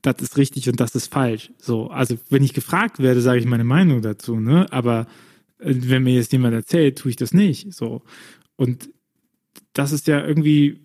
das 0.01 0.21
ist 0.21 0.37
richtig 0.37 0.69
und 0.69 0.79
das 0.79 0.95
ist 0.95 1.11
falsch. 1.11 1.51
So, 1.57 1.89
also 1.89 2.17
wenn 2.29 2.43
ich 2.43 2.53
gefragt 2.53 2.99
werde, 2.99 3.21
sage 3.21 3.39
ich 3.39 3.45
meine 3.45 3.63
Meinung 3.63 4.01
dazu, 4.01 4.39
ne? 4.39 4.71
Aber 4.71 5.07
äh, 5.59 5.73
wenn 5.75 6.03
mir 6.03 6.13
jetzt 6.13 6.31
jemand 6.31 6.53
erzählt, 6.53 6.97
tue 6.97 7.11
ich 7.11 7.17
das 7.17 7.33
nicht. 7.33 7.73
So. 7.73 8.01
Und 8.55 8.89
das 9.73 9.91
ist 9.91 10.07
ja 10.07 10.25
irgendwie 10.25 10.79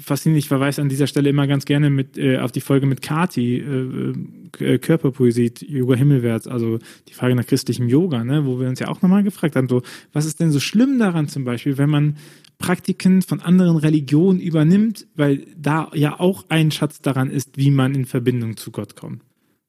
faszinierend. 0.00 0.44
Ich 0.44 0.48
verweise 0.48 0.82
an 0.82 0.88
dieser 0.88 1.06
Stelle 1.06 1.28
immer 1.28 1.46
ganz 1.46 1.64
gerne 1.64 1.90
mit, 1.90 2.18
äh, 2.18 2.38
auf 2.38 2.52
die 2.52 2.60
Folge 2.60 2.86
mit 2.86 3.02
Kati, 3.02 3.58
äh, 3.58 4.64
äh, 4.64 4.78
Körperpoesie, 4.78 5.52
Yoga 5.66 5.94
Himmelwärts, 5.94 6.46
also 6.46 6.78
die 7.08 7.14
Frage 7.14 7.34
nach 7.34 7.46
christlichem 7.46 7.88
Yoga, 7.88 8.24
ne, 8.24 8.46
wo 8.46 8.58
wir 8.60 8.68
uns 8.68 8.80
ja 8.80 8.88
auch 8.88 9.02
nochmal 9.02 9.22
gefragt 9.22 9.56
haben, 9.56 9.68
so, 9.68 9.82
was 10.12 10.26
ist 10.26 10.40
denn 10.40 10.50
so 10.50 10.60
schlimm 10.60 10.98
daran 10.98 11.28
zum 11.28 11.44
Beispiel, 11.44 11.78
wenn 11.78 11.90
man 11.90 12.16
Praktiken 12.58 13.22
von 13.22 13.40
anderen 13.40 13.76
Religionen 13.76 14.40
übernimmt, 14.40 15.06
weil 15.14 15.46
da 15.56 15.90
ja 15.94 16.20
auch 16.20 16.44
ein 16.48 16.70
Schatz 16.70 17.00
daran 17.00 17.30
ist, 17.30 17.56
wie 17.56 17.70
man 17.70 17.94
in 17.94 18.04
Verbindung 18.04 18.56
zu 18.56 18.70
Gott 18.70 18.96
kommt. 18.96 19.22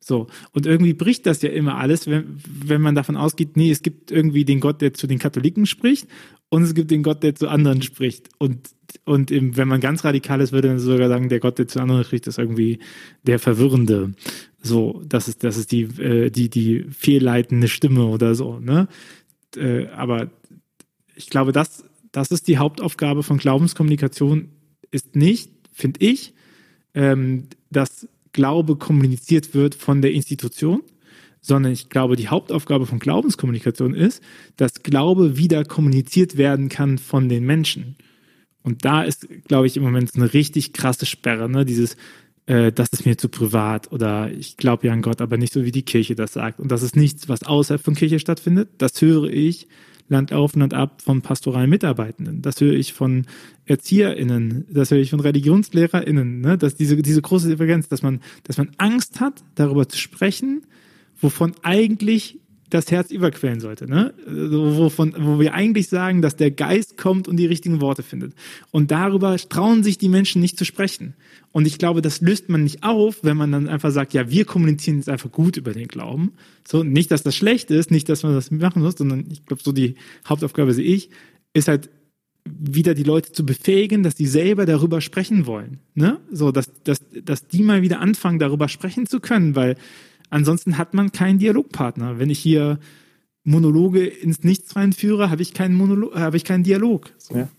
So. 0.04 0.28
Und 0.52 0.66
irgendwie 0.66 0.94
bricht 0.94 1.26
das 1.26 1.42
ja 1.42 1.50
immer 1.52 1.78
alles, 1.78 2.08
wenn, 2.08 2.40
wenn 2.44 2.82
man 2.82 2.96
davon 2.96 3.16
ausgeht, 3.16 3.56
nee, 3.56 3.72
es 3.72 3.84
gibt 3.84 4.12
irgendwie 4.12 4.46
den 4.46 4.60
Gott, 4.60 4.82
der 4.82 4.94
zu 4.94 5.08
den 5.08 5.20
Katholiken 5.20 5.66
spricht 5.66 6.08
und 6.52 6.64
es 6.64 6.74
gibt 6.74 6.92
den 6.92 7.02
Gott, 7.02 7.24
der 7.24 7.34
zu 7.34 7.48
anderen 7.48 7.82
spricht. 7.82 8.28
Und, 8.38 8.72
und 9.06 9.32
im, 9.32 9.56
wenn 9.56 9.70
man 9.70 9.80
ganz 9.80 10.04
radikal 10.04 10.42
ist, 10.42 10.52
würde 10.52 10.68
man 10.68 10.80
sogar 10.80 11.08
sagen, 11.08 11.30
der 11.30 11.40
Gott, 11.40 11.58
der 11.58 11.70
zu 11.70 11.80
anderen 11.80 12.04
spricht, 12.04 12.28
ist 12.28 12.38
irgendwie 12.38 12.80
der 13.24 13.40
Verwirrende. 13.40 14.14
So, 14.62 15.02
das 15.08 15.30
ist, 15.30 15.46
das 15.46 15.56
ist 15.56 15.72
die, 15.72 15.84
äh, 15.84 16.30
die, 16.30 16.50
die 16.50 16.84
fehlleitende 16.92 17.70
Stimme 17.70 18.06
oder 18.06 18.36
so, 18.36 18.60
ne? 18.60 18.90
Äh, 19.56 19.88
aber 19.88 20.30
ich 21.16 21.30
glaube, 21.30 21.54
das, 21.54 21.86
das 22.12 22.32
ist 22.32 22.50
die 22.50 22.58
Hauptaufgabe 22.58 23.24
von 23.24 23.38
Glaubenskommunikation, 23.38 24.50
ist 24.92 25.16
nicht, 25.16 25.52
finde 25.72 26.06
ich, 26.06 26.34
ähm, 26.94 27.46
dass 27.70 28.10
Glaube 28.34 28.76
kommuniziert 28.76 29.54
wird 29.54 29.74
von 29.74 30.02
der 30.02 30.12
Institution, 30.12 30.84
sondern 31.42 31.74
ich 31.74 31.90
glaube, 31.90 32.16
die 32.16 32.30
Hauptaufgabe 32.30 32.86
von 32.86 33.00
Glaubenskommunikation 33.00 33.96
ist, 33.96 34.24
dass 34.58 34.84
Glaube 34.84 35.38
wieder 35.38 35.66
kommuniziert 35.66 36.38
werden 36.38 36.70
kann 36.70 37.00
von 37.00 37.30
den 37.30 37.46
Menschen. 37.46 37.96
Und 38.64 38.86
da 38.86 39.04
ist, 39.04 39.28
glaube 39.48 39.66
ich, 39.66 39.76
im 39.76 39.84
Moment 39.84 40.16
eine 40.16 40.34
richtig 40.34 40.72
krasse 40.72 41.08
Sperre, 41.08 41.50
ne? 41.50 41.66
Dieses, 41.66 41.98
äh, 42.46 42.72
das 42.72 42.90
ist 42.90 43.06
mir 43.06 43.18
zu 43.18 43.28
privat 43.28 43.92
oder 43.92 44.32
ich 44.32 44.56
glaube 44.56 44.88
ja 44.88 44.94
an 44.94 45.02
Gott, 45.02 45.20
aber 45.20 45.38
nicht 45.38 45.52
so, 45.52 45.66
wie 45.66 45.72
die 45.72 45.82
Kirche 45.82 46.14
das 46.14 46.34
sagt. 46.34 46.60
Und 46.60 46.72
das 46.72 46.84
ist 46.84 46.96
nichts, 46.96 47.28
was 47.28 47.44
außerhalb 47.44 47.82
von 47.82 47.96
Kirche 47.96 48.20
stattfindet. 48.20 48.70
Das 48.78 49.02
höre 49.02 49.32
ich 49.32 49.68
Land 50.10 50.34
auf, 50.34 50.56
Land 50.56 50.74
ab 50.74 51.02
von 51.02 51.22
pastoralen 51.22 51.70
Mitarbeitenden. 51.70 52.42
Das 52.42 52.60
höre 52.60 52.74
ich 52.74 52.94
von 52.94 53.26
ErzieherInnen, 53.66 54.68
das 54.70 54.92
höre 54.92 55.00
ich 55.00 55.10
von 55.10 55.22
ReligionslehrerInnen, 55.22 56.42
ne? 56.42 56.58
dass 56.58 56.76
diese, 56.76 56.98
diese 56.98 57.22
große 57.22 57.48
Divergenz, 57.48 57.88
dass 57.88 58.02
man, 58.04 58.20
dass 58.44 58.58
man 58.58 58.72
Angst 58.78 59.22
hat, 59.22 59.42
darüber 59.56 59.88
zu 59.88 59.98
sprechen, 59.98 60.64
wovon 61.22 61.54
eigentlich 61.64 62.40
das 62.72 62.90
Herz 62.90 63.12
überquellen 63.12 63.60
sollte, 63.60 63.86
ne? 63.86 64.14
Wovon, 64.26 65.14
wo 65.20 65.40
wir 65.40 65.54
eigentlich 65.54 65.90
sagen, 65.90 66.22
dass 66.22 66.38
der 66.38 66.52
Geist 66.52 66.98
kommt 66.98 67.28
und 67.28 67.36
die 67.36 67.46
richtigen 67.46 67.82
Worte 67.82 68.02
findet. 68.02 68.34
Und 68.72 68.92
darüber 68.92 69.36
trauen 69.38 69.84
sich 69.84 69.98
die 69.98 70.10
Menschen 70.10 70.42
nicht 70.42 70.58
zu 70.58 70.64
sprechen. 70.64 71.14
Und 71.52 71.68
ich 71.68 71.78
glaube, 71.78 72.02
das 72.02 72.22
löst 72.22 72.48
man 72.48 72.64
nicht 72.64 72.84
auf, 72.84 73.24
wenn 73.24 73.36
man 73.36 73.52
dann 73.52 73.68
einfach 73.68 73.92
sagt, 73.92 74.14
ja, 74.14 74.30
wir 74.30 74.46
kommunizieren 74.46 74.98
jetzt 74.98 75.10
einfach 75.10 75.32
gut 75.32 75.58
über 75.58 75.74
den 75.74 75.88
Glauben. 75.88 76.32
So, 76.66 76.84
nicht, 76.84 77.12
dass 77.12 77.24
das 77.24 77.36
schlecht 77.36 77.72
ist, 77.72 77.92
nicht, 77.92 78.08
dass 78.08 78.24
man 78.24 78.34
das 78.34 78.52
machen 78.52 78.82
muss, 78.82 78.96
sondern 78.98 79.26
ich 79.30 79.46
glaube, 79.46 79.62
so 79.62 79.74
die 79.74 79.96
Hauptaufgabe 80.28 80.74
sehe 80.74 80.86
ich, 80.86 81.10
ist 81.54 81.68
halt 81.68 81.90
wieder 82.46 82.94
die 82.94 83.04
Leute 83.04 83.34
zu 83.34 83.46
befähigen, 83.46 84.02
dass 84.02 84.16
die 84.16 84.26
selber 84.26 84.66
darüber 84.66 85.02
sprechen 85.02 85.46
wollen. 85.46 85.80
Ne? 85.94 86.22
So, 86.32 86.52
dass, 86.52 86.72
dass, 86.84 87.02
dass 87.24 87.48
die 87.48 87.64
mal 87.64 87.82
wieder 87.82 88.00
anfangen, 88.00 88.40
darüber 88.40 88.68
sprechen 88.70 89.06
zu 89.06 89.20
können, 89.20 89.56
weil 89.56 89.76
Ansonsten 90.32 90.80
hat 90.80 90.96
man 90.96 91.12
keinen 91.12 91.38
Dialogpartner. 91.38 92.18
Wenn 92.18 92.32
ich 92.32 92.40
hier 92.40 92.80
Monologe 93.44 94.06
ins 94.06 94.44
Nichts 94.44 94.76
reinführe, 94.76 95.30
habe 95.30 95.42
ich 95.44 95.54
keinen 95.54 95.76
Monolog, 95.76 96.16
habe 96.16 96.38
ich 96.38 96.46
keinen 96.46 96.64
Dialog. 96.64 97.12
So. 97.20 97.36
Ja. 97.36 97.50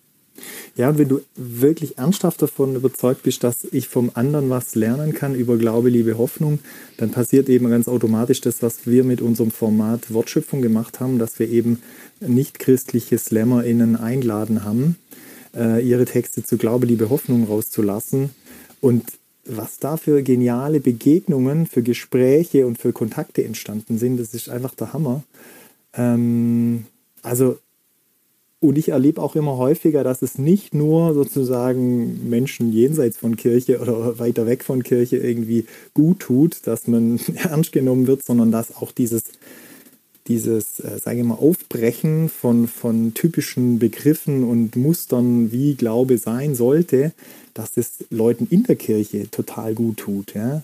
Ja, 0.76 0.88
und 0.88 0.98
wenn 0.98 1.08
du 1.08 1.20
wirklich 1.36 1.98
ernsthaft 1.98 2.40
davon 2.40 2.74
überzeugt 2.74 3.22
bist, 3.22 3.44
dass 3.44 3.64
ich 3.64 3.86
vom 3.88 4.10
anderen 4.14 4.48
was 4.48 4.74
lernen 4.74 5.12
kann 5.12 5.34
über 5.34 5.58
Glaube, 5.58 5.90
Liebe, 5.90 6.16
Hoffnung, 6.16 6.58
dann 6.96 7.10
passiert 7.10 7.48
eben 7.50 7.68
ganz 7.68 7.86
automatisch 7.86 8.40
das, 8.40 8.62
was 8.62 8.86
wir 8.86 9.04
mit 9.04 9.20
unserem 9.20 9.50
Format 9.50 10.12
Wortschöpfung 10.12 10.62
gemacht 10.62 11.00
haben, 11.00 11.18
dass 11.18 11.38
wir 11.38 11.48
eben 11.50 11.82
nicht 12.20 12.58
christliche 12.58 13.18
SlammerInnen 13.18 13.96
einladen 13.96 14.64
haben, 14.64 14.96
äh, 15.54 15.86
ihre 15.86 16.06
Texte 16.06 16.42
zu 16.42 16.56
Glaube, 16.56 16.86
Liebe, 16.86 17.10
Hoffnung 17.10 17.44
rauszulassen. 17.44 18.30
Und 18.80 19.04
was 19.44 19.78
da 19.78 19.96
für 19.96 20.22
geniale 20.22 20.80
Begegnungen, 20.80 21.66
für 21.66 21.82
Gespräche 21.82 22.66
und 22.66 22.78
für 22.78 22.92
Kontakte 22.92 23.44
entstanden 23.44 23.98
sind, 23.98 24.18
das 24.18 24.34
ist 24.34 24.48
einfach 24.48 24.74
der 24.74 24.92
Hammer. 24.92 25.22
Ähm, 25.94 26.86
also, 27.22 27.58
und 28.60 28.78
ich 28.78 28.90
erlebe 28.90 29.20
auch 29.20 29.34
immer 29.34 29.56
häufiger, 29.56 30.04
dass 30.04 30.22
es 30.22 30.38
nicht 30.38 30.72
nur 30.72 31.14
sozusagen 31.14 32.30
Menschen 32.30 32.72
jenseits 32.72 33.16
von 33.16 33.36
Kirche 33.36 33.80
oder 33.80 34.20
weiter 34.20 34.46
weg 34.46 34.62
von 34.62 34.84
Kirche 34.84 35.16
irgendwie 35.16 35.66
gut 35.94 36.20
tut, 36.20 36.64
dass 36.66 36.86
man 36.86 37.18
ernst 37.34 37.72
genommen 37.72 38.06
wird, 38.06 38.24
sondern 38.24 38.52
dass 38.52 38.76
auch 38.76 38.92
dieses, 38.92 39.24
dieses, 40.28 40.80
äh, 40.80 40.98
sage 40.98 41.18
ich 41.18 41.24
mal, 41.24 41.34
Aufbrechen 41.34 42.28
von, 42.28 42.68
von 42.68 43.14
typischen 43.14 43.78
Begriffen 43.78 44.44
und 44.44 44.76
Mustern, 44.76 45.52
wie 45.52 45.74
Glaube 45.74 46.18
sein 46.18 46.54
sollte, 46.54 47.12
dass 47.54 47.72
das 47.72 48.04
Leuten 48.10 48.46
in 48.50 48.62
der 48.64 48.76
Kirche 48.76 49.30
total 49.30 49.74
gut 49.74 49.98
tut. 49.98 50.34
Ja? 50.34 50.62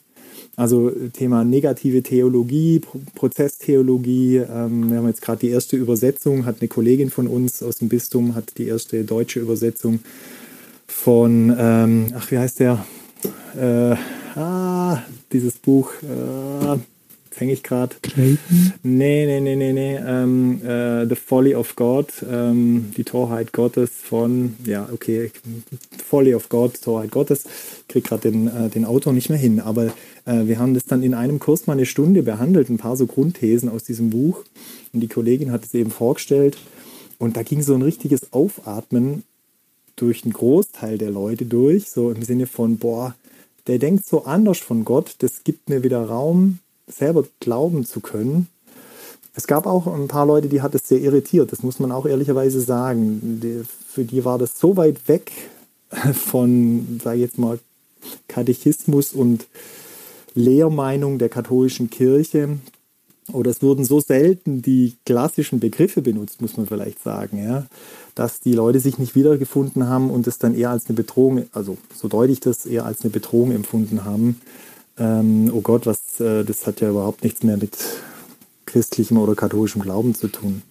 Also 0.56 0.90
Thema 1.12 1.44
negative 1.44 2.02
Theologie, 2.02 2.80
Prozesstheologie. 3.14 4.36
Ähm, 4.38 4.90
wir 4.90 4.98
haben 4.98 5.08
jetzt 5.08 5.22
gerade 5.22 5.40
die 5.40 5.50
erste 5.50 5.76
Übersetzung, 5.76 6.46
hat 6.46 6.56
eine 6.60 6.68
Kollegin 6.68 7.10
von 7.10 7.26
uns 7.26 7.62
aus 7.62 7.76
dem 7.76 7.88
Bistum, 7.88 8.34
hat 8.34 8.58
die 8.58 8.66
erste 8.66 9.04
deutsche 9.04 9.40
Übersetzung 9.40 10.00
von, 10.86 11.54
ähm, 11.56 12.06
ach, 12.14 12.30
wie 12.30 12.38
heißt 12.38 12.60
der? 12.60 12.84
Äh, 13.56 13.96
ah, 14.38 15.02
dieses 15.32 15.54
Buch. 15.54 15.92
Äh, 16.02 16.78
hänge 17.40 17.52
ich 17.52 17.62
gerade. 17.62 17.96
Clayton? 18.02 18.72
Nee, 18.82 19.26
nee, 19.26 19.40
nee, 19.40 19.56
nee, 19.56 19.72
nee. 19.72 19.96
Ähm, 19.96 20.60
äh, 20.64 21.06
The 21.06 21.14
Folly 21.14 21.54
of 21.54 21.76
God, 21.76 22.12
ähm, 22.30 22.92
die 22.96 23.04
Torheit 23.04 23.52
Gottes 23.52 23.90
von, 23.90 24.56
ja, 24.64 24.88
okay, 24.92 25.30
Folly 26.04 26.34
of 26.34 26.48
God, 26.48 26.80
Torheit 26.80 27.10
Gottes. 27.10 27.44
Ich 27.82 27.88
kriege 27.88 28.08
gerade 28.08 28.30
den, 28.30 28.48
äh, 28.48 28.68
den 28.68 28.84
Autor 28.84 29.12
nicht 29.12 29.28
mehr 29.28 29.38
hin, 29.38 29.60
aber 29.60 29.86
äh, 30.26 30.46
wir 30.46 30.58
haben 30.58 30.74
das 30.74 30.84
dann 30.84 31.02
in 31.02 31.14
einem 31.14 31.38
Kurs 31.38 31.66
mal 31.66 31.74
eine 31.74 31.86
Stunde 31.86 32.22
behandelt, 32.22 32.68
ein 32.68 32.78
paar 32.78 32.96
so 32.96 33.06
Grundthesen 33.06 33.68
aus 33.68 33.84
diesem 33.84 34.10
Buch. 34.10 34.44
Und 34.92 35.00
die 35.00 35.08
Kollegin 35.08 35.52
hat 35.52 35.64
es 35.64 35.74
eben 35.74 35.90
vorgestellt. 35.90 36.58
Und 37.18 37.36
da 37.36 37.42
ging 37.42 37.62
so 37.62 37.74
ein 37.74 37.82
richtiges 37.82 38.32
Aufatmen 38.32 39.24
durch 39.96 40.24
einen 40.24 40.32
Großteil 40.32 40.98
der 40.98 41.10
Leute 41.10 41.44
durch, 41.44 41.90
so 41.90 42.10
im 42.10 42.22
Sinne 42.22 42.46
von, 42.46 42.78
boah, 42.78 43.16
der 43.66 43.78
denkt 43.78 44.06
so 44.06 44.24
anders 44.24 44.58
von 44.58 44.84
Gott, 44.84 45.16
das 45.18 45.44
gibt 45.44 45.68
mir 45.68 45.82
wieder 45.82 46.02
Raum, 46.02 46.58
selber 46.88 47.24
glauben 47.40 47.84
zu 47.84 48.00
können. 48.00 48.48
Es 49.34 49.46
gab 49.46 49.66
auch 49.66 49.86
ein 49.86 50.08
paar 50.08 50.26
Leute, 50.26 50.48
die 50.48 50.62
hat 50.62 50.74
es 50.74 50.88
sehr 50.88 51.00
irritiert, 51.00 51.52
das 51.52 51.62
muss 51.62 51.78
man 51.78 51.92
auch 51.92 52.06
ehrlicherweise 52.06 52.60
sagen. 52.60 53.40
Die, 53.42 53.62
für 53.88 54.04
die 54.04 54.24
war 54.24 54.38
das 54.38 54.58
so 54.58 54.76
weit 54.76 55.08
weg 55.08 55.32
von, 56.12 57.00
sage 57.02 57.16
ich 57.16 57.22
jetzt 57.22 57.38
mal, 57.38 57.58
Katechismus 58.26 59.12
und 59.12 59.46
Lehrmeinung 60.34 61.18
der 61.18 61.28
katholischen 61.28 61.90
Kirche. 61.90 62.58
Oder 63.32 63.50
es 63.50 63.60
wurden 63.62 63.84
so 63.84 64.00
selten 64.00 64.62
die 64.62 64.94
klassischen 65.04 65.60
Begriffe 65.60 66.00
benutzt, 66.00 66.40
muss 66.40 66.56
man 66.56 66.66
vielleicht 66.66 67.02
sagen, 67.02 67.44
ja, 67.44 67.66
dass 68.14 68.40
die 68.40 68.54
Leute 68.54 68.80
sich 68.80 68.98
nicht 68.98 69.14
wiedergefunden 69.14 69.86
haben 69.86 70.10
und 70.10 70.26
es 70.26 70.38
dann 70.38 70.54
eher 70.54 70.70
als 70.70 70.86
eine 70.86 70.96
Bedrohung, 70.96 71.44
also 71.52 71.76
so 71.94 72.08
deutlich 72.08 72.40
das 72.40 72.64
eher 72.64 72.86
als 72.86 73.02
eine 73.02 73.10
Bedrohung 73.10 73.52
empfunden 73.52 74.04
haben. 74.04 74.40
Ähm, 74.98 75.50
oh 75.52 75.60
Gott, 75.60 75.86
was, 75.86 76.20
äh, 76.20 76.44
das 76.44 76.66
hat 76.66 76.80
ja 76.80 76.90
überhaupt 76.90 77.22
nichts 77.24 77.42
mehr 77.42 77.56
mit 77.56 77.76
christlichem 78.66 79.18
oder 79.18 79.34
katholischem 79.34 79.82
Glauben 79.82 80.14
zu 80.14 80.28
tun. 80.28 80.62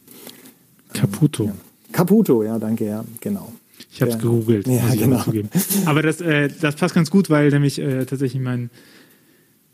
Caputo. 0.93 1.43
Ähm, 1.43 1.49
ja. 1.49 1.55
Caputo, 1.91 2.43
ja, 2.43 2.59
danke, 2.59 2.86
ja, 2.86 3.03
genau. 3.21 3.53
Ich 3.91 4.01
habe 4.01 4.11
es 4.11 4.19
gegoogelt. 4.19 4.67
Ja, 4.67 4.93
genau. 4.93 5.23
Aber 5.86 6.01
das, 6.01 6.21
äh, 6.21 6.49
das 6.61 6.75
passt 6.75 6.93
ganz 6.93 7.09
gut, 7.09 7.30
weil 7.30 7.49
nämlich 7.49 7.80
äh, 7.80 8.05
tatsächlich 8.05 8.41
mein 8.41 8.69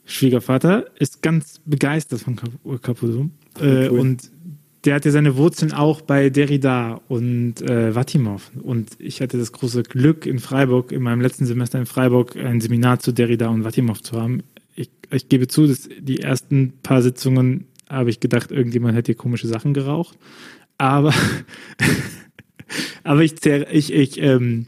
Schwiegervater 0.05 0.85
ist 0.99 1.21
ganz 1.21 1.59
begeistert 1.65 2.21
von 2.21 2.35
Caputo. 2.81 3.29
Äh, 3.59 3.89
cool. 3.89 3.99
Und 3.99 4.31
der 4.85 4.95
hatte 4.95 5.11
seine 5.11 5.37
Wurzeln 5.37 5.71
auch 5.71 6.01
bei 6.01 6.29
Derrida 6.29 7.01
und 7.07 7.61
äh, 7.61 7.95
Vatimov. 7.95 8.51
Und 8.61 8.91
ich 8.99 9.21
hatte 9.21 9.37
das 9.37 9.51
große 9.51 9.83
Glück 9.83 10.25
in 10.25 10.39
Freiburg, 10.39 10.91
in 10.91 11.01
meinem 11.01 11.21
letzten 11.21 11.45
Semester 11.45 11.79
in 11.79 11.85
Freiburg, 11.85 12.35
ein 12.35 12.59
Seminar 12.59 12.99
zu 12.99 13.13
Derrida 13.13 13.47
und 13.47 13.63
Vatimov 13.63 14.01
zu 14.01 14.19
haben. 14.19 14.43
Ich, 14.75 14.89
ich 15.11 15.29
gebe 15.29 15.47
zu, 15.47 15.67
dass 15.67 15.87
die 15.99 16.19
ersten 16.19 16.73
paar 16.83 17.01
Sitzungen 17.01 17.67
habe 17.89 18.09
ich 18.09 18.19
gedacht, 18.19 18.51
irgendjemand 18.51 18.95
hätte 18.95 19.11
hier 19.11 19.17
komische 19.17 19.47
Sachen 19.47 19.73
geraucht. 19.73 20.17
Aber, 20.77 21.13
aber 23.03 23.23
ich, 23.23 23.45
ich, 23.45 23.93
ich, 23.93 24.21
ähm, 24.21 24.65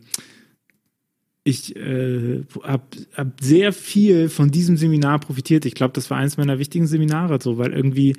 ich 1.43 1.75
äh, 1.75 2.43
habe 2.63 2.83
hab 3.15 3.41
sehr 3.41 3.73
viel 3.73 4.29
von 4.29 4.49
diesem 4.49 4.77
Seminar 4.77 5.19
profitiert. 5.19 5.65
Ich 5.65 5.75
glaube, 5.75 5.93
das 5.93 6.09
war 6.09 6.17
eines 6.17 6.37
meiner 6.37 6.59
wichtigen 6.59 6.87
Seminare, 6.87 7.39
so, 7.41 7.57
weil 7.57 7.73
irgendwie 7.73 8.15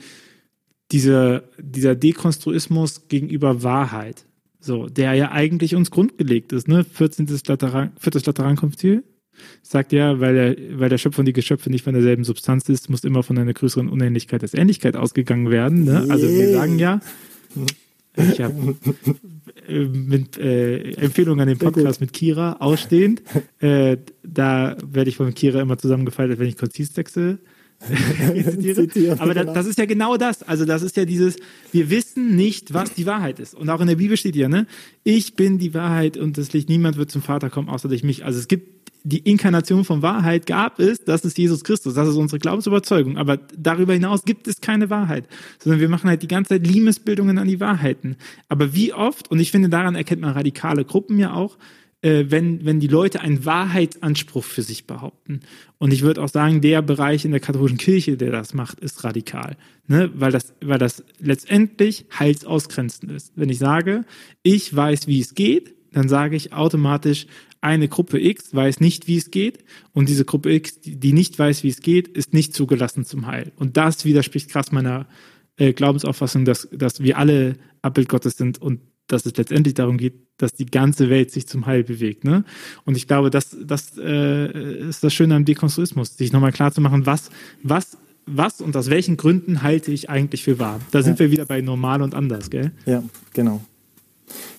dieser, 0.92 1.44
dieser 1.58 1.94
Dekonstruismus 1.94 3.08
gegenüber 3.08 3.62
Wahrheit, 3.62 4.24
so, 4.60 4.86
der 4.86 5.14
ja 5.14 5.32
eigentlich 5.32 5.74
uns 5.74 5.90
grundgelegt 5.90 6.52
ist, 6.52 6.68
ne? 6.68 6.84
14. 6.84 7.28
Lateran, 7.46 7.92
4. 7.98 8.12
Laterankonzil 8.24 9.04
sagt 9.62 9.92
ja, 9.92 10.18
weil 10.20 10.34
der, 10.34 10.80
weil 10.80 10.88
der 10.88 10.98
Schöpfer 10.98 11.20
und 11.20 11.26
die 11.26 11.32
Geschöpfe 11.32 11.70
nicht 11.70 11.84
von 11.84 11.92
derselben 11.92 12.24
Substanz 12.24 12.68
ist, 12.68 12.88
muss 12.88 13.04
immer 13.04 13.22
von 13.22 13.38
einer 13.38 13.52
größeren 13.52 13.88
Unähnlichkeit 13.88 14.42
als 14.42 14.54
Ähnlichkeit 14.54 14.96
ausgegangen 14.96 15.50
werden. 15.50 15.84
Ne? 15.84 16.06
Also 16.08 16.28
wir 16.28 16.52
sagen 16.52 16.78
ja, 16.78 17.00
ich 18.16 18.40
habe 18.40 18.76
äh, 19.68 19.84
mit 19.84 20.38
äh, 20.38 20.92
Empfehlungen 20.92 21.40
an 21.40 21.48
den 21.48 21.58
Podcast 21.58 22.00
mit 22.00 22.12
Kira 22.12 22.56
ausstehend. 22.60 23.22
Äh, 23.60 23.98
da 24.22 24.76
werde 24.86 25.10
ich 25.10 25.16
von 25.16 25.32
Kira 25.34 25.60
immer 25.60 25.78
zusammengefaltet, 25.78 26.38
wenn 26.38 26.48
ich 26.48 26.56
Konzilstexte 26.56 27.38
zitiere. 28.74 29.20
Aber 29.20 29.34
das, 29.34 29.52
das, 29.52 29.66
ist 29.66 29.78
ja 29.78 29.86
genau 29.86 30.16
das. 30.16 30.42
Also 30.42 30.64
das 30.64 30.82
ist 30.82 30.96
ja 30.96 31.04
dieses, 31.04 31.36
wir 31.72 31.90
wissen 31.90 32.36
nicht, 32.36 32.74
was 32.74 32.94
die 32.94 33.06
Wahrheit 33.06 33.38
ist. 33.38 33.54
Und 33.54 33.68
auch 33.70 33.80
in 33.80 33.86
der 33.86 33.96
Bibel 33.96 34.16
steht 34.16 34.36
ja, 34.36 34.48
ne? 34.48 34.66
Ich 35.04 35.34
bin 35.34 35.58
die 35.58 35.74
Wahrheit 35.74 36.16
und 36.16 36.38
das 36.38 36.52
Licht. 36.52 36.68
Niemand 36.68 36.96
wird 36.96 37.10
zum 37.10 37.22
Vater 37.22 37.50
kommen, 37.50 37.68
außer 37.68 37.88
durch 37.88 38.02
mich. 38.02 38.24
Also 38.24 38.38
es 38.38 38.48
gibt 38.48 38.76
die 39.06 39.18
Inkarnation 39.18 39.84
von 39.84 40.02
Wahrheit 40.02 40.46
gab 40.46 40.80
es, 40.80 41.04
das 41.04 41.24
ist 41.24 41.38
Jesus 41.38 41.62
Christus, 41.62 41.94
das 41.94 42.08
ist 42.08 42.16
unsere 42.16 42.40
Glaubensüberzeugung. 42.40 43.18
Aber 43.18 43.36
darüber 43.56 43.92
hinaus 43.92 44.24
gibt 44.24 44.48
es 44.48 44.60
keine 44.60 44.90
Wahrheit, 44.90 45.28
sondern 45.60 45.80
wir 45.80 45.88
machen 45.88 46.10
halt 46.10 46.22
die 46.22 46.28
ganze 46.28 46.48
Zeit 46.48 46.66
Liebesbildungen 46.66 47.38
an 47.38 47.46
die 47.46 47.60
Wahrheiten. 47.60 48.16
Aber 48.48 48.74
wie 48.74 48.92
oft, 48.92 49.30
und 49.30 49.38
ich 49.38 49.52
finde, 49.52 49.68
daran 49.68 49.94
erkennt 49.94 50.22
man 50.22 50.32
radikale 50.32 50.84
Gruppen 50.84 51.20
ja 51.20 51.34
auch, 51.34 51.56
äh, 52.02 52.26
wenn, 52.28 52.64
wenn 52.64 52.80
die 52.80 52.88
Leute 52.88 53.20
einen 53.20 53.44
Wahrheitsanspruch 53.44 54.44
für 54.44 54.62
sich 54.62 54.86
behaupten. 54.86 55.40
Und 55.78 55.92
ich 55.92 56.02
würde 56.02 56.22
auch 56.22 56.28
sagen, 56.28 56.60
der 56.60 56.82
Bereich 56.82 57.24
in 57.24 57.30
der 57.30 57.40
katholischen 57.40 57.78
Kirche, 57.78 58.16
der 58.16 58.32
das 58.32 58.54
macht, 58.54 58.80
ist 58.80 59.04
radikal. 59.04 59.56
Ne? 59.86 60.10
Weil, 60.14 60.32
das, 60.32 60.54
weil 60.60 60.78
das 60.78 61.04
letztendlich 61.18 62.06
heilsausgrenzend 62.18 63.10
ist. 63.12 63.32
Wenn 63.36 63.48
ich 63.48 63.58
sage, 63.58 64.04
ich 64.42 64.74
weiß, 64.74 65.06
wie 65.06 65.20
es 65.20 65.34
geht, 65.34 65.74
dann 65.92 66.08
sage 66.08 66.36
ich 66.36 66.52
automatisch, 66.52 67.26
eine 67.62 67.88
Gruppe 67.88 68.20
X 68.20 68.54
weiß 68.54 68.80
nicht, 68.80 69.08
wie 69.08 69.16
es 69.16 69.30
geht 69.30 69.64
und 69.92 70.08
diese 70.08 70.24
Gruppe 70.24 70.52
X, 70.52 70.78
die 70.82 71.12
nicht 71.12 71.38
weiß, 71.38 71.64
wie 71.64 71.68
es 71.68 71.80
geht, 71.80 72.06
ist 72.08 72.32
nicht 72.32 72.54
zugelassen 72.54 73.04
zum 73.04 73.26
Heil. 73.26 73.52
Und 73.56 73.76
das 73.76 74.04
widerspricht 74.04 74.50
krass 74.50 74.70
meiner 74.70 75.06
äh, 75.56 75.72
Glaubensauffassung, 75.72 76.44
dass, 76.44 76.68
dass 76.70 77.02
wir 77.02 77.18
alle 77.18 77.56
Abbild 77.82 78.08
Gottes 78.08 78.36
sind 78.36 78.60
und 78.60 78.80
dass 79.06 79.26
es 79.26 79.36
letztendlich 79.36 79.74
darum 79.74 79.98
geht, 79.98 80.14
dass 80.36 80.52
die 80.52 80.66
ganze 80.66 81.08
Welt 81.10 81.30
sich 81.30 81.46
zum 81.46 81.66
Heil 81.66 81.84
bewegt. 81.84 82.24
Ne? 82.24 82.44
Und 82.84 82.96
ich 82.96 83.06
glaube, 83.06 83.30
das, 83.30 83.56
das 83.62 83.96
äh, 83.98 84.88
ist 84.88 85.04
das 85.04 85.14
Schöne 85.14 85.34
am 85.34 85.44
Dekonstruismus, 85.44 86.16
sich 86.16 86.32
nochmal 86.32 86.52
klar 86.52 86.72
zu 86.72 86.80
machen, 86.80 87.06
was, 87.06 87.30
was, 87.62 87.96
was 88.26 88.60
und 88.60 88.76
aus 88.76 88.90
welchen 88.90 89.16
Gründen 89.16 89.62
halte 89.62 89.92
ich 89.92 90.10
eigentlich 90.10 90.42
für 90.42 90.58
wahr. 90.58 90.80
Da 90.90 91.02
sind 91.02 91.18
ja. 91.18 91.26
wir 91.26 91.30
wieder 91.30 91.46
bei 91.46 91.60
normal 91.60 92.02
und 92.02 92.14
anders, 92.14 92.50
gell? 92.50 92.72
Ja, 92.84 93.02
genau. 93.32 93.62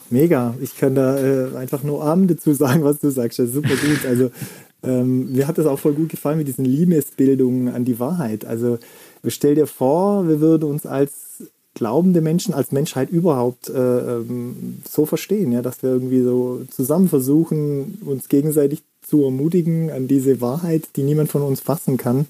Mega. 0.09 0.55
Ich 0.61 0.77
kann 0.77 0.95
da 0.95 1.17
äh, 1.17 1.55
einfach 1.57 1.83
nur 1.83 2.03
Arm 2.03 2.27
dazu 2.27 2.53
sagen, 2.53 2.83
was 2.83 2.99
du 2.99 3.09
sagst. 3.09 3.39
Das 3.39 3.47
ist 3.47 3.53
super 3.55 3.75
gut. 3.75 4.05
Also 4.07 4.31
ähm, 4.83 5.33
mir 5.33 5.47
hat 5.47 5.57
das 5.57 5.65
auch 5.65 5.79
voll 5.79 5.93
gut 5.93 6.09
gefallen 6.09 6.37
mit 6.37 6.47
diesen 6.47 6.65
Liebesbildungen 6.65 7.73
an 7.73 7.83
die 7.83 7.99
Wahrheit. 7.99 8.45
Also 8.45 8.79
stell 9.27 9.55
dir 9.55 9.67
vor, 9.67 10.27
wir 10.27 10.39
würden 10.39 10.69
uns 10.69 10.85
als 10.85 11.43
glaubende 11.77 12.21
Menschen, 12.21 12.53
als 12.53 12.71
Menschheit 12.71 13.09
überhaupt 13.09 13.69
äh, 13.69 13.73
ähm, 13.73 14.79
so 14.89 15.05
verstehen, 15.05 15.51
ja, 15.51 15.61
dass 15.61 15.83
wir 15.83 15.91
irgendwie 15.91 16.21
so 16.21 16.61
zusammen 16.69 17.07
versuchen, 17.07 17.99
uns 18.05 18.29
gegenseitig 18.29 18.83
zu 19.01 19.23
ermutigen 19.23 19.91
an 19.91 20.07
diese 20.07 20.41
Wahrheit, 20.41 20.89
die 20.95 21.03
niemand 21.03 21.29
von 21.29 21.41
uns 21.41 21.61
fassen 21.61 21.97
kann, 21.97 22.27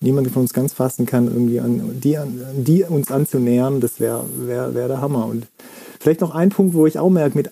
niemand 0.00 0.30
von 0.30 0.42
uns 0.42 0.52
ganz 0.52 0.72
fassen 0.72 1.06
kann, 1.06 1.26
irgendwie 1.26 1.60
an 1.60 2.00
die, 2.02 2.16
an 2.16 2.40
die 2.56 2.84
uns 2.84 3.10
anzunähern, 3.10 3.80
das 3.80 4.00
wäre 4.00 4.24
wär, 4.38 4.74
wär 4.74 4.88
der 4.88 5.00
Hammer. 5.00 5.26
Und 5.26 5.46
Vielleicht 6.04 6.20
noch 6.20 6.34
ein 6.34 6.50
Punkt, 6.50 6.74
wo 6.74 6.86
ich 6.86 6.98
auch 6.98 7.08
merke, 7.08 7.34
mit 7.34 7.50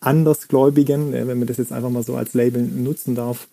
Andersgläubigen, 0.00 1.14
wenn 1.14 1.38
man 1.38 1.46
das 1.46 1.56
jetzt 1.56 1.72
einfach 1.72 1.88
mal 1.88 2.02
so 2.02 2.16
als 2.16 2.34
Label 2.34 2.62
nutzen 2.62 3.14
darf, 3.14 3.48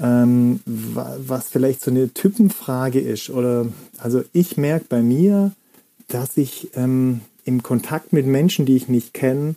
ähm, 0.00 0.58
was 0.66 1.48
vielleicht 1.48 1.82
so 1.82 1.92
eine 1.92 2.12
Typenfrage 2.12 2.98
ist. 2.98 3.30
Oder 3.30 3.66
also 3.98 4.24
ich 4.32 4.56
merke 4.56 4.86
bei 4.88 5.00
mir, 5.00 5.52
dass 6.08 6.36
ich 6.36 6.70
ähm, 6.74 7.20
im 7.44 7.62
Kontakt 7.62 8.12
mit 8.12 8.26
Menschen, 8.26 8.66
die 8.66 8.76
ich 8.76 8.88
nicht 8.88 9.14
kenne, 9.14 9.54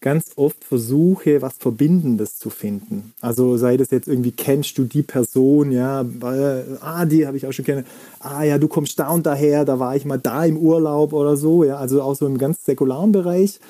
ganz 0.00 0.32
oft 0.36 0.64
versuche, 0.64 1.40
was 1.42 1.54
Verbindendes 1.58 2.36
zu 2.36 2.50
finden. 2.50 3.14
Also 3.20 3.56
sei 3.56 3.76
das 3.76 3.90
jetzt 3.90 4.08
irgendwie, 4.08 4.32
kennst 4.32 4.76
du 4.76 4.84
die 4.84 5.02
Person, 5.02 5.70
ja, 5.70 6.02
äh, 6.02 6.64
ah, 6.80 7.06
die 7.06 7.26
habe 7.26 7.36
ich 7.36 7.46
auch 7.46 7.52
schon 7.52 7.64
kennen, 7.64 7.86
ah 8.18 8.42
ja, 8.42 8.58
du 8.58 8.68
kommst 8.68 8.98
da 8.98 9.10
und 9.10 9.24
daher, 9.24 9.64
da 9.64 9.78
war 9.78 9.94
ich 9.94 10.04
mal 10.04 10.18
da 10.18 10.44
im 10.44 10.58
Urlaub 10.58 11.12
oder 11.12 11.36
so, 11.36 11.62
ja, 11.64 11.76
also 11.76 12.02
auch 12.02 12.14
so 12.14 12.26
im 12.26 12.36
ganz 12.36 12.64
säkularen 12.64 13.12
Bereich, 13.12 13.60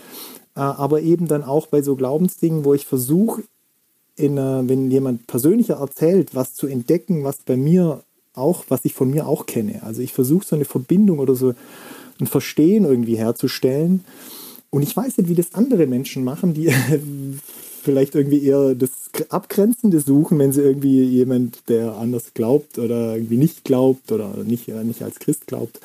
äh, 0.57 0.61
aber 0.61 1.03
eben 1.03 1.29
dann 1.29 1.45
auch 1.45 1.67
bei 1.67 1.83
so 1.83 1.97
Glaubensdingen, 1.97 2.65
wo 2.65 2.75
ich 2.75 2.87
versuche, 2.87 3.43
wenn 4.17 4.91
jemand 4.91 5.27
persönlicher 5.27 5.79
erzählt, 5.79 6.35
was 6.35 6.55
zu 6.55 6.67
entdecken, 6.67 7.25
was 7.25 7.39
bei 7.39 7.57
mir 7.57 8.03
auch, 8.35 8.65
was 8.69 8.85
ich 8.85 8.93
von 8.93 9.11
mir 9.11 9.27
auch 9.27 9.47
kenne. 9.47 9.83
Also 9.83 10.03
ich 10.03 10.13
versuche 10.13 10.47
so 10.47 10.55
eine 10.55 10.67
Verbindung 10.67 11.19
oder 11.19 11.35
so 11.35 11.55
ein 12.21 12.27
Verstehen 12.27 12.85
irgendwie 12.85 13.17
herzustellen. 13.17 14.05
Und 14.71 14.83
ich 14.83 14.97
weiß 14.97 15.19
nicht, 15.19 15.29
wie 15.29 15.35
das 15.35 15.55
andere 15.55 15.87
Menschen 15.87 16.25
machen, 16.25 16.55
die 16.55 16.73
vielleicht 17.83 18.15
irgendwie 18.15 18.45
eher 18.45 18.75
das 18.75 18.91
Abgrenzende 19.29 20.01
suchen, 20.01 20.39
wenn 20.39 20.53
sie 20.53 20.63
irgendwie 20.63 21.03
jemand, 21.03 21.69
der 21.69 21.97
anders 21.97 22.33
glaubt 22.35 22.79
oder 22.79 23.15
irgendwie 23.15 23.37
nicht 23.37 23.65
glaubt 23.65 24.13
oder 24.13 24.35
nicht, 24.45 24.69
äh, 24.69 24.85
nicht 24.85 25.03
als 25.03 25.19
Christ 25.19 25.47
glaubt. 25.47 25.81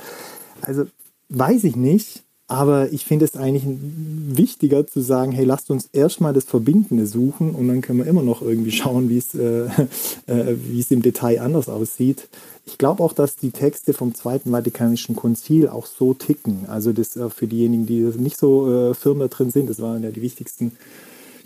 Also 0.62 0.86
weiß 1.30 1.64
ich 1.66 1.76
nicht, 1.76 2.24
aber 2.48 2.94
ich 2.94 3.04
finde 3.04 3.26
es 3.26 3.36
eigentlich 3.36 3.66
wichtiger 3.68 4.88
zu 4.88 5.02
sagen, 5.02 5.34
hey, 5.34 5.44
lasst 5.44 5.70
uns 5.70 5.90
erstmal 5.92 6.34
das 6.34 6.46
Verbindende 6.46 7.06
suchen 7.06 7.54
und 7.54 7.68
dann 7.68 7.82
können 7.82 8.00
wir 8.00 8.06
immer 8.06 8.24
noch 8.24 8.42
irgendwie 8.42 8.72
schauen, 8.72 9.10
wie 9.10 9.18
es, 9.18 9.36
äh, 9.36 9.66
äh, 10.28 10.56
es 10.80 10.90
im 10.92 11.02
Detail 11.02 11.42
anders 11.42 11.68
aussieht. 11.68 12.30
Ich 12.66 12.78
glaube 12.78 13.04
auch, 13.04 13.12
dass 13.12 13.36
die 13.36 13.52
Texte 13.52 13.94
vom 13.94 14.16
Zweiten 14.16 14.52
Vatikanischen 14.52 15.16
Konzil 15.16 15.68
auch 15.68 15.86
so 15.86 16.14
ticken. 16.14 16.66
Also 16.68 16.94
das 16.94 17.18
äh, 17.18 17.30
für 17.30 17.48
diejenigen, 17.48 17.86
die 17.86 18.00
nicht 18.18 18.38
so 18.38 18.92
äh, 18.92 18.94
firm 18.94 19.20
da 19.20 19.28
drin 19.28 19.52
sind, 19.52 19.70
das 19.70 19.82
waren 19.82 20.04
ja 20.04 20.12
die 20.12 20.22
wichtigsten, 20.22 20.72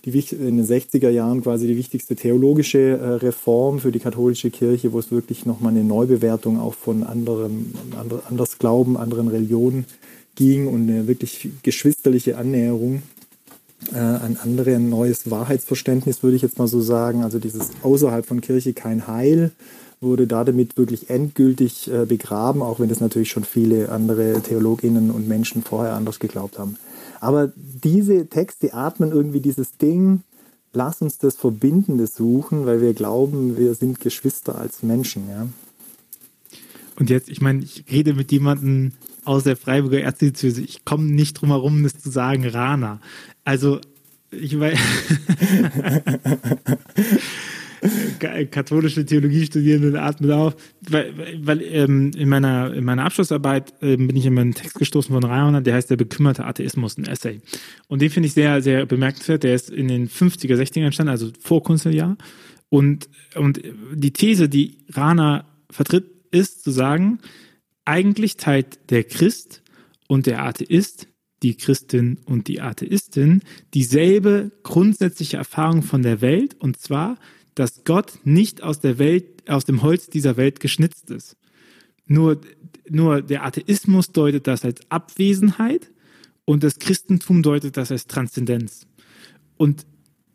die 0.05 0.11
in 0.11 0.57
den 0.57 0.65
60er 0.65 1.09
Jahren 1.09 1.41
quasi 1.41 1.65
die 1.65 1.77
wichtigste 1.77 2.15
theologische 2.15 2.79
äh, 2.79 3.09
Reform 3.15 3.79
für 3.79 3.91
die 3.91 3.99
katholische 3.99 4.51
Kirche, 4.51 4.93
wo 4.93 4.99
es 4.99 5.11
wirklich 5.11 5.47
nochmal 5.47 5.71
eine 5.71 5.83
Neubewertung 5.83 6.59
auch 6.59 6.75
von 6.75 7.03
anderen, 7.03 7.73
andre, 7.99 8.21
anders 8.29 8.59
Glauben, 8.59 8.97
anderen 8.97 9.27
Religionen 9.27 9.85
ging 10.35 10.67
und 10.67 10.89
eine 10.89 11.07
wirklich 11.07 11.49
geschwisterliche 11.63 12.37
Annäherung. 12.37 13.03
äh, 13.93 13.97
ein 13.97 14.37
anderes 14.37 14.79
neues 14.79 15.29
Wahrheitsverständnis, 15.31 16.23
würde 16.23 16.35
ich 16.35 16.41
jetzt 16.41 16.59
mal 16.59 16.67
so 16.67 16.81
sagen. 16.81 17.23
Also 17.23 17.39
dieses 17.39 17.71
außerhalb 17.81 18.25
von 18.25 18.41
Kirche 18.41 18.73
kein 18.73 19.07
Heil 19.07 19.51
wurde 20.01 20.25
da 20.25 20.43
damit 20.43 20.77
wirklich 20.77 21.09
endgültig 21.09 21.91
äh, 21.91 22.05
begraben, 22.05 22.61
auch 22.61 22.79
wenn 22.79 22.89
das 22.89 22.99
natürlich 22.99 23.29
schon 23.29 23.43
viele 23.43 23.89
andere 23.89 24.41
Theologinnen 24.41 25.11
und 25.11 25.27
Menschen 25.27 25.63
vorher 25.63 25.93
anders 25.93 26.19
geglaubt 26.19 26.57
haben. 26.57 26.77
Aber 27.19 27.51
diese 27.55 28.25
Texte 28.27 28.73
atmen 28.73 29.11
irgendwie 29.11 29.41
dieses 29.41 29.77
Ding, 29.77 30.21
lass 30.73 31.03
uns 31.03 31.19
das 31.19 31.35
Verbindende 31.35 32.07
suchen, 32.07 32.65
weil 32.65 32.81
wir 32.81 32.93
glauben, 32.93 33.57
wir 33.57 33.75
sind 33.75 33.99
Geschwister 33.99 34.57
als 34.57 34.81
Menschen. 34.81 35.29
Ja? 35.29 35.47
Und 36.95 37.11
jetzt, 37.11 37.29
ich 37.29 37.41
meine, 37.41 37.63
ich 37.63 37.85
rede 37.91 38.15
mit 38.15 38.31
jemandem 38.31 38.93
aus 39.23 39.43
der 39.43 39.55
Freiburger 39.55 40.01
Erzdiözese. 40.01 40.61
Ich 40.61 40.85
komme 40.85 41.05
nicht 41.05 41.33
drum 41.39 41.49
herum, 41.49 41.83
das 41.83 41.97
zu 41.99 42.09
sagen, 42.09 42.47
Rana. 42.47 42.99
Also, 43.43 43.79
ich 44.31 44.59
weiß. 44.59 44.79
katholische 48.51 49.05
Theologie 49.05 49.45
studierenden 49.45 49.95
atmen 49.95 50.31
auf, 50.31 50.55
weil, 50.81 51.13
weil 51.41 51.61
ähm, 51.63 52.11
in 52.15 52.29
meiner 52.29 52.73
in 52.73 52.83
meiner 52.83 53.05
Abschlussarbeit 53.05 53.73
ähm, 53.81 54.07
bin 54.07 54.15
ich 54.15 54.25
in 54.25 54.37
einen 54.37 54.53
Text 54.53 54.75
gestoßen 54.75 55.13
von 55.13 55.23
Rainer, 55.23 55.61
der 55.61 55.75
heißt 55.75 55.89
der 55.89 55.95
bekümmerte 55.95 56.45
Atheismus, 56.45 56.97
ein 56.97 57.05
Essay. 57.05 57.41
Und 57.87 58.01
den 58.01 58.11
finde 58.11 58.27
ich 58.27 58.33
sehr 58.33 58.61
sehr 58.61 58.85
bemerkenswert. 58.85 59.43
Der 59.43 59.55
ist 59.55 59.69
in 59.69 59.87
den 59.87 60.09
50er, 60.09 60.55
60er 60.55 60.85
entstanden, 60.85 61.11
also 61.11 61.31
vor 61.39 61.63
Kunstjahr. 61.63 62.17
Und 62.69 63.09
und 63.35 63.61
die 63.93 64.11
These, 64.11 64.47
die 64.47 64.77
Rana 64.89 65.45
vertritt, 65.69 66.05
ist 66.31 66.63
zu 66.63 66.71
sagen, 66.71 67.19
eigentlich 67.85 68.37
teilt 68.37 68.91
der 68.91 69.03
Christ 69.03 69.61
und 70.07 70.25
der 70.25 70.43
Atheist 70.43 71.07
die 71.43 71.55
Christin 71.55 72.19
und 72.25 72.47
die 72.47 72.61
Atheistin 72.61 73.41
dieselbe 73.73 74.51
grundsätzliche 74.63 75.37
Erfahrung 75.37 75.81
von 75.81 76.03
der 76.03 76.21
Welt 76.21 76.55
und 76.59 76.77
zwar, 76.77 77.17
dass 77.55 77.83
Gott 77.83 78.19
nicht 78.23 78.61
aus 78.63 78.79
der 78.79 78.99
Welt, 78.99 79.49
aus 79.49 79.65
dem 79.65 79.81
Holz 79.81 80.07
dieser 80.09 80.37
Welt 80.37 80.59
geschnitzt 80.59 81.09
ist. 81.09 81.37
Nur, 82.05 82.39
nur 82.89 83.21
der 83.21 83.45
Atheismus 83.45 84.11
deutet 84.11 84.47
das 84.47 84.63
als 84.65 84.81
Abwesenheit 84.89 85.91
und 86.45 86.63
das 86.63 86.79
Christentum 86.79 87.41
deutet 87.41 87.77
das 87.77 87.91
als 87.91 88.07
Transzendenz. 88.07 88.85
Und, 89.57 89.85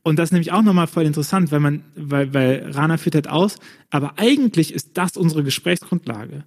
und 0.03 0.19
das 0.19 0.29
ist 0.29 0.33
nämlich 0.33 0.53
auch 0.53 0.63
nochmal 0.63 0.87
voll 0.87 1.05
interessant, 1.05 1.53
weil 1.53 1.61
man, 1.61 1.85
weil, 1.95 2.35
weil 2.35 2.71
Rana 2.71 2.97
führt 2.97 3.15
halt 3.15 3.29
aus, 3.29 3.57
aber 3.91 4.19
eigentlich 4.19 4.73
ist 4.73 4.91
das 4.95 5.17
unsere 5.17 5.45
Gesprächsgrundlage. 5.45 6.45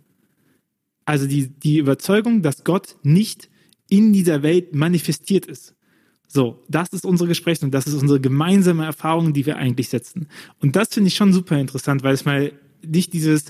Also 1.10 1.26
die, 1.26 1.48
die 1.48 1.80
Überzeugung, 1.80 2.44
dass 2.44 2.64
Gott 2.64 2.96
nicht 3.02 3.50
in 3.90 4.14
dieser 4.14 4.44
Welt 4.44 4.76
manifestiert 4.76 5.48
ist. 5.48 5.74
So, 6.28 6.64
das 6.68 6.90
ist 6.90 7.04
unsere 7.04 7.28
Gespräche 7.28 7.68
das 7.70 7.88
ist 7.88 7.96
unsere 7.96 8.22
gemeinsame 8.22 8.86
Erfahrung, 8.86 9.34
die 9.34 9.48
wir 9.48 9.58
eigentlich 9.58 9.90
setzen. 9.90 10.28
Und 10.60 10.76
das 10.76 10.90
finde 10.90 11.08
ich 11.08 11.16
schon 11.16 11.34
super 11.34 11.58
interessant, 11.58 12.04
weil 12.04 12.14
es 12.14 12.26
mal 12.26 12.52
nicht 12.86 13.14
dieses 13.14 13.46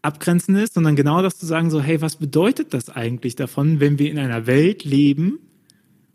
Abgrenzen 0.00 0.54
ist, 0.54 0.74
sondern 0.74 0.94
genau 0.94 1.22
das 1.22 1.38
zu 1.38 1.46
sagen, 1.46 1.70
so, 1.70 1.80
hey, 1.80 2.00
was 2.00 2.14
bedeutet 2.14 2.72
das 2.72 2.88
eigentlich 2.88 3.34
davon, 3.34 3.80
wenn 3.80 3.98
wir 3.98 4.08
in 4.08 4.20
einer 4.20 4.46
Welt 4.46 4.84
leben, 4.84 5.40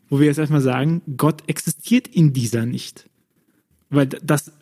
wo 0.08 0.20
wir 0.20 0.26
jetzt 0.26 0.38
erstmal 0.38 0.62
sagen, 0.62 1.02
Gott 1.18 1.42
existiert 1.48 2.08
in 2.08 2.32
dieser 2.32 2.64
nicht. 2.64 3.10
Weil 3.90 4.06
das 4.06 4.52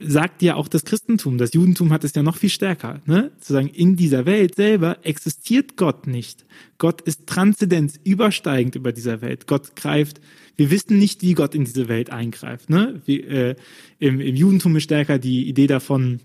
sagt 0.00 0.42
ja 0.42 0.56
auch 0.56 0.68
das 0.68 0.84
Christentum. 0.84 1.38
Das 1.38 1.54
Judentum 1.54 1.92
hat 1.92 2.04
es 2.04 2.14
ja 2.14 2.22
noch 2.22 2.36
viel 2.36 2.50
stärker. 2.50 3.00
Ne? 3.06 3.30
Zu 3.40 3.52
sagen, 3.52 3.68
in 3.68 3.96
dieser 3.96 4.26
Welt 4.26 4.56
selber 4.56 4.98
existiert 5.02 5.76
Gott 5.76 6.06
nicht. 6.06 6.44
Gott 6.78 7.00
ist 7.02 7.26
Transzendenz, 7.26 7.98
übersteigend 8.02 8.74
über 8.74 8.92
dieser 8.92 9.20
Welt. 9.22 9.46
Gott 9.46 9.76
greift, 9.76 10.20
wir 10.56 10.70
wissen 10.70 10.98
nicht, 10.98 11.22
wie 11.22 11.34
Gott 11.34 11.54
in 11.54 11.64
diese 11.64 11.88
Welt 11.88 12.10
eingreift. 12.10 12.70
Ne? 12.70 13.00
Wie, 13.04 13.20
äh, 13.20 13.54
im, 13.98 14.20
Im 14.20 14.34
Judentum 14.34 14.76
ist 14.76 14.84
stärker 14.84 15.18
die 15.18 15.48
Idee 15.48 15.68
davon, 15.68 16.20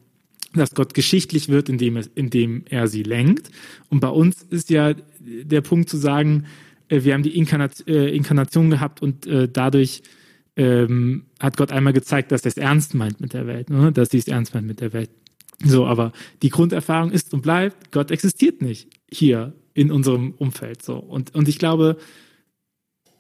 dass 0.54 0.74
Gott 0.74 0.94
geschichtlich 0.94 1.50
wird, 1.50 1.70
indem, 1.70 1.98
es, 1.98 2.10
indem 2.16 2.64
er 2.70 2.88
sie 2.88 3.04
lenkt. 3.04 3.52
Und 3.90 4.00
bei 4.00 4.10
uns 4.10 4.42
ist 4.50 4.70
ja 4.70 4.94
der 5.20 5.62
Punkt 5.62 5.90
zu 5.90 5.98
sagen, 5.98 6.46
äh, 6.88 7.04
wir 7.04 7.14
haben 7.14 7.24
die 7.24 7.38
Inkarnation, 7.38 7.88
äh, 7.88 8.10
Inkarnation 8.10 8.70
gehabt 8.70 9.02
und 9.02 9.28
äh, 9.28 9.48
dadurch 9.48 10.02
ähm, 10.60 11.24
hat 11.40 11.56
Gott 11.56 11.72
einmal 11.72 11.94
gezeigt, 11.94 12.34
dass 12.34 12.42
er 12.42 12.50
es 12.50 12.58
ernst 12.58 12.94
meint 12.94 13.22
mit 13.22 13.34
der 13.34 13.48
Welt, 13.48 13.70
ne? 13.70 13.94
dass 13.94 14.10
sie 14.10 14.18
es 14.18 14.28
ernst 14.28 14.54
meint 14.54 14.68
mit 14.68 14.82
der 14.82 14.92
Welt. 14.92 15.10
So, 15.64 15.86
aber 15.86 16.12
die 16.42 16.50
Grunderfahrung 16.50 17.12
ist 17.12 17.34
und 17.34 17.42
bleibt, 17.42 17.92
Gott 17.92 18.12
existiert 18.12 18.62
nicht 18.62 18.90
hier 19.10 19.54
in 19.74 19.90
unserem 19.90 20.34
Umfeld. 20.38 20.82
So. 20.82 20.98
Und, 20.98 21.34
und 21.34 21.48
ich 21.48 21.60
glaube, 21.60 21.98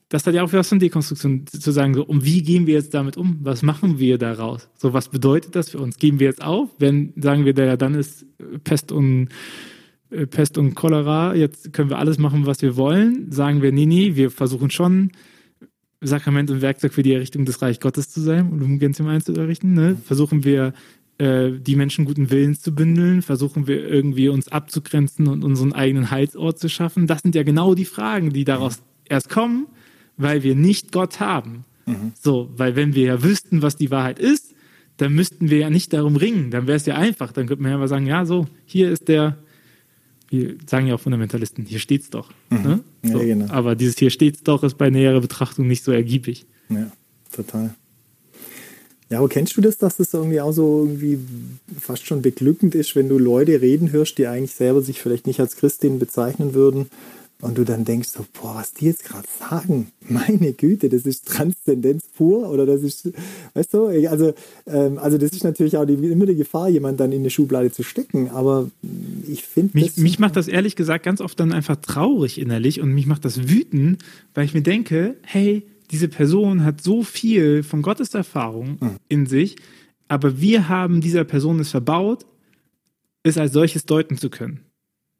das 0.09 0.25
hat 0.25 0.33
ja 0.33 0.43
auch 0.43 0.51
was 0.51 0.67
von 0.67 0.79
Dekonstruktion 0.79 1.45
zu 1.47 1.71
sagen, 1.71 1.93
so, 1.93 2.03
um 2.03 2.25
wie 2.25 2.41
gehen 2.41 2.67
wir 2.67 2.73
jetzt 2.73 2.93
damit 2.93 3.15
um? 3.15 3.39
Was 3.41 3.61
machen 3.61 3.99
wir 3.99 4.17
daraus? 4.17 4.69
So, 4.75 4.91
was 4.91 5.07
bedeutet 5.07 5.55
das 5.55 5.69
für 5.69 5.79
uns? 5.79 5.97
Geben 5.97 6.19
wir 6.19 6.27
jetzt 6.27 6.43
auf? 6.43 6.69
Wenn, 6.77 7.13
sagen 7.15 7.45
wir, 7.45 7.53
ja, 7.53 7.77
dann 7.77 7.93
ist 7.93 8.25
Pest 8.65 8.91
und, 8.91 9.29
äh, 10.09 10.25
Pest 10.25 10.57
und 10.57 10.75
Cholera, 10.75 11.35
jetzt 11.35 11.71
können 11.71 11.89
wir 11.89 11.99
alles 11.99 12.17
machen, 12.17 12.45
was 12.45 12.61
wir 12.61 12.75
wollen. 12.75 13.31
Sagen 13.31 13.61
wir, 13.61 13.71
nee, 13.71 13.85
nee, 13.85 14.15
wir 14.15 14.29
versuchen 14.31 14.71
schon, 14.71 15.11
Sakrament 16.01 16.49
und 16.49 16.61
Werkzeug 16.61 16.93
für 16.93 17.03
die 17.03 17.13
Errichtung 17.13 17.45
des 17.45 17.61
Reich 17.61 17.79
Gottes 17.79 18.09
zu 18.09 18.21
sein 18.21 18.49
und 18.49 18.61
um 18.61 18.79
Gentium 18.79 19.21
zu 19.21 19.33
errichten. 19.33 19.73
Ne? 19.73 19.97
Versuchen 20.05 20.43
wir, 20.43 20.73
äh, 21.19 21.51
die 21.59 21.75
Menschen 21.75 22.05
guten 22.05 22.31
Willens 22.31 22.61
zu 22.61 22.73
bündeln? 22.73 23.21
Versuchen 23.21 23.67
wir 23.67 23.87
irgendwie 23.87 24.29
uns 24.29 24.47
abzugrenzen 24.47 25.27
und 25.27 25.43
unseren 25.43 25.73
eigenen 25.73 26.11
Heilsort 26.11 26.59
zu 26.59 26.69
schaffen? 26.69 27.07
Das 27.07 27.21
sind 27.21 27.35
ja 27.35 27.43
genau 27.43 27.75
die 27.75 27.85
Fragen, 27.85 28.31
die 28.31 28.45
daraus 28.45 28.77
mhm. 28.77 28.83
erst 29.09 29.29
kommen, 29.29 29.67
weil 30.15 30.43
wir 30.43 30.55
nicht 30.55 30.93
Gott 30.93 31.19
haben. 31.19 31.65
Mhm. 31.85 32.13
So, 32.19 32.49
weil 32.55 32.77
wenn 32.77 32.95
wir 32.95 33.03
ja 33.03 33.23
wüssten, 33.23 33.61
was 33.61 33.75
die 33.75 33.91
Wahrheit 33.91 34.17
ist, 34.17 34.55
dann 34.95 35.13
müssten 35.13 35.49
wir 35.49 35.57
ja 35.57 35.69
nicht 35.69 35.91
darum 35.91 36.15
ringen. 36.15 36.51
Dann 36.51 36.67
wäre 36.67 36.77
es 36.77 36.85
ja 36.85 36.95
einfach. 36.95 37.33
Dann 37.33 37.47
könnte 37.47 37.63
man 37.63 37.71
ja 37.71 37.77
mal 37.77 37.87
sagen, 37.89 38.07
ja, 38.07 38.25
so, 38.25 38.47
hier 38.65 38.89
ist 38.89 39.09
der, 39.09 39.37
wir 40.29 40.55
sagen 40.67 40.87
ja 40.87 40.95
auch 40.95 40.99
Fundamentalisten, 40.99 41.65
hier 41.65 41.79
steht's 41.79 42.09
doch. 42.09 42.31
Mhm. 42.49 42.61
Ne? 42.61 42.79
So. 43.03 43.19
Ja, 43.19 43.25
genau. 43.25 43.51
Aber 43.51 43.75
dieses 43.75 43.97
hier 43.97 44.09
steht's 44.09 44.43
doch 44.43 44.63
ist 44.63 44.77
bei 44.77 44.89
näherer 44.89 45.21
Betrachtung 45.21 45.67
nicht 45.67 45.83
so 45.83 45.91
ergiebig. 45.91 46.45
Ja, 46.69 46.91
total. 47.31 47.75
Ja, 49.09 49.17
aber 49.19 49.29
kennst 49.29 49.57
du 49.57 49.61
das, 49.61 49.77
dass 49.77 49.97
das 49.97 50.13
irgendwie 50.13 50.39
auch 50.39 50.51
so 50.51 50.85
irgendwie 50.85 51.17
fast 51.79 52.05
schon 52.05 52.21
beglückend 52.21 52.75
ist, 52.75 52.95
wenn 52.95 53.09
du 53.09 53.17
Leute 53.17 53.59
reden 53.59 53.91
hörst, 53.91 54.19
die 54.19 54.27
eigentlich 54.27 54.53
selber 54.53 54.83
sich 54.83 55.01
vielleicht 55.01 55.25
nicht 55.25 55.39
als 55.39 55.55
Christin 55.55 55.97
bezeichnen 55.97 56.53
würden 56.53 56.91
und 57.41 57.57
du 57.57 57.63
dann 57.63 57.85
denkst 57.85 58.09
so, 58.09 58.25
boah, 58.33 58.55
was 58.55 58.73
die 58.73 58.85
jetzt 58.85 59.05
gerade 59.05 59.27
sagen, 59.39 59.91
meine 60.09 60.53
Güte, 60.53 60.89
das 60.89 61.03
ist 61.05 61.27
Transzendenz 61.27 62.07
pur 62.15 62.49
oder 62.49 62.65
das 62.65 62.83
ist, 62.83 63.11
weißt 63.53 63.73
du, 63.73 63.85
also, 64.09 64.33
ähm, 64.67 64.97
also 64.97 65.17
das 65.17 65.31
ist 65.31 65.43
natürlich 65.43 65.77
auch 65.77 65.85
die, 65.85 65.93
immer 65.93 66.25
die 66.25 66.35
Gefahr, 66.35 66.69
jemand 66.69 66.99
dann 66.99 67.11
in 67.11 67.19
eine 67.19 67.29
Schublade 67.29 67.71
zu 67.71 67.83
stecken, 67.83 68.29
aber 68.29 68.69
ich 69.27 69.43
finde 69.43 69.77
mich, 69.77 69.97
mich 69.97 70.19
macht 70.19 70.35
das 70.35 70.47
ehrlich 70.47 70.75
gesagt 70.75 71.05
ganz 71.05 71.21
oft 71.21 71.39
dann 71.39 71.53
einfach 71.53 71.77
traurig 71.77 72.39
innerlich 72.39 72.81
und 72.81 72.91
mich 72.93 73.05
macht 73.05 73.23
das 73.23 73.47
wütend, 73.47 74.03
weil 74.33 74.45
ich 74.45 74.53
mir 74.53 74.63
denke, 74.63 75.15
hey, 75.21 75.63
diese 75.91 76.09
Person 76.09 76.63
hat 76.65 76.81
so 76.81 77.03
viel 77.03 77.63
von 77.63 77.81
Gottes 77.81 78.13
Erfahrung 78.13 78.77
mhm. 78.81 78.95
in 79.07 79.25
sich, 79.25 79.55
aber 80.09 80.41
wir 80.41 80.67
haben 80.67 80.99
dieser 80.99 81.23
Person 81.23 81.59
es 81.59 81.69
verbaut, 81.69 82.25
es 83.23 83.37
als 83.37 83.53
solches 83.53 83.85
deuten 83.85 84.17
zu 84.17 84.29
können 84.29 84.68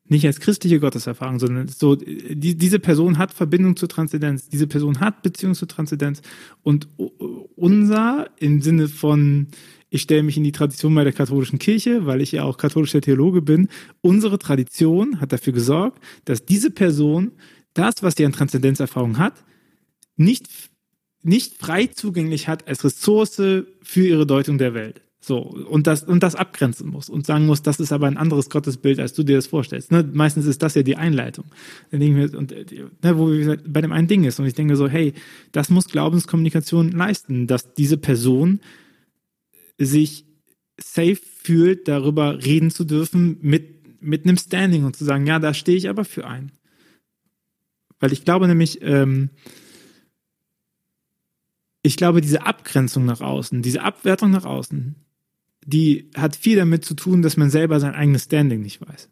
nicht 0.10 0.26
als 0.26 0.40
christliche 0.40 0.80
Gotteserfahrung, 0.80 1.40
sondern 1.40 1.68
so, 1.68 1.96
die, 1.96 2.56
diese 2.56 2.80
Person 2.80 3.18
hat 3.18 3.32
Verbindung 3.32 3.76
zur 3.76 3.88
Transzendenz, 3.88 4.50
diese 4.50 4.68
Person 4.68 5.00
hat 5.00 5.22
Beziehung 5.22 5.54
zur 5.54 5.68
Transzendenz 5.68 6.22
und 6.64 6.88
unser 7.56 8.30
im 8.38 8.62
Sinne 8.62 8.88
von, 8.88 9.48
ich 9.90 10.02
stelle 10.02 10.24
mich 10.24 10.36
in 10.36 10.44
die 10.44 10.52
Tradition 10.52 10.96
bei 10.96 11.04
der 11.04 11.14
katholischen 11.14 11.60
Kirche, 11.60 12.06
weil 12.06 12.22
ich 12.22 12.32
ja 12.32 12.44
auch 12.44 12.58
katholischer 12.58 13.02
Theologe 13.02 13.42
bin, 13.42 13.70
unsere 14.02 14.40
Tradition 14.40 15.22
hat 15.22 15.32
dafür 15.32 15.54
gesorgt, 15.54 16.04
dass 16.26 16.44
diese 16.44 16.72
Person 16.72 17.32
das, 17.74 18.02
was 18.02 18.16
sie 18.16 18.26
an 18.26 18.34
Transzendenzerfahrung 18.34 19.20
hat, 19.20 19.34
nicht, 20.16 20.48
nicht 21.22 21.58
frei 21.58 21.86
zugänglich 21.88 22.48
hat 22.48 22.68
als 22.68 22.84
Ressource 22.84 23.36
für 23.36 24.08
ihre 24.08 24.26
Deutung 24.26 24.58
der 24.58 24.74
Welt. 24.74 25.02
So, 25.22 25.40
und 25.40 25.86
das, 25.86 26.04
und 26.04 26.24
das 26.24 26.36
abgrenzen 26.36 26.90
muss 26.90 27.10
und 27.10 27.26
sagen 27.26 27.46
muss, 27.46 27.62
das 27.62 27.82
ist 27.82 27.92
aber 27.92 28.08
ein 28.08 28.16
anderes 28.16 28.50
Gottesbild, 28.50 29.00
als 29.00 29.14
du 29.14 29.24
dir 29.24 29.36
das 29.36 29.48
vorstellst. 29.48 29.92
Ne? 29.92 30.08
Meistens 30.14 30.46
ist 30.46 30.64
das 30.64 30.76
ja 30.76 30.84
die 30.84 30.96
Einleitung. 30.96 31.46
Dann 31.92 32.00
denke 32.00 32.24
ich 32.24 32.32
mir, 32.32 32.38
und, 32.38 32.52
ne, 32.52 33.18
wo 33.18 33.30
wir 33.30 33.58
bei 33.68 33.82
dem 33.82 33.92
einen 33.92 34.08
Ding 34.08 34.24
ist. 34.24 34.40
Und 34.40 34.46
ich 34.46 34.54
denke 34.54 34.78
so, 34.78 34.88
hey, 34.88 35.14
das 35.52 35.70
muss 35.70 35.90
Glaubenskommunikation 35.90 36.92
leisten, 36.94 37.48
dass 37.48 37.74
diese 37.74 37.98
Person 37.98 38.62
sich 39.78 40.26
safe 40.80 41.18
fühlt, 41.18 41.90
darüber 41.90 42.44
reden 42.44 42.72
zu 42.72 42.86
dürfen 42.86 43.40
mit, 43.42 44.02
mit 44.02 44.24
einem 44.24 44.38
Standing 44.38 44.86
und 44.86 44.96
zu 44.96 45.04
sagen, 45.04 45.28
ja, 45.28 45.40
da 45.40 45.54
stehe 45.54 45.78
ich 45.78 45.90
aber 45.90 46.06
für 46.06 46.26
ein. 46.26 46.54
Weil 48.00 48.14
ich 48.14 48.24
glaube 48.24 48.48
nämlich, 48.48 48.82
ähm, 48.82 49.32
ich 51.82 51.98
glaube, 51.98 52.22
diese 52.22 52.46
Abgrenzung 52.46 53.06
nach 53.06 53.20
außen, 53.20 53.62
diese 53.62 53.84
Abwertung 53.84 54.32
nach 54.32 54.46
außen, 54.46 54.96
die 55.66 56.10
hat 56.16 56.36
viel 56.36 56.56
damit 56.56 56.86
zu 56.86 56.94
tun, 56.94 57.22
dass 57.22 57.38
man 57.38 57.50
selber 57.50 57.80
sein 57.80 57.94
eigenes 57.94 58.24
Standing 58.24 58.62
nicht 58.62 58.82
weiß. 58.82 59.10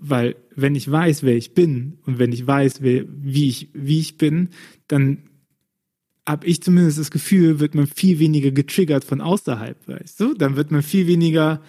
Weil 0.00 0.36
wenn 0.54 0.74
ich 0.74 0.90
weiß, 0.90 1.22
wer 1.22 1.36
ich 1.36 1.54
bin 1.54 1.98
und 2.06 2.18
wenn 2.18 2.32
ich 2.32 2.46
weiß, 2.46 2.82
wer, 2.82 3.04
wie, 3.08 3.48
ich, 3.48 3.70
wie 3.72 4.00
ich 4.00 4.18
bin, 4.18 4.48
dann 4.88 5.28
habe 6.26 6.46
ich 6.46 6.62
zumindest 6.62 6.98
das 6.98 7.10
Gefühl, 7.10 7.60
wird 7.60 7.74
man 7.74 7.86
viel 7.86 8.18
weniger 8.18 8.50
getriggert 8.50 9.04
von 9.04 9.20
außerhalb, 9.20 9.76
weißt 9.88 10.20
du? 10.20 10.34
Dann 10.34 10.56
wird 10.56 10.70
man 10.70 10.82
viel 10.82 11.06
weniger 11.06 11.62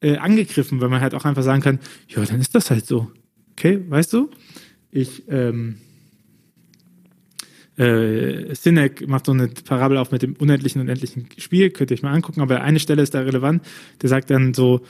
äh, 0.00 0.16
angegriffen, 0.16 0.80
weil 0.80 0.88
man 0.88 1.00
halt 1.00 1.14
auch 1.14 1.24
einfach 1.24 1.42
sagen 1.42 1.62
kann, 1.62 1.78
ja, 2.08 2.24
dann 2.24 2.40
ist 2.40 2.54
das 2.54 2.70
halt 2.70 2.86
so. 2.86 3.10
Okay, 3.52 3.82
weißt 3.88 4.12
du? 4.12 4.30
Ich, 4.90 5.24
ähm, 5.28 5.78
äh, 7.78 8.54
Sinek 8.54 9.06
macht 9.08 9.26
so 9.26 9.32
eine 9.32 9.48
Parabel 9.48 9.98
auf 9.98 10.10
mit 10.10 10.22
dem 10.22 10.34
unendlichen 10.34 10.80
und 10.80 10.88
endlichen 10.88 11.28
Spiel, 11.38 11.70
könnt 11.70 11.90
ihr 11.90 11.96
euch 11.96 12.02
mal 12.02 12.12
angucken, 12.12 12.40
aber 12.40 12.60
eine 12.62 12.80
Stelle 12.80 13.02
ist 13.02 13.14
da 13.14 13.20
relevant, 13.20 13.64
der 14.02 14.08
sagt 14.08 14.30
dann 14.30 14.52
so, 14.52 14.80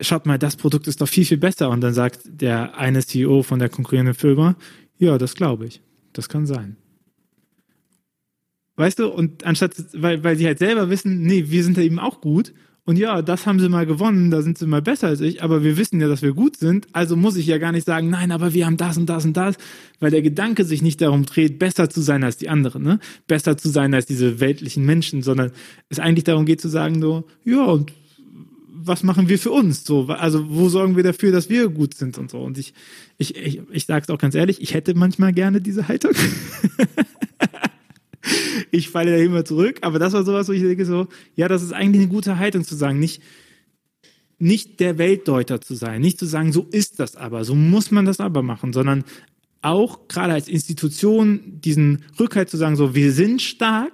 schaut 0.00 0.26
mal, 0.26 0.38
das 0.38 0.56
Produkt 0.56 0.86
ist 0.88 1.00
doch 1.00 1.08
viel, 1.08 1.24
viel 1.24 1.38
besser. 1.38 1.70
Und 1.70 1.80
dann 1.80 1.94
sagt 1.94 2.20
der 2.24 2.78
eine 2.78 3.04
CEO 3.04 3.42
von 3.42 3.58
der 3.58 3.68
konkurrierenden 3.68 4.14
Firma, 4.14 4.56
ja, 4.98 5.18
das 5.18 5.34
glaube 5.34 5.66
ich. 5.66 5.82
Das 6.12 6.28
kann 6.28 6.46
sein. 6.46 6.76
Weißt 8.76 8.98
du, 8.98 9.08
und 9.08 9.44
anstatt, 9.44 9.72
weil, 9.92 10.24
weil 10.24 10.36
sie 10.36 10.46
halt 10.46 10.58
selber 10.58 10.90
wissen, 10.90 11.22
nee, 11.22 11.44
wir 11.48 11.62
sind 11.62 11.76
da 11.76 11.82
eben 11.82 11.98
auch 11.98 12.20
gut. 12.20 12.52
Und 12.86 12.98
ja, 12.98 13.22
das 13.22 13.46
haben 13.46 13.60
sie 13.60 13.70
mal 13.70 13.86
gewonnen, 13.86 14.30
da 14.30 14.42
sind 14.42 14.58
sie 14.58 14.66
mal 14.66 14.82
besser 14.82 15.08
als 15.08 15.22
ich, 15.22 15.42
aber 15.42 15.64
wir 15.64 15.78
wissen 15.78 16.02
ja, 16.02 16.08
dass 16.08 16.20
wir 16.20 16.34
gut 16.34 16.58
sind, 16.58 16.86
also 16.92 17.16
muss 17.16 17.36
ich 17.36 17.46
ja 17.46 17.56
gar 17.56 17.72
nicht 17.72 17.86
sagen, 17.86 18.10
nein, 18.10 18.30
aber 18.30 18.52
wir 18.52 18.66
haben 18.66 18.76
das 18.76 18.98
und 18.98 19.06
das 19.06 19.24
und 19.24 19.38
das, 19.38 19.56
weil 20.00 20.10
der 20.10 20.20
Gedanke 20.20 20.64
sich 20.64 20.82
nicht 20.82 21.00
darum 21.00 21.24
dreht, 21.24 21.58
besser 21.58 21.88
zu 21.88 22.02
sein 22.02 22.22
als 22.22 22.36
die 22.36 22.50
anderen, 22.50 22.82
ne? 22.82 23.00
Besser 23.26 23.56
zu 23.56 23.70
sein 23.70 23.94
als 23.94 24.04
diese 24.04 24.38
weltlichen 24.38 24.84
Menschen, 24.84 25.22
sondern 25.22 25.50
es 25.88 25.98
eigentlich 25.98 26.24
darum 26.24 26.44
geht 26.44 26.60
zu 26.60 26.68
sagen, 26.68 27.00
so, 27.00 27.24
ja, 27.42 27.64
und 27.64 27.90
was 28.86 29.02
machen 29.02 29.30
wir 29.30 29.38
für 29.38 29.50
uns? 29.50 29.84
So, 29.84 30.08
also 30.08 30.50
wo 30.50 30.68
sorgen 30.68 30.94
wir 30.94 31.02
dafür, 31.02 31.32
dass 31.32 31.48
wir 31.48 31.70
gut 31.70 31.94
sind 31.94 32.18
und 32.18 32.30
so. 32.30 32.40
Und 32.40 32.58
ich, 32.58 32.74
ich, 33.16 33.34
ich, 33.34 33.62
ich 33.70 33.86
sage 33.86 34.02
es 34.02 34.10
auch 34.10 34.18
ganz 34.18 34.34
ehrlich, 34.34 34.60
ich 34.60 34.74
hätte 34.74 34.94
manchmal 34.94 35.32
gerne 35.32 35.62
diese 35.62 35.88
Haltung. 35.88 36.12
ich 38.70 38.90
falle 38.90 39.12
da 39.12 39.18
immer 39.18 39.44
zurück, 39.44 39.78
aber 39.82 39.98
das 39.98 40.12
war 40.12 40.24
sowas, 40.24 40.48
wo 40.48 40.52
ich 40.52 40.62
denke 40.62 40.84
so, 40.84 41.08
ja, 41.36 41.48
das 41.48 41.62
ist 41.62 41.72
eigentlich 41.72 42.02
eine 42.02 42.10
gute 42.10 42.38
Haltung 42.38 42.64
zu 42.64 42.74
sagen, 42.74 42.98
nicht 42.98 43.22
nicht 44.38 44.80
der 44.80 44.98
Weltdeuter 44.98 45.60
zu 45.60 45.74
sein, 45.74 46.00
nicht 46.00 46.18
zu 46.18 46.26
sagen, 46.26 46.52
so 46.52 46.66
ist 46.70 46.98
das 47.00 47.16
aber, 47.16 47.44
so 47.44 47.54
muss 47.54 47.90
man 47.90 48.04
das 48.04 48.20
aber 48.20 48.42
machen, 48.42 48.72
sondern 48.72 49.04
auch 49.62 50.08
gerade 50.08 50.34
als 50.34 50.48
Institution 50.48 51.60
diesen 51.60 52.04
Rückhalt 52.20 52.50
zu 52.50 52.56
sagen, 52.56 52.76
so 52.76 52.94
wir 52.94 53.12
sind 53.12 53.40
stark, 53.40 53.92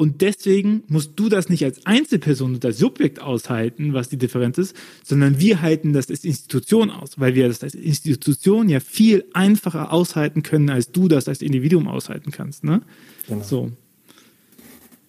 und 0.00 0.20
deswegen 0.20 0.84
musst 0.86 1.12
du 1.16 1.28
das 1.28 1.48
nicht 1.48 1.64
als 1.64 1.84
Einzelperson 1.84 2.54
und 2.54 2.64
als 2.64 2.78
Subjekt 2.78 3.20
aushalten, 3.20 3.94
was 3.94 4.08
die 4.08 4.16
Differenz 4.16 4.56
ist, 4.56 4.76
sondern 5.04 5.40
wir 5.40 5.60
halten 5.60 5.92
das 5.92 6.08
als 6.08 6.24
Institution 6.24 6.90
aus, 6.90 7.18
weil 7.18 7.34
wir 7.34 7.48
das 7.48 7.64
als 7.64 7.74
Institution 7.74 8.68
ja 8.68 8.78
viel 8.78 9.24
einfacher 9.32 9.92
aushalten 9.92 10.44
können, 10.44 10.70
als 10.70 10.92
du 10.92 11.08
das 11.08 11.26
als 11.26 11.42
Individuum 11.42 11.88
aushalten 11.88 12.30
kannst. 12.30 12.62
Ne? 12.62 12.82
Genau. 13.26 13.42
So. 13.42 13.72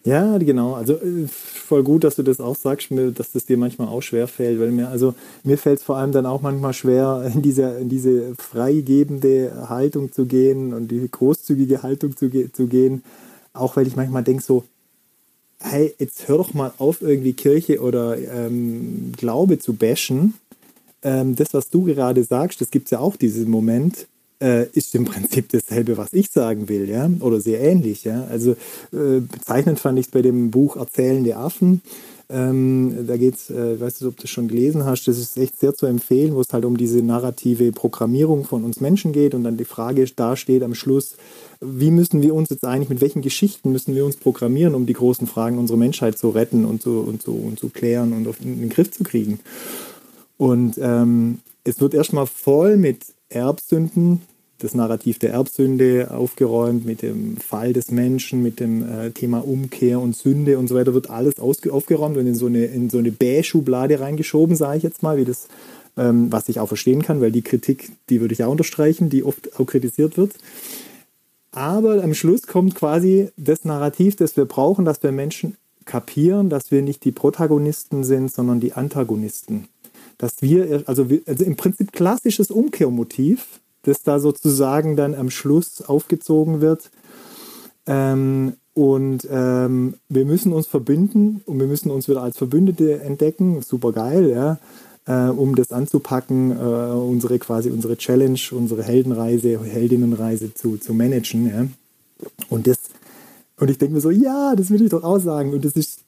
Ja, 0.05 0.39
genau. 0.39 0.73
Also 0.73 0.93
äh, 0.93 1.27
voll 1.27 1.83
gut, 1.83 2.03
dass 2.03 2.15
du 2.15 2.23
das 2.23 2.39
auch 2.39 2.55
sagst, 2.55 2.87
dass 2.89 3.31
das 3.31 3.45
dir 3.45 3.59
manchmal 3.59 3.89
auch 3.89 4.01
schwer 4.01 4.27
fällt, 4.27 4.59
weil 4.59 4.71
mir, 4.71 4.89
also 4.89 5.13
mir 5.43 5.59
fällt 5.59 5.79
es 5.79 5.85
vor 5.85 5.97
allem 5.97 6.13
dann 6.13 6.25
auch 6.25 6.41
manchmal 6.41 6.73
schwer, 6.73 7.31
in 7.31 7.43
diese, 7.43 7.77
in 7.77 7.89
diese 7.89 8.33
freigebende 8.39 9.69
Haltung 9.69 10.11
zu 10.11 10.25
gehen 10.25 10.73
und 10.73 10.89
die 10.89 11.07
großzügige 11.11 11.83
Haltung 11.83 12.17
zu, 12.17 12.31
zu 12.51 12.65
gehen, 12.65 13.03
auch 13.53 13.75
weil 13.75 13.85
ich 13.85 13.95
manchmal 13.95 14.23
denke 14.23 14.41
so, 14.41 14.63
hey, 15.61 15.93
jetzt 15.99 16.27
hör 16.27 16.37
doch 16.37 16.53
mal 16.53 16.73
auf, 16.77 17.01
irgendwie 17.01 17.33
Kirche 17.33 17.81
oder 17.81 18.17
ähm, 18.17 19.11
Glaube 19.17 19.59
zu 19.59 19.73
bashen. 19.73 20.35
Ähm, 21.03 21.35
das, 21.35 21.53
was 21.53 21.69
du 21.69 21.83
gerade 21.83 22.23
sagst, 22.23 22.61
das 22.61 22.71
gibt 22.71 22.85
es 22.85 22.91
ja 22.91 22.99
auch 22.99 23.15
diesen 23.15 23.49
Moment, 23.49 24.07
äh, 24.41 24.67
ist 24.73 24.95
im 24.95 25.05
Prinzip 25.05 25.49
dasselbe, 25.49 25.97
was 25.97 26.13
ich 26.13 26.29
sagen 26.31 26.69
will, 26.69 26.89
ja, 26.89 27.09
oder 27.19 27.39
sehr 27.41 27.59
ähnlich, 27.61 28.03
ja. 28.03 28.25
Also 28.29 28.51
äh, 28.93 29.19
bezeichnend 29.19 29.79
fand 29.79 29.99
ich 29.99 30.07
es 30.07 30.11
bei 30.11 30.21
dem 30.21 30.51
Buch 30.51 30.77
Erzählende 30.77 31.35
Affen. 31.35 31.81
Ähm, 32.31 33.07
da 33.07 33.17
geht 33.17 33.35
es, 33.35 33.49
äh, 33.49 33.79
weißt 33.79 34.01
du, 34.01 34.09
ob 34.09 34.17
du 34.17 34.21
das 34.21 34.29
schon 34.29 34.47
gelesen 34.47 34.85
hast, 34.85 35.07
das 35.07 35.17
ist 35.17 35.35
echt 35.37 35.59
sehr 35.59 35.73
zu 35.73 35.87
empfehlen, 35.87 36.35
wo 36.35 36.41
es 36.41 36.53
halt 36.53 36.63
um 36.63 36.77
diese 36.77 37.01
narrative 37.01 37.71
Programmierung 37.71 38.45
von 38.45 38.63
uns 38.63 38.79
Menschen 38.81 39.13
geht 39.13 39.33
und 39.33 39.43
dann 39.43 39.57
die 39.57 39.65
Frage 39.65 40.05
dasteht 40.05 40.61
am 40.61 40.75
Schluss, 40.75 41.15
wie 41.61 41.91
müssen 41.91 42.21
wir 42.21 42.33
uns 42.33 42.49
jetzt 42.49 42.65
eigentlich, 42.65 42.89
mit 42.89 43.01
welchen 43.01 43.21
Geschichten 43.21 43.71
müssen 43.71 43.93
wir 43.93 44.05
uns 44.05 44.15
programmieren, 44.15 44.75
um 44.75 44.85
die 44.85 44.93
großen 44.93 45.27
Fragen 45.27 45.57
unserer 45.57 45.77
Menschheit 45.77 46.17
zu 46.17 46.29
retten 46.29 46.65
und 46.65 46.81
zu, 46.81 46.99
und 46.99 47.21
zu, 47.21 47.33
und 47.33 47.59
zu 47.59 47.69
klären 47.69 48.13
und 48.13 48.27
auf, 48.27 48.39
in 48.41 48.59
den 48.59 48.69
Griff 48.69 48.91
zu 48.91 49.03
kriegen. 49.03 49.39
Und 50.37 50.77
ähm, 50.81 51.39
es 51.65 51.81
wird 51.81 51.93
erstmal 51.93 52.27
voll 52.27 52.77
mit 52.77 53.05
Erbsünden, 53.27 54.21
das 54.59 54.73
Narrativ 54.73 55.19
der 55.19 55.31
Erbsünde 55.31 56.11
aufgeräumt, 56.11 56.85
mit 56.85 57.01
dem 57.01 57.37
Fall 57.37 57.73
des 57.73 57.91
Menschen, 57.91 58.41
mit 58.41 58.59
dem 58.59 58.83
äh, 58.83 59.11
Thema 59.11 59.39
Umkehr 59.39 59.99
und 59.99 60.15
Sünde 60.15 60.57
und 60.57 60.67
so 60.67 60.75
weiter, 60.75 60.93
wird 60.93 61.09
alles 61.09 61.39
aufgeräumt 61.39 62.17
und 62.17 62.27
in 62.27 62.35
so 62.35 62.45
eine, 62.45 62.65
in 62.65 62.89
so 62.89 62.97
eine 62.97 63.11
Bäh-Schublade 63.11 63.99
reingeschoben, 63.99 64.55
sage 64.55 64.77
ich 64.77 64.83
jetzt 64.83 65.03
mal, 65.03 65.17
wie 65.17 65.25
das, 65.25 65.47
ähm, 65.97 66.31
was 66.31 66.47
ich 66.47 66.59
auch 66.59 66.67
verstehen 66.67 67.03
kann, 67.03 67.19
weil 67.19 67.31
die 67.31 67.41
Kritik, 67.41 67.91
die 68.09 68.21
würde 68.21 68.33
ich 68.33 68.43
auch 68.43 68.51
unterstreichen, 68.51 69.09
die 69.09 69.23
oft 69.23 69.59
auch 69.59 69.65
kritisiert 69.65 70.17
wird. 70.17 70.33
Aber 71.51 72.03
am 72.03 72.13
Schluss 72.13 72.45
kommt 72.45 72.75
quasi 72.75 73.29
das 73.37 73.65
Narrativ, 73.65 74.15
das 74.15 74.37
wir 74.37 74.45
brauchen, 74.45 74.85
dass 74.85 75.01
wir 75.01 75.11
Menschen 75.11 75.57
kapieren, 75.85 76.49
dass 76.49 76.69
wir 76.71 76.81
nicht 76.81 77.03
die 77.03 77.11
Protagonisten 77.11 78.03
sind, 78.03 78.31
sondern 78.31 78.59
die 78.59 78.73
Antagonisten. 78.73 79.67
Dass 80.19 80.41
wir, 80.41 80.83
also, 80.85 81.07
also 81.25 81.43
im 81.43 81.55
Prinzip 81.55 81.91
klassisches 81.91 82.51
Umkehrmotiv, 82.51 83.59
das 83.83 84.03
da 84.03 84.19
sozusagen 84.19 84.95
dann 84.95 85.15
am 85.15 85.31
Schluss 85.31 85.81
aufgezogen 85.81 86.61
wird. 86.61 86.91
Ähm, 87.87 88.53
und 88.75 89.27
ähm, 89.31 89.95
wir 90.09 90.25
müssen 90.25 90.53
uns 90.53 90.67
verbinden 90.67 91.41
und 91.45 91.59
wir 91.59 91.67
müssen 91.67 91.89
uns 91.89 92.07
wieder 92.07 92.21
als 92.21 92.37
Verbündete 92.37 93.01
entdecken. 93.01 93.61
Super 93.61 93.91
geil, 93.91 94.29
ja 94.29 94.59
äh, 95.09 95.29
um 95.29 95.55
das 95.55 95.71
anzupacken, 95.71 96.51
äh, 96.51 96.53
unsere 96.53 97.39
quasi 97.39 97.71
unsere 97.71 97.97
Challenge, 97.97 98.39
unsere 98.51 98.83
Heldenreise, 98.83 99.59
Heldinnenreise 99.59 100.53
zu, 100.53 100.77
zu 100.77 100.93
managen. 100.93 101.47
Ja? 101.47 101.67
Und 102.49 102.67
das, 102.67 102.77
und 103.57 103.71
ich 103.71 103.79
denke 103.79 103.95
mir 103.95 104.01
so, 104.01 104.11
ja, 104.11 104.55
das 104.55 104.69
will 104.69 104.83
ich 104.83 104.91
doch 104.91 105.03
auch 105.03 105.17
sagen. 105.17 105.51
Und 105.51 105.65
das 105.65 105.73
ist, 105.73 106.01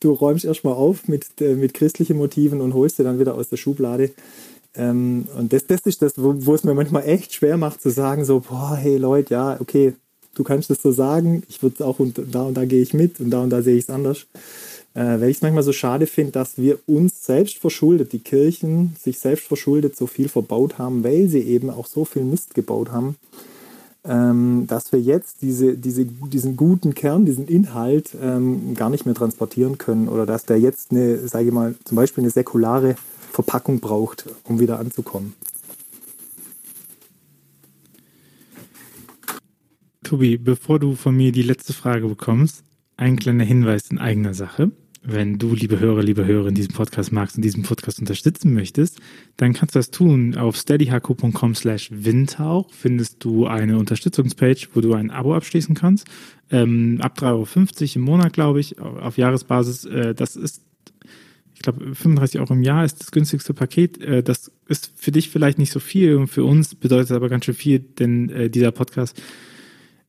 du 0.00 0.10
räumst 0.10 0.44
erstmal 0.44 0.74
auf 0.74 1.06
mit, 1.06 1.40
äh, 1.40 1.54
mit 1.54 1.72
christlichen 1.72 2.16
Motiven 2.16 2.60
und 2.60 2.74
holst 2.74 2.98
dir 2.98 3.04
dann 3.04 3.20
wieder 3.20 3.36
aus 3.36 3.48
der 3.48 3.58
Schublade. 3.58 4.10
Ähm, 4.74 5.28
und 5.38 5.52
das, 5.52 5.66
das 5.68 5.82
ist 5.82 6.02
das, 6.02 6.14
wo, 6.16 6.34
wo 6.38 6.54
es 6.54 6.64
mir 6.64 6.74
manchmal 6.74 7.08
echt 7.08 7.34
schwer 7.34 7.58
macht 7.58 7.80
zu 7.80 7.90
sagen, 7.90 8.24
so, 8.24 8.40
boah, 8.40 8.74
hey 8.74 8.96
Leute, 8.96 9.34
ja, 9.34 9.60
okay, 9.60 9.94
du 10.34 10.42
kannst 10.42 10.68
das 10.68 10.82
so 10.82 10.90
sagen, 10.90 11.44
ich 11.48 11.62
würde 11.62 11.76
es 11.78 11.82
auch 11.82 12.00
und 12.00 12.20
da 12.32 12.42
und 12.42 12.54
da 12.54 12.64
gehe 12.64 12.82
ich 12.82 12.92
mit 12.92 13.20
und 13.20 13.30
da 13.30 13.40
und 13.40 13.50
da 13.50 13.62
sehe 13.62 13.76
ich 13.76 13.84
es 13.84 13.90
anders 13.90 14.26
äh, 14.98 15.20
weil 15.20 15.30
ich 15.30 15.36
es 15.36 15.42
manchmal 15.42 15.62
so 15.62 15.72
schade 15.72 16.08
finde, 16.08 16.32
dass 16.32 16.58
wir 16.58 16.80
uns 16.86 17.24
selbst 17.24 17.58
verschuldet, 17.58 18.12
die 18.12 18.18
Kirchen 18.18 18.96
sich 19.00 19.20
selbst 19.20 19.46
verschuldet 19.46 19.96
so 19.96 20.08
viel 20.08 20.28
verbaut 20.28 20.78
haben, 20.78 21.04
weil 21.04 21.28
sie 21.28 21.42
eben 21.42 21.70
auch 21.70 21.86
so 21.86 22.04
viel 22.04 22.24
Mist 22.24 22.54
gebaut 22.54 22.90
haben, 22.90 23.14
ähm, 24.04 24.64
dass 24.66 24.90
wir 24.90 25.00
jetzt 25.00 25.40
diese, 25.42 25.76
diese, 25.76 26.04
diesen 26.04 26.56
guten 26.56 26.96
Kern, 26.96 27.24
diesen 27.24 27.46
Inhalt 27.46 28.10
ähm, 28.20 28.74
gar 28.74 28.90
nicht 28.90 29.06
mehr 29.06 29.14
transportieren 29.14 29.78
können 29.78 30.08
oder 30.08 30.26
dass 30.26 30.46
der 30.46 30.58
jetzt 30.58 30.90
eine, 30.90 31.28
sage 31.28 31.46
ich 31.46 31.52
mal, 31.52 31.76
zum 31.84 31.94
Beispiel 31.94 32.24
eine 32.24 32.30
säkulare 32.32 32.96
Verpackung 33.30 33.78
braucht, 33.78 34.24
um 34.42 34.58
wieder 34.58 34.80
anzukommen. 34.80 35.34
Tobi, 40.02 40.38
bevor 40.38 40.80
du 40.80 40.96
von 40.96 41.16
mir 41.16 41.30
die 41.30 41.42
letzte 41.42 41.72
Frage 41.72 42.08
bekommst, 42.08 42.64
ein 42.96 43.16
kleiner 43.16 43.44
Hinweis 43.44 43.92
in 43.92 43.98
eigener 43.98 44.34
Sache 44.34 44.72
wenn 45.02 45.38
du, 45.38 45.54
liebe 45.54 45.80
Hörer, 45.80 46.02
liebe 46.02 46.26
Hörer, 46.26 46.48
in 46.48 46.54
diesem 46.54 46.74
Podcast 46.74 47.12
magst 47.12 47.36
und 47.36 47.42
diesen 47.42 47.62
Podcast 47.62 48.00
unterstützen 48.00 48.52
möchtest, 48.52 49.00
dann 49.36 49.52
kannst 49.52 49.74
du 49.74 49.78
das 49.78 49.90
tun. 49.90 50.36
Auf 50.36 50.56
steadyhq.com 50.56 51.54
slash 51.54 51.90
windhauch 51.92 52.72
findest 52.72 53.24
du 53.24 53.46
eine 53.46 53.78
Unterstützungspage, 53.78 54.68
wo 54.74 54.80
du 54.80 54.94
ein 54.94 55.10
Abo 55.10 55.34
abschließen 55.34 55.74
kannst. 55.74 56.06
Ähm, 56.50 56.98
ab 57.00 57.18
3,50 57.18 57.24
Euro 57.26 57.46
im 57.94 58.00
Monat, 58.02 58.32
glaube 58.32 58.60
ich, 58.60 58.78
auf 58.80 59.16
Jahresbasis. 59.18 59.84
Äh, 59.84 60.14
das 60.14 60.36
ist, 60.36 60.62
ich 61.54 61.62
glaube, 61.62 61.94
35 61.94 62.40
Euro 62.40 62.54
im 62.54 62.62
Jahr 62.62 62.84
ist 62.84 63.00
das 63.00 63.10
günstigste 63.10 63.54
Paket. 63.54 64.00
Äh, 64.02 64.22
das 64.22 64.50
ist 64.66 64.92
für 64.96 65.12
dich 65.12 65.30
vielleicht 65.30 65.58
nicht 65.58 65.72
so 65.72 65.80
viel, 65.80 66.26
für 66.26 66.44
uns 66.44 66.74
bedeutet 66.74 67.12
aber 67.12 67.28
ganz 67.28 67.44
schön 67.44 67.54
viel, 67.54 67.78
denn 67.78 68.30
äh, 68.30 68.50
dieser 68.50 68.72
Podcast 68.72 69.20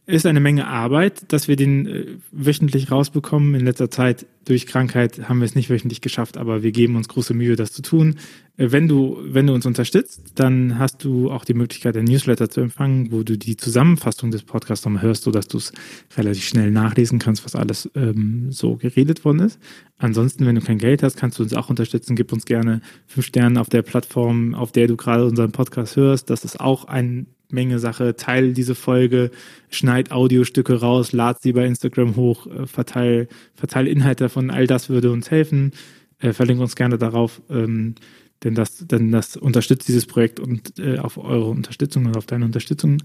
ist 0.10 0.26
eine 0.26 0.39
Menge 0.39 0.68
Arbeit, 0.68 1.32
dass 1.32 1.47
wir 1.47 1.55
den 1.55 1.86
äh, 1.86 2.05
wöchentlich 2.32 2.91
rausbekommen. 2.91 3.53
In 3.53 3.66
letzter 3.66 3.91
Zeit 3.91 4.26
durch 4.43 4.66
Krankheit 4.66 5.30
haben 5.30 5.39
wir 5.39 5.45
es 5.45 5.53
nicht 5.53 5.70
wöchentlich 5.70 6.01
geschafft, 6.01 6.38
aber 6.38 6.64
wir 6.64 6.72
geben 6.72 6.95
uns 6.95 7.07
große 7.07 7.36
Mühe, 7.36 7.55
das 7.55 7.72
zu 7.72 7.84
tun. 7.84 8.16
Äh, 8.57 8.72
wenn 8.72 8.88
du, 8.88 9.20
wenn 9.22 9.45
du 9.45 9.53
uns 9.53 9.68
unterstützt, 9.68 10.34
dann 10.34 10.80
hast 10.80 11.03
du 11.03 11.30
auch 11.30 11.45
die 11.45 11.53
Möglichkeit, 11.53 11.95
ein 11.95 12.05
Newsletter 12.05 12.49
zu 12.49 12.60
empfangen, 12.60 13.12
wo 13.12 13.22
du 13.22 13.38
die 13.38 13.55
Zusammenfassung 13.55 14.32
des 14.32 14.41
Podcasts 14.41 14.84
nochmal 14.84 15.03
hörst, 15.03 15.24
sodass 15.24 15.47
du 15.47 15.57
es 15.57 15.72
relativ 16.18 16.43
schnell 16.43 16.72
nachlesen 16.72 17.20
kannst, 17.20 17.45
was 17.45 17.55
alles 17.55 17.89
ähm, 17.93 18.51
so 18.51 18.78
geredet 18.78 19.24
worden 19.26 19.41
ist. 19.41 19.60
Ansonsten, 19.99 20.47
wenn 20.47 20.55
du 20.55 20.62
kein 20.62 20.80
Geld 20.80 21.03
hast, 21.03 21.18
kannst 21.18 21.38
du 21.38 21.43
uns 21.43 21.53
auch 21.53 21.70
unterstützen. 21.70 22.16
Gib 22.16 22.34
uns 22.34 22.45
gerne 22.45 22.82
fünf 23.05 23.28
Sterne 23.28 23.62
auf 23.62 23.70
der 23.70 23.84
Plattform, 23.84 24.55
auf 24.55 24.72
der 24.72 24.88
du 24.88 24.97
gerade 24.97 25.26
unseren 25.26 25.51
Podcast 25.51 25.95
hörst. 25.95 26.32
Das 26.32 26.43
ist 26.43 26.60
auch 26.60 26.86
ein 26.86 27.28
Menge 27.52 27.80
Sache. 27.80 28.16
Teil 28.16 28.54
diese 28.54 28.76
Folge, 28.76 29.32
schneid 29.70 30.12
Audiostücke 30.12 30.80
raus, 30.80 31.12
lad 31.12 31.41
sie 31.41 31.54
bei 31.54 31.66
Instagram 31.66 32.16
hoch, 32.16 32.47
äh, 32.47 32.68
verteil, 32.68 33.28
verteil 33.56 33.88
Inhalte 33.88 34.26
davon. 34.26 34.50
All 34.52 34.68
das 34.68 34.89
würde 34.89 35.12
uns 35.12 35.32
helfen. 35.32 35.72
Äh, 36.20 36.34
verlinke 36.34 36.62
uns 36.62 36.76
gerne 36.76 36.97
darauf, 36.97 37.41
ähm, 37.50 37.95
denn 38.43 38.56
das, 38.56 38.78
denn 38.88 39.12
das 39.12 39.36
unterstützt 39.36 39.88
dieses 39.88 40.06
Projekt 40.06 40.39
und 40.39 40.80
äh, 40.80 40.97
auf 40.97 41.18
eure 41.18 41.50
Unterstützung 41.50 42.06
und 42.06 42.16
auf 42.16 42.26
deine 42.26 42.45
Unterstützung 42.45 42.97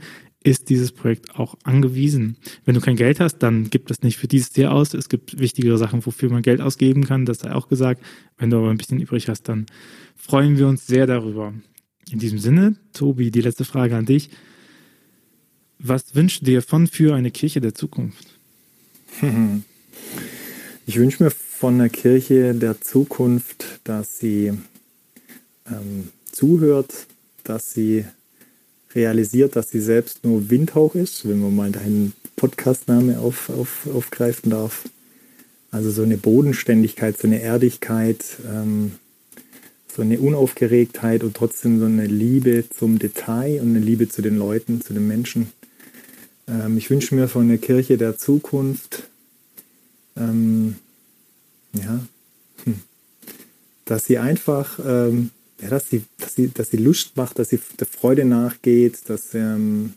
ist 0.44 0.68
dieses 0.68 0.92
Projekt 0.92 1.34
auch 1.36 1.56
angewiesen. 1.64 2.36
Wenn 2.64 2.74
du 2.74 2.80
kein 2.80 2.96
Geld 2.96 3.18
hast, 3.18 3.38
dann 3.38 3.70
gibt 3.70 3.90
es 3.90 4.02
nicht 4.02 4.16
für 4.18 4.28
dieses 4.28 4.54
Jahr 4.56 4.72
aus. 4.72 4.94
Es 4.94 5.08
gibt 5.08 5.38
wichtigere 5.40 5.78
Sachen, 5.78 6.04
wofür 6.06 6.30
man 6.30 6.42
Geld 6.42 6.60
ausgeben 6.60 7.04
kann. 7.04 7.24
Das 7.24 7.38
sei 7.40 7.52
auch 7.52 7.68
gesagt. 7.68 8.04
Wenn 8.36 8.50
du 8.50 8.58
aber 8.58 8.70
ein 8.70 8.76
bisschen 8.76 9.00
übrig 9.00 9.28
hast, 9.28 9.48
dann 9.48 9.66
freuen 10.14 10.58
wir 10.58 10.68
uns 10.68 10.86
sehr 10.86 11.06
darüber. 11.06 11.54
In 12.10 12.18
diesem 12.18 12.38
Sinne, 12.38 12.76
Tobi, 12.92 13.30
die 13.30 13.40
letzte 13.40 13.64
Frage 13.64 13.96
an 13.96 14.06
dich. 14.06 14.30
Was 15.78 16.14
wünschst 16.14 16.42
du 16.42 16.46
dir 16.46 16.62
von 16.62 16.86
für 16.86 17.14
eine 17.14 17.30
Kirche 17.30 17.60
der 17.60 17.74
Zukunft? 17.74 18.26
Ich 20.86 20.98
wünsche 20.98 21.22
mir 21.22 21.30
von 21.30 21.78
der 21.78 21.88
Kirche 21.88 22.52
der 22.54 22.78
Zukunft, 22.78 23.80
dass 23.84 24.18
sie 24.18 24.52
ähm, 25.66 26.08
zuhört, 26.30 27.06
dass 27.42 27.72
sie 27.72 28.04
realisiert, 28.94 29.56
dass 29.56 29.70
sie 29.70 29.80
selbst 29.80 30.24
nur 30.24 30.50
Windhauch 30.50 30.94
ist, 30.94 31.26
wenn 31.26 31.40
man 31.40 31.56
mal 31.56 31.72
deinen 31.72 32.12
Podcastname 32.36 33.18
auf, 33.18 33.48
auf, 33.48 33.86
aufgreifen 33.94 34.50
darf. 34.50 34.88
Also 35.70 35.90
so 35.90 36.02
eine 36.02 36.18
Bodenständigkeit, 36.18 37.18
so 37.18 37.28
eine 37.28 37.40
Erdigkeit, 37.40 38.22
ähm, 38.46 38.92
so 39.94 40.02
eine 40.02 40.18
Unaufgeregtheit 40.18 41.22
und 41.22 41.36
trotzdem 41.36 41.78
so 41.78 41.86
eine 41.86 42.06
Liebe 42.06 42.64
zum 42.68 42.98
Detail 42.98 43.60
und 43.60 43.70
eine 43.70 43.78
Liebe 43.78 44.08
zu 44.08 44.22
den 44.22 44.36
Leuten, 44.36 44.80
zu 44.80 44.92
den 44.92 45.06
Menschen. 45.06 45.52
Ähm, 46.48 46.76
ich 46.76 46.90
wünsche 46.90 47.14
mir 47.14 47.28
von 47.28 47.42
einer 47.42 47.58
Kirche 47.58 47.96
der 47.96 48.18
Zukunft, 48.18 49.04
ähm, 50.16 50.76
ja, 51.72 52.00
hm, 52.64 52.80
dass 53.84 54.06
sie 54.06 54.18
einfach 54.18 54.78
ähm, 54.84 55.30
ja, 55.60 55.70
dass 55.70 55.88
sie, 55.88 56.02
dass 56.18 56.34
sie, 56.34 56.48
dass 56.48 56.70
sie 56.70 56.76
Lust 56.76 57.16
macht, 57.16 57.38
dass 57.38 57.48
sie 57.48 57.60
der 57.78 57.86
Freude 57.86 58.24
nachgeht, 58.24 59.08
dass 59.08 59.34
ähm, 59.34 59.94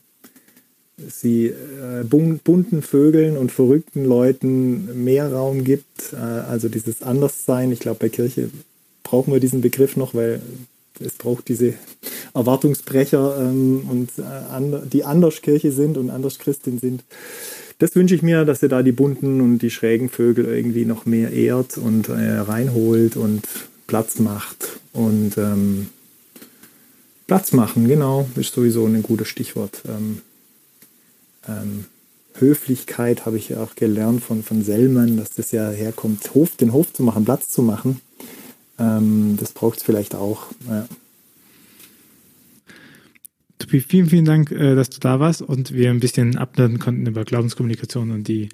sie 0.98 1.48
äh, 1.48 2.04
bunten 2.04 2.82
Vögeln 2.82 3.38
und 3.38 3.52
verrückten 3.52 4.06
Leuten 4.06 5.04
mehr 5.04 5.32
Raum 5.32 5.64
gibt. 5.64 6.14
Äh, 6.14 6.18
also 6.18 6.70
dieses 6.70 7.02
Anderssein. 7.02 7.72
Ich 7.72 7.80
glaube, 7.80 8.00
bei 8.00 8.10
Kirche 8.10 8.50
brauchen 9.08 9.32
wir 9.32 9.40
diesen 9.40 9.62
Begriff 9.62 9.96
noch, 9.96 10.14
weil 10.14 10.42
es 11.00 11.14
braucht 11.14 11.48
diese 11.48 11.76
Erwartungsbrecher 12.34 13.38
ähm, 13.40 13.88
und 13.90 14.10
äh, 14.20 14.88
die 14.92 15.06
anders 15.06 15.42
Kirche 15.42 15.72
sind 15.72 15.98
und 15.98 16.10
anders 16.10 16.40
Christin 16.40 16.78
sind. 16.78 17.04
Das 17.80 17.96
wünsche 17.96 18.16
ich 18.16 18.22
mir, 18.22 18.44
dass 18.44 18.64
er 18.64 18.70
da 18.70 18.82
die 18.84 18.92
bunten 18.92 19.40
und 19.40 19.60
die 19.60 19.70
schrägen 19.70 20.10
Vögel 20.10 20.46
irgendwie 20.46 20.84
noch 20.84 21.06
mehr 21.06 21.32
ehrt 21.32 21.78
und 21.78 22.10
äh, 22.10 22.40
reinholt 22.40 23.16
und 23.16 23.48
Platz 23.86 24.20
macht. 24.20 24.80
Und 24.92 25.38
ähm, 25.38 25.88
Platz 27.28 27.54
machen, 27.54 27.88
genau, 27.88 28.28
ist 28.36 28.54
sowieso 28.54 28.86
ein 28.86 29.04
gutes 29.04 29.30
Stichwort. 29.30 29.84
Ähm, 29.88 30.22
ähm, 31.48 31.86
Höflichkeit 32.40 33.26
habe 33.26 33.38
ich 33.38 33.50
ja 33.50 33.64
auch 33.64 33.76
gelernt 33.76 34.24
von, 34.24 34.44
von 34.44 34.64
Sellmann, 34.64 35.16
dass 35.16 35.32
das 35.32 35.52
ja 35.52 35.70
herkommt, 35.70 36.34
Hof, 36.34 36.56
den 36.58 36.74
Hof 36.74 36.92
zu 36.94 37.04
machen, 37.04 37.26
Platz 37.26 37.50
zu 37.50 37.62
machen. 37.62 38.02
Ähm, 38.80 39.38
das 39.40 39.52
braucht 39.52 39.78
es 39.78 39.84
vielleicht 39.84 40.16
auch. 40.16 40.48
Ja. 40.68 40.88
Tobi, 43.60 43.82
vielen, 43.82 44.08
vielen 44.08 44.26
Dank, 44.26 44.52
äh, 44.52 44.76
dass 44.76 44.90
du 44.90 45.00
da 45.00 45.20
warst 45.20 45.42
und 45.42 45.74
wir 45.74 45.90
ein 45.90 46.00
bisschen 46.00 46.38
ablernen 46.38 46.80
konnten 46.80 47.06
über 47.08 47.26
Glaubenskommunikation 47.26 48.12
und 48.12 48.28
die 48.28 48.50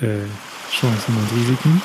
äh, 0.00 0.24
Chancen 0.70 1.14
und 1.16 1.38
Risiken. 1.38 1.82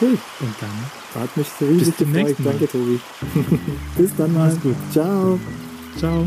Cool. 0.00 0.18
Und 0.40 0.54
dann 0.60 1.22
hat 1.22 1.36
mich 1.36 1.46
so 1.58 1.66
riesig 1.66 1.94
Bis 1.96 2.06
gefreut. 2.06 2.36
Danke, 2.42 2.68
Tobi. 2.68 3.00
Bis 3.96 4.16
dann 4.16 4.32
mal. 4.32 4.48
Mach's 4.48 4.62
gut. 4.62 4.76
Ciao. 4.90 5.38
Ciao. 5.98 6.26